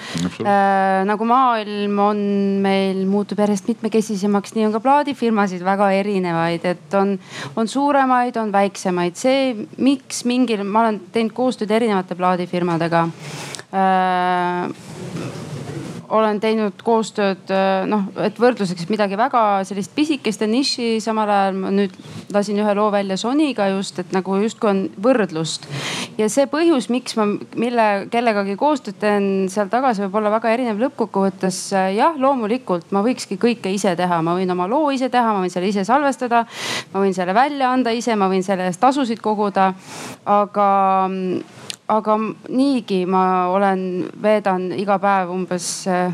[0.44, 2.20] Äh, nagu maailm on
[2.62, 7.14] meil, muutub järjest mitmekesisemaks, nii on ka plaadifirmasid väga erinevaid, et on,
[7.56, 9.16] on suuremaid, on väiksemaid.
[9.16, 13.06] see, miks mingil, ma olen teinud koostööd erinevate plaadifirmadega
[13.72, 14.68] äh,
[16.10, 21.58] olen teinud koostööd äh, noh, et võrdluseks midagi väga sellist pisikest ja niši, samal ajal
[21.60, 21.94] ma nüüd
[22.34, 25.68] lasin ühe loo välja Sonyga just, et nagu justkui on võrdlust.
[26.18, 27.28] ja see põhjus, miks ma,
[27.60, 31.60] mille kellegagi koostööd teen seal taga, see võib olla väga erinev lõppkokkuvõttes.
[31.94, 35.52] Jah, loomulikult ma võikski kõike ise teha, ma võin oma loo ise teha, ma võin
[35.52, 36.44] selle ise salvestada.
[36.92, 39.72] ma võin selle välja anda ise, ma võin selle eest tasusid koguda.
[40.26, 40.68] aga
[41.90, 42.16] aga
[42.48, 43.82] niigi ma olen,
[44.22, 46.12] veedan iga päev umbes äh,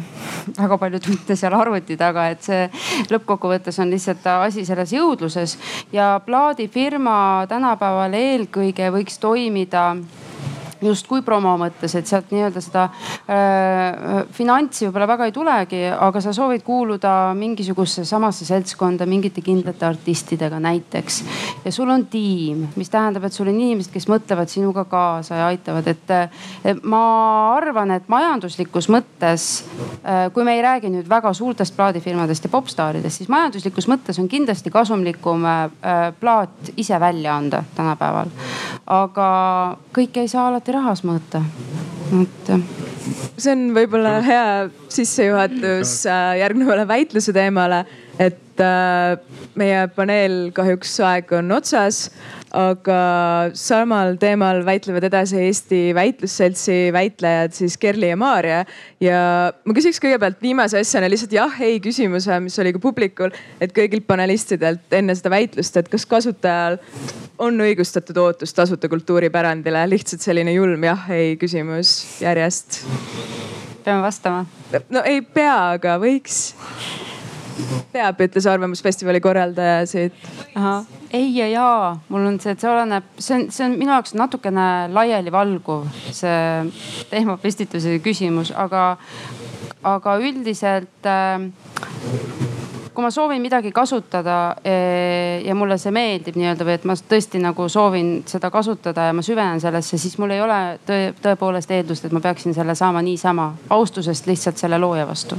[0.57, 2.65] väga palju tunde seal arvuti taga, et see
[3.13, 5.57] lõppkokkuvõttes on lihtsalt asi selles jõudluses.
[5.93, 9.93] Ja plaadifirma tänapäeval eelkõige võiks toimida
[10.83, 16.35] justkui promo mõttes, et sealt nii-öelda seda äh, finantsi võib-olla väga ei tulegi, aga sa
[16.37, 21.23] soovid kuuluda mingisugusesse samasse seltskonda mingite kindlate artistidega näiteks.
[21.65, 25.47] ja sul on tiim, mis tähendab, et sul on inimesed, kes mõtlevad sinuga kaasa ja
[25.53, 27.03] aitavad, et ma
[27.57, 29.47] arvan, et majanduslikus mõttes,
[30.03, 34.29] äh, kui me ei räägi nüüd väga suurtest plaadifirmadest ja popstaaridest, siis majanduslikus mõttes on
[34.29, 38.33] kindlasti kasumlikum äh, plaat ise välja anda tänapäeval.
[38.87, 39.29] aga
[39.95, 41.41] kõike ei saa alati alati rahas mõõta,
[42.19, 42.49] et
[43.39, 44.47] see on võib-olla hea
[44.91, 47.85] sissejuhatus äh, järgnevale väitluse teemale,
[48.19, 49.19] et äh,
[49.55, 52.07] meie paneel kahjuks aeg on otsas
[52.57, 52.99] aga
[53.59, 58.65] samal teemal väitlevad edasi Eesti Väitlusseltsi väitlejad siis Kerli ja Maarja.
[59.01, 59.21] ja
[59.65, 64.97] ma küsiks kõigepealt viimase asjana lihtsalt jah-ei küsimuse, mis oli ka publikul, et kõigilt panelistidelt
[64.97, 66.79] enne seda väitlust, et kas kasutajal
[67.39, 72.85] on õigustatud ootus tasuta kultuuripärandile, lihtsalt selline julm jah-ei küsimus järjest.
[73.85, 74.47] peame vastama?
[74.89, 76.55] no ei pea, aga võiks
[77.93, 80.13] peab, ütles Arvamusfestivali korraldaja siit.
[81.13, 84.17] ei ja jaa, mul on see, et see oleneb, see on, see on minu jaoks
[84.19, 86.37] natukene laialivalguv, see
[87.13, 88.89] teemapüstituse küsimus, aga,
[89.87, 91.49] aga üldiselt äh,
[92.97, 97.41] kui ma soovin midagi kasutada eh, ja mulle see meeldib nii-öelda või et ma tõesti
[97.43, 102.09] nagu soovin seda kasutada ja ma süvenen sellesse, siis mul ei ole tõe, tõepoolest eeldust,
[102.09, 105.37] et ma peaksin selle saama niisama austusest lihtsalt selle looja vastu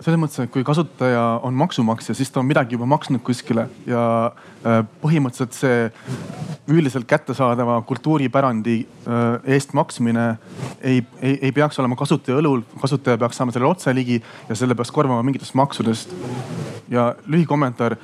[0.00, 4.02] selles mõttes, et kui kasutaja on maksumaksja, siis ta on midagi juba maksnud kuskile ja
[4.28, 5.88] äh, põhimõtteliselt see
[6.68, 10.28] üldiselt kättesaadava kultuuripärandi äh, eest maksmine
[10.80, 12.62] ei, ei, ei peaks olema kasutaja õlul.
[12.80, 16.14] kasutaja peaks saama sellele otse ligi ja selle peaks korvama mingitest maksudest.
[16.90, 17.96] Ja lühikommentaar,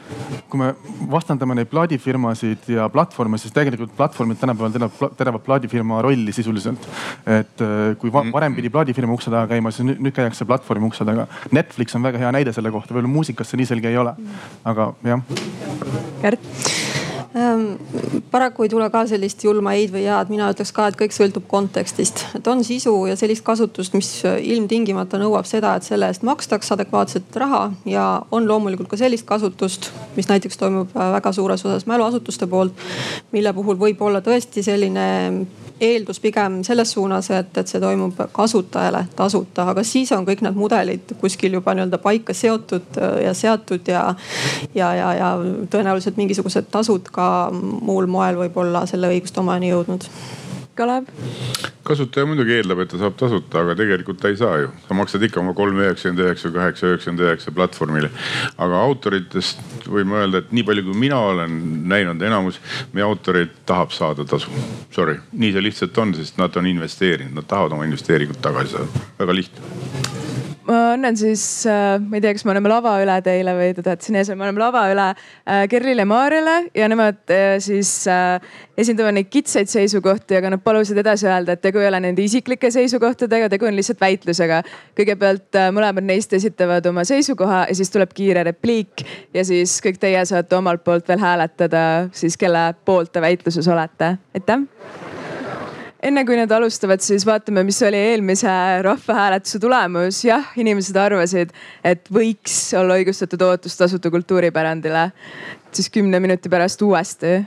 [0.51, 0.73] kui me
[1.11, 6.89] vastandame neid plaadifirmasid ja platvorme, siis tegelikult platvormid tänapäeval teravad plaadifirma rolli sisuliselt.
[7.27, 11.27] et äh, kui varem pidi plaadifirma ukse taga käima, siis nüüd, käiakse platvormi ukse taga.
[11.52, 14.15] Netflix on väga hea näide selle kohta, võib-olla muusikas see nii selge ei ole,
[14.65, 15.24] aga jah.
[16.23, 17.02] Kärt.
[18.31, 21.15] Paraku ei tule ka sellist julma ei või jaa, et mina ütleks ka, et kõik
[21.16, 26.23] sõltub kontekstist, et on sisu ja sellist kasutust, mis ilmtingimata nõuab seda, et selle eest
[26.27, 27.65] makstakse adekvaatset raha.
[27.90, 32.78] Ja on loomulikult ka sellist kasutust, mis näiteks toimub väga suures osas mäluasutuste poolt,
[33.35, 35.06] mille puhul võib olla tõesti selline
[35.80, 40.59] eeldus pigem selles suunas, et, et see toimub kasutajale tasuta, aga siis on kõik need
[40.59, 44.06] mudelid kuskil juba nii-öelda paika seotud äh, ja seatud ja,
[44.74, 45.32] ja, ja, ja
[45.70, 50.09] tõenäoliselt mingisugused tasud ka muul moel võib-olla selle õiguste omani jõudnud
[50.74, 51.06] Kalev?
[51.84, 54.70] kasutaja muidugi eeldab, et ta saab tasuta, aga tegelikult ta ei saa ju.
[54.88, 58.10] sa maksad ikka oma kolm üheksakümmend üheksa, kaheksa üheksakümmend üheksa platvormile.
[58.56, 61.59] aga autoritest võime öelda, et nii palju, kui mina olen
[61.92, 62.60] näinud, enamus
[62.92, 64.52] meie autoreid tahab saada tasu.
[64.96, 69.06] Sorry, nii see lihtsalt on, sest nad on investeerinud, nad tahavad oma investeeringut tagasi saada,
[69.20, 70.22] väga lihtne
[70.69, 73.85] ma annan siis, äh, ma ei tea, kas me anname lava üle teile või te
[73.85, 77.93] tahate siin ees, me anname lava üle äh, Kerlile ja Maarjale ja nemad äh, siis
[78.81, 82.70] esindavad neid kitsaid seisukohti, aga nad palusid edasi öelda, et tegu ei ole nende isiklike
[82.74, 84.62] seisukohtadega, tegu on lihtsalt väitlusega.
[84.99, 89.05] kõigepealt mõlemad neist esitavad oma seisukoha ja siis tuleb kiire repliik
[89.35, 94.16] ja siis kõik teie saate omalt poolt veel hääletada siis kelle poolt te väitluses olete,
[94.35, 95.14] aitäh
[96.05, 98.52] enne kui nad alustavad, siis vaatame, mis oli eelmise
[98.85, 100.20] rahvahääletuse tulemus.
[100.24, 101.55] jah, inimesed arvasid,
[101.85, 105.10] et võiks olla õigustatud ootus tasuta kultuuripärandile.
[105.72, 107.40] siis kümne minuti pärast uuesti.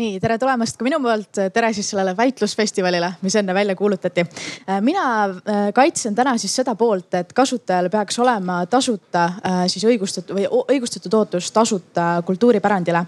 [0.00, 4.24] Nii, tere tulemast ka minu poolt, tere siis sellele väitlusfestivalile, mis enne välja kuulutati.
[4.24, 9.84] Äh, mina äh, kaitsen täna siis seda poolt, et kasutajal peaks olema tasuta äh, siis
[9.88, 10.46] õigustatud või
[10.76, 13.04] õigustatud ootus tasuta kultuuripärandile.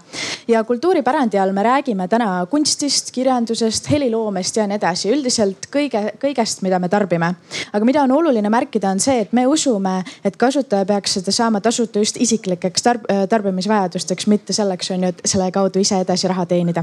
[0.47, 6.61] ja kultuuripärandi all me räägime täna kunstist, kirjandusest, heliloomest ja nii edasi, üldiselt kõige, kõigest,
[6.61, 7.33] mida me tarbime.
[7.73, 11.61] aga mida on oluline märkida, on see, et me usume, et kasutaja peaks seda saama
[11.61, 16.45] tasuta just isiklikeks tarb tarbimisvajadusteks, mitte selleks on ju, et selle kaudu ise edasi raha
[16.45, 16.82] teenida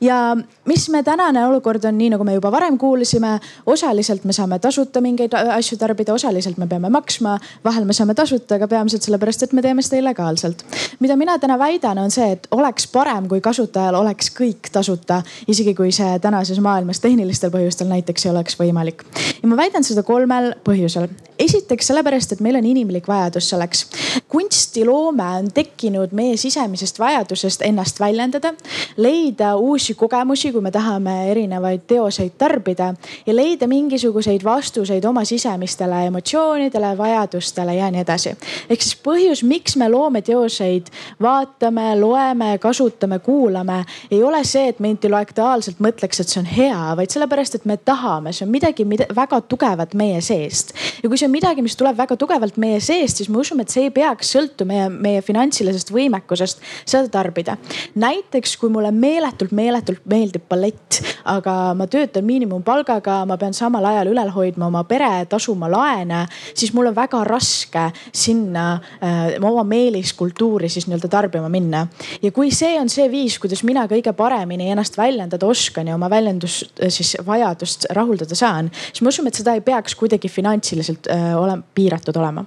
[0.00, 3.34] ja mis me tänane olukord on, nii nagu me juba varem kuulsime,
[3.66, 8.56] osaliselt me saame tasuta mingeid asju tarbida, osaliselt me peame maksma, vahel me saame tasuta,
[8.56, 10.64] aga peamiselt sellepärast, et me teeme seda illegaalselt.
[11.00, 15.74] mida mina täna väidan, on see, et oleks parem, kui kasutajal oleks kõik tasuta, isegi
[15.74, 19.04] kui see tänases maailmas tehnilistel põhjustel näiteks ei oleks võimalik.
[19.42, 21.08] ja ma väidan seda kolmel põhjusel.
[21.38, 23.86] esiteks sellepärast, et meil on inimlik vajadus selleks.
[24.28, 28.54] kunstiloome on tekkinud meie sisemisest vajadusest ennast väljendada,
[28.96, 29.19] leida
[29.56, 32.94] uusi kogemusi, kui me tahame erinevaid teoseid tarbida
[33.26, 38.34] ja leida mingisuguseid vastuseid oma sisemistele emotsioonidele, vajadustele ja nii edasi.
[38.70, 40.90] ehk siis põhjus, miks me loometeoseid
[41.22, 46.80] vaatame, loeme, kasutame, kuulame, ei ole see, et me intellektuaalselt mõtleks, et see on hea,
[46.96, 50.74] vaid sellepärast, et me tahame, see on midagi mida, väga tugevat meie seest.
[51.02, 53.72] ja kui see on midagi, mis tuleb väga tugevalt meie seest, siis me usume, et
[53.72, 57.56] see ei peaks sõltuma meie, meie finantsilisest võimekusest seda tarbida.
[57.94, 61.00] näiteks kui mulle meeletult, meeletult meeldib ballett,
[61.30, 66.24] aga ma töötan miinimumpalgaga, ma pean samal ajal ülal hoidma oma pere, tasuma laene,
[66.54, 68.66] siis mul on väga raske sinna
[69.00, 71.86] äh, oma meeliskultuuri siis nii-öelda tarbima minna.
[72.22, 76.10] ja kui see on see viis, kuidas mina kõige paremini ennast väljendada oskan ja oma
[76.10, 81.10] väljendus äh, siis vajadust rahuldada saan, siis me usume, et seda ei peaks kuidagi finantsiliselt
[81.10, 82.44] äh, olema, piiratud olema.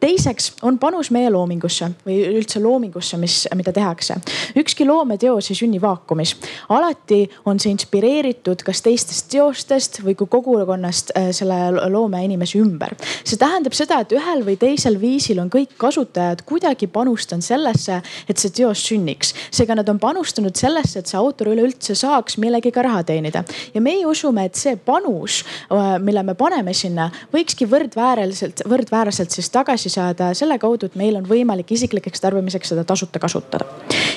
[0.00, 4.16] teiseks on panus meie loomingusse või üldse loomingusse, mis, mida tehakse.
[4.56, 6.36] ükski loometeos ei sünni vaakumis.
[6.68, 12.94] alati on see inspireeritud kas teistest teostest või kui kogukonnast äh, selle loomeinimese ümber.
[13.24, 18.38] see tähendab seda, et ühel või teisel viisil on kõik kasutajad kuidagi panustanud sellesse, et
[18.38, 19.34] see teos sünniks.
[19.50, 23.44] seega nad on panustanud sellesse, et see autor üleüldse saaks millegagi raha teenida.
[23.74, 29.50] ja meie usume, et see panus, äh, mille me paneme sinna, võikski võrdväärselt, võrdväärselt siis
[29.50, 33.66] tagasi saada selle kaudu, et meil on võimalik isiklikeks tarbimiseks seda tasuta kasutada.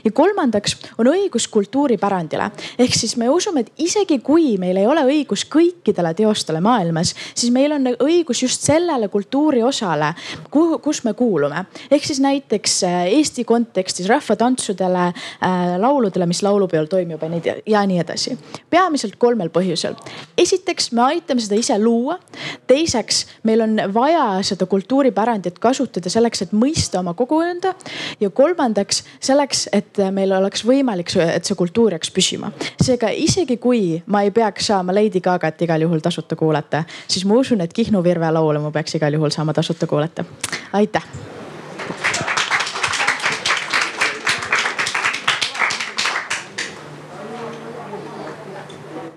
[0.04, 2.52] ja kolmandaks on õigus kultuuripärandile.
[2.80, 7.52] ehk siis me usume, et isegi kui meil ei ole õigus kõikidele teostele maailmas, siis
[7.53, 10.14] meil on õigus just sellele kultuuriosale,
[10.52, 11.65] kuhu, kus me kuulume.
[11.91, 17.85] ehk siis näiteks äh, Eesti kontekstis rahvatantsudele äh,, lauludele, mis laulupeol toimub ja nii, ja
[17.88, 18.38] nii edasi.
[18.69, 19.95] peamiselt kolmel põhjusel.
[20.38, 22.19] esiteks, me aitame seda ise luua.
[22.68, 27.73] teiseks, meil on vaja seda kultuuripärandit kasutada selleks, et mõista oma kogukonda.
[28.19, 32.51] ja kolmandaks selleks, et meil oleks võimalik, et see kultuur jääks püsima.
[32.81, 37.39] seega isegi kui ma ei peaks saama Lady Gagat igal juhul tasuta kuulata, siis ma
[37.39, 40.25] usun, et Kihnu Virve laulu ma peaks igal juhul saama tasuta kuulata.
[40.73, 41.03] aitäh.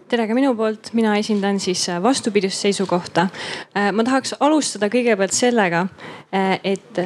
[0.08, 3.28] tere ka minu poolt, mina esindan siis vastupidist seisukohta.
[3.92, 5.86] ma tahaks alustada kõigepealt sellega,
[6.64, 7.02] et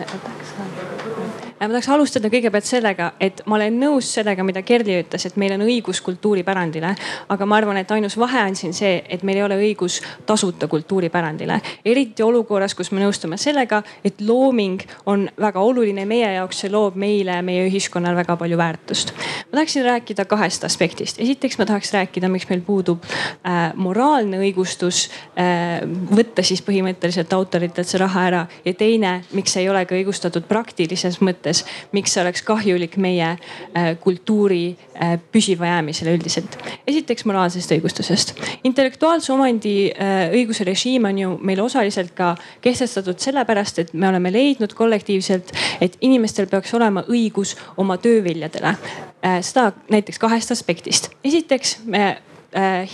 [1.68, 5.52] ma tahaks alustada kõigepealt sellega, et ma olen nõus sellega, mida Kerli ütles, et meil
[5.52, 6.94] on õigus kultuuripärandile.
[7.28, 10.68] aga ma arvan, et ainus vahe on siin see, et meil ei ole õigus tasuta
[10.68, 11.60] kultuuripärandile.
[11.84, 16.96] eriti olukorras, kus me nõustume sellega, et looming on väga oluline meie jaoks, see loob
[16.96, 19.12] meile, meie ühiskonnal väga palju väärtust.
[19.52, 21.20] ma tahaksin rääkida kahest aspektist.
[21.20, 25.84] esiteks ma tahaks rääkida, miks meil puudub äh, moraalne õigustus äh,
[26.16, 31.20] võtta siis põhimõtteliselt autoritelt see raha ära ja teine, miks ei ole ka õigustatud praktilises
[31.20, 36.56] mõttes mõttes, miks see oleks kahjulik meie äh, kultuuri äh, püsiva jäämisele üldiselt.
[36.86, 38.34] esiteks moraalsest õigustusest.
[38.64, 44.32] intellektuaalse omandi äh, õiguse režiim on ju meil osaliselt ka kehtestatud sellepärast, et me oleme
[44.32, 48.76] leidnud kollektiivselt, et inimestel peaks olema õigus oma tööviljadele.
[49.44, 51.10] seda näiteks kahest aspektist.
[51.24, 52.22] esiteks me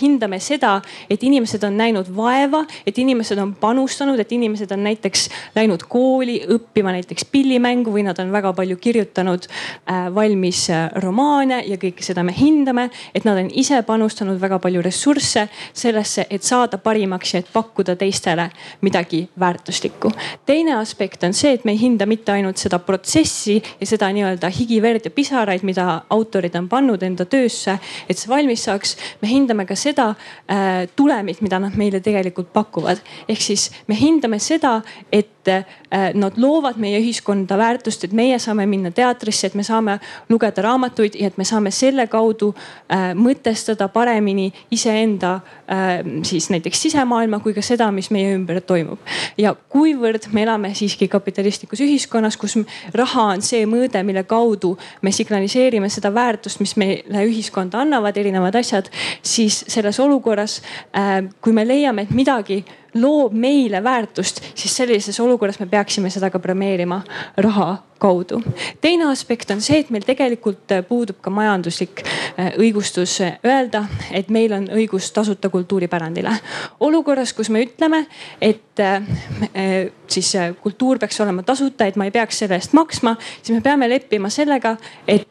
[0.01, 5.27] hindame seda, et inimesed on näinud vaeva, et inimesed on panustanud, et inimesed on näiteks
[5.55, 11.61] läinud kooli õppima näiteks pillimängu või nad on väga palju kirjutanud äh, valmis äh, romaane
[11.67, 12.89] ja kõike seda me hindame.
[13.15, 17.95] et nad on ise panustanud väga palju ressursse sellesse, et saada parimaks ja et pakkuda
[17.95, 18.49] teistele
[18.81, 20.11] midagi väärtuslikku.
[20.45, 24.49] teine aspekt on see, et me ei hinda mitte ainult seda protsessi ja seda nii-öelda
[24.59, 27.79] higi, verd ja pisaraid, mida autorid on pannud enda töösse,
[28.09, 28.97] et see valmis saaks.
[29.21, 30.11] me hindame hindame ka seda
[30.49, 32.99] äh, tulemit, mida nad meile tegelikult pakuvad.
[33.27, 35.63] ehk siis me hindame seda, et äh,
[36.13, 39.99] nad loovad meie ühiskonda väärtust, et meie saame minna teatrisse, et me saame
[40.29, 42.53] lugeda raamatuid ja et me saame selle kaudu
[42.91, 48.99] äh, mõtestada paremini iseenda äh, siis näiteks sisemaailma kui ka seda, mis meie ümber toimub.
[49.37, 52.57] ja kuivõrd me elame siiski kapitalistlikus ühiskonnas, kus
[52.93, 58.55] raha on see mõõde, mille kaudu me signaliseerime seda väärtust, mis meile ühiskonda annavad, erinevad
[58.59, 58.89] asjad,
[59.21, 60.61] siis selles olukorras,
[60.97, 62.61] äh, kui me leiame, et midagi
[62.97, 67.01] loob meile väärtust, siis sellises olukorras me peaksime seda ka premeerima
[67.37, 68.41] raha kaudu.
[68.81, 74.53] teine aspekt on see, et meil tegelikult puudub ka majanduslik äh, õigustus öelda, et meil
[74.53, 76.33] on õigus tasuta kultuuripärandile.
[76.79, 78.05] olukorras, kus me ütleme,
[78.41, 79.01] et äh,
[79.53, 83.61] äh, siis kultuur peaks olema tasuta, et ma ei peaks selle eest maksma, siis me
[83.61, 85.27] peame leppima sellega, et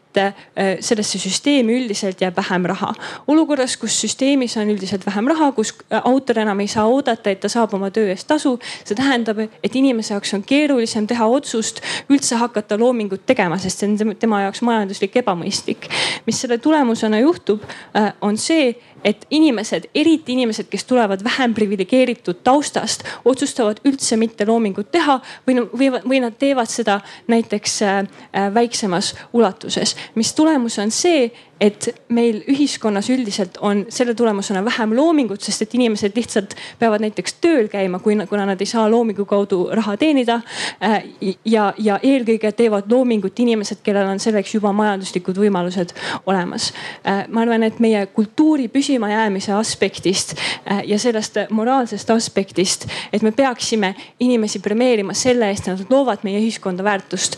[0.81, 2.95] sellesse süsteemi üldiselt jääb vähem raha.
[3.29, 7.51] olukorras, kus süsteemis on üldiselt vähem raha, kus autor enam ei saa oodata, et ta
[7.53, 12.41] saab oma töö eest tasu, see tähendab, et inimese jaoks on keerulisem teha otsust üldse
[12.41, 15.89] hakata hakata loomingut tegema, sest see on tema jaoks majanduslik ebamõistlik.
[16.27, 17.63] mis selle tulemusena juhtub,
[17.97, 18.73] äh, on see,
[19.05, 25.61] et inimesed, eriti inimesed, kes tulevad vähem priviligeeritud taustast, otsustavad üldse mitte loomingut teha või,
[25.79, 27.01] või, või nad teevad seda
[27.31, 29.97] näiteks äh, äh, väiksemas ulatuses.
[30.15, 35.75] mis tulemus on see, et meil ühiskonnas üldiselt on selle tulemusena vähem loomingut, sest et
[35.75, 40.41] inimesed lihtsalt peavad näiteks tööl käima, kui, kuna nad ei saa loomingu kaudu raha teenida.
[40.85, 41.05] Äh,
[41.45, 45.95] ja, ja eelkõige teevad loomingut inimesed, kellel on selleks juba majanduslikud võimalused
[46.27, 46.73] olemas.
[47.05, 50.35] Ma arvan, et meie kultuuri püsimajäämise aspektist
[50.71, 56.23] äh, ja sellest moraalsest aspektist, et me peaksime inimesi premeerima selle eest, et nad loovad
[56.23, 57.37] meie ühiskonda väärtust.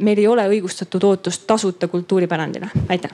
[0.00, 2.70] meil ei ole õigustatud ootust tasuta kultuuripärandile.
[2.88, 3.10] aitäh.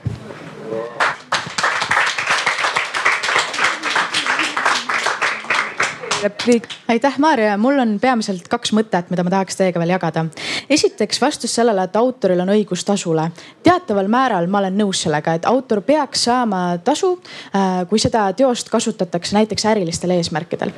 [6.23, 6.67] Repliik.
[6.87, 10.25] aitäh, Maarja, mul on peamiselt kaks mõtet, mida ma tahaks teiega veel jagada.
[10.69, 13.29] esiteks vastus sellele, et autoril on õigus tasule.
[13.63, 17.19] teataval määral ma olen nõus sellega, et autor peaks saama tasu,
[17.55, 20.71] äh, kui seda teost kasutatakse näiteks ärilistel eesmärkidel.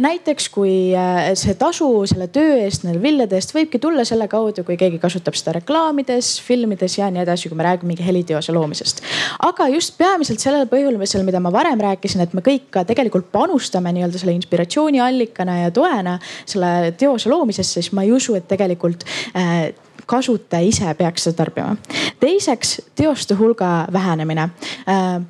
[0.00, 4.64] näiteks kui äh, see tasu selle töö eest, nende viljade eest võibki tulla selle kaudu,
[4.64, 9.02] kui keegi kasutab seda reklaamides, filmides ja nii edasi, kui me räägime mingi heliteose loomisest.
[9.38, 13.92] aga just peamiselt sellel põhjusel, mida ma varem rääkisin, et me kõik ka tegelikult panustame
[13.92, 19.04] nii-öelda selle inspiratsiooni inspiratsiooniallikana ja toena selle teose loomisesse, siis ma ei usu, et tegelikult
[19.36, 19.72] äh,
[20.06, 21.76] kasutaja ise peaks seda tarbima.
[22.20, 24.42] teiseks teoste hulga vähenemine
[24.88, 25.20] äh,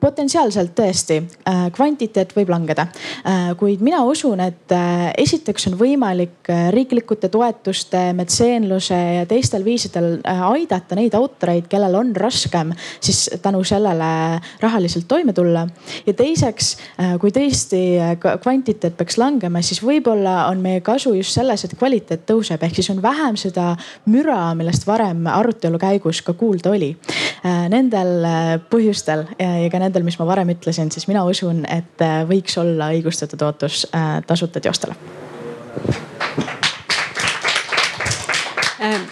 [0.00, 2.86] potentsiaalselt tõesti äh, kvantiteet võib langeda,
[3.28, 10.18] äh, kuid mina usun, et äh, esiteks on võimalik riiklikute toetuste, metseenluse ja teistel viisidel
[10.24, 15.66] aidata neid autoreid, kellel on raskem siis tänu sellele rahaliselt toime tulla.
[16.06, 16.70] ja teiseks,
[17.20, 17.80] kui tõesti
[18.42, 22.90] kvantiteet peaks langema, siis võib-olla on meie kasu just selles, et kvaliteet tõuseb, ehk siis
[22.94, 23.74] on vähem seda
[24.10, 26.90] müra, millest varem arutelu käigus ka kuulda oli.
[27.44, 28.26] Nendel
[28.70, 32.54] põhjustel ja ka nendel nendel, mis ma varem ütlesin, siis mina usun, et äh, võiks
[32.62, 34.94] olla õigustatud ootus äh, tasuta teostele
[38.80, 39.10] ähm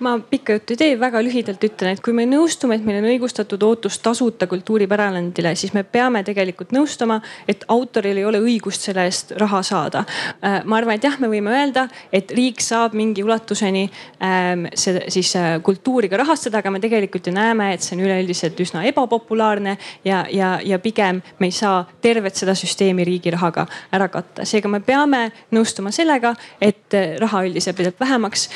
[0.00, 3.08] ma pikka juttu ei tee, väga lühidalt ütlen, et kui me nõustume, et meil on
[3.10, 7.18] õigustatud ootus tasuta kultuuripärandile, siis me peame tegelikult nõustuma,
[7.48, 10.04] et autoril ei ole õigust selle eest raha saada.
[10.40, 13.84] Äh, ma arvan, et jah, me võime öelda, et riik saab mingi ulatuseni
[14.24, 18.04] ähm, seda siis äh, kultuuri ka rahastada, aga me tegelikult ju näeme, et see on
[18.06, 23.66] üleüldiselt üsna ebapopulaarne ja, ja, ja pigem me ei saa tervet seda süsteemi riigi rahaga
[23.92, 24.48] ära katta.
[24.48, 28.48] seega me peame nõustuma sellega, et äh, raha üldiselt jääb vähemaks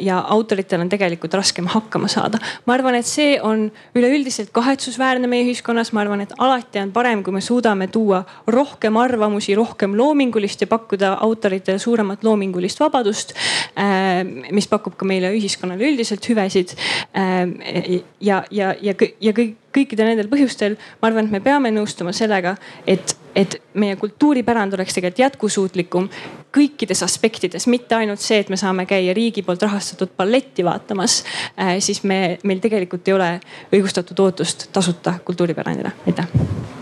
[0.00, 2.38] ja autorid ettevõtjatel on tegelikult raskem hakkama saada.
[2.66, 7.22] ma arvan, et see on üleüldiselt kahetsusväärne meie ühiskonnas, ma arvan, et alati on parem,
[7.22, 13.34] kui me suudame tuua rohkem arvamusi, rohkem loomingulist ja pakkuda autoritele suuremat loomingulist vabadust.
[13.76, 16.76] Äh, mis pakub ka meile ühiskonnale üldiselt hüvesid.
[17.14, 22.14] Äh, ja, ja, ja, ja kõik kõikidel nendel põhjustel ma arvan, et me peame nõustuma
[22.16, 22.54] sellega,
[22.86, 26.08] et, et meie kultuuripärand oleks tegelikult jätkusuutlikum
[26.52, 31.22] kõikides aspektides, mitte ainult see, et me saame käia riigi poolt rahastatud balletti vaatamas
[31.56, 31.78] äh,.
[31.80, 33.32] siis me, meil tegelikult ei ole
[33.72, 36.80] õigustatud ootust tasuta kultuuripärandile, aitäh.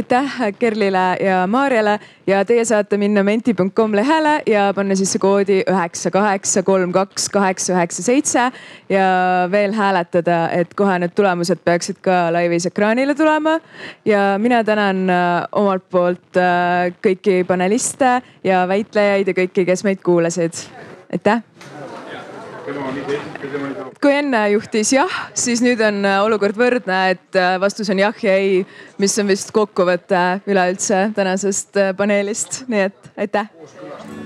[0.00, 6.10] Aitäh Kerlile ja Maarjale ja teie saate minna menti.com lehele ja panna sisse koodi üheksa,
[6.10, 8.46] kaheksa, kolm, kaks, kaheksa, üheksa, seitse
[8.88, 9.08] ja
[9.52, 13.58] veel hääletada, et kohe need tulemused peaksid ka laivis ekraanile tulema.
[14.04, 20.00] ja mina tänan äh, omalt poolt äh, kõiki paneliste ja väitlejaid ja kõiki, kes meid
[20.04, 20.64] kuulasid.
[21.12, 21.44] aitäh
[24.00, 28.24] kui enne juhtis jah, siis nüüd on äh, olukord võrdne, et äh, vastus on jah
[28.24, 28.64] ja ei,
[29.02, 34.19] mis on vist kokkuvõte üleüldse tänasest paneelist, nii et aitäh.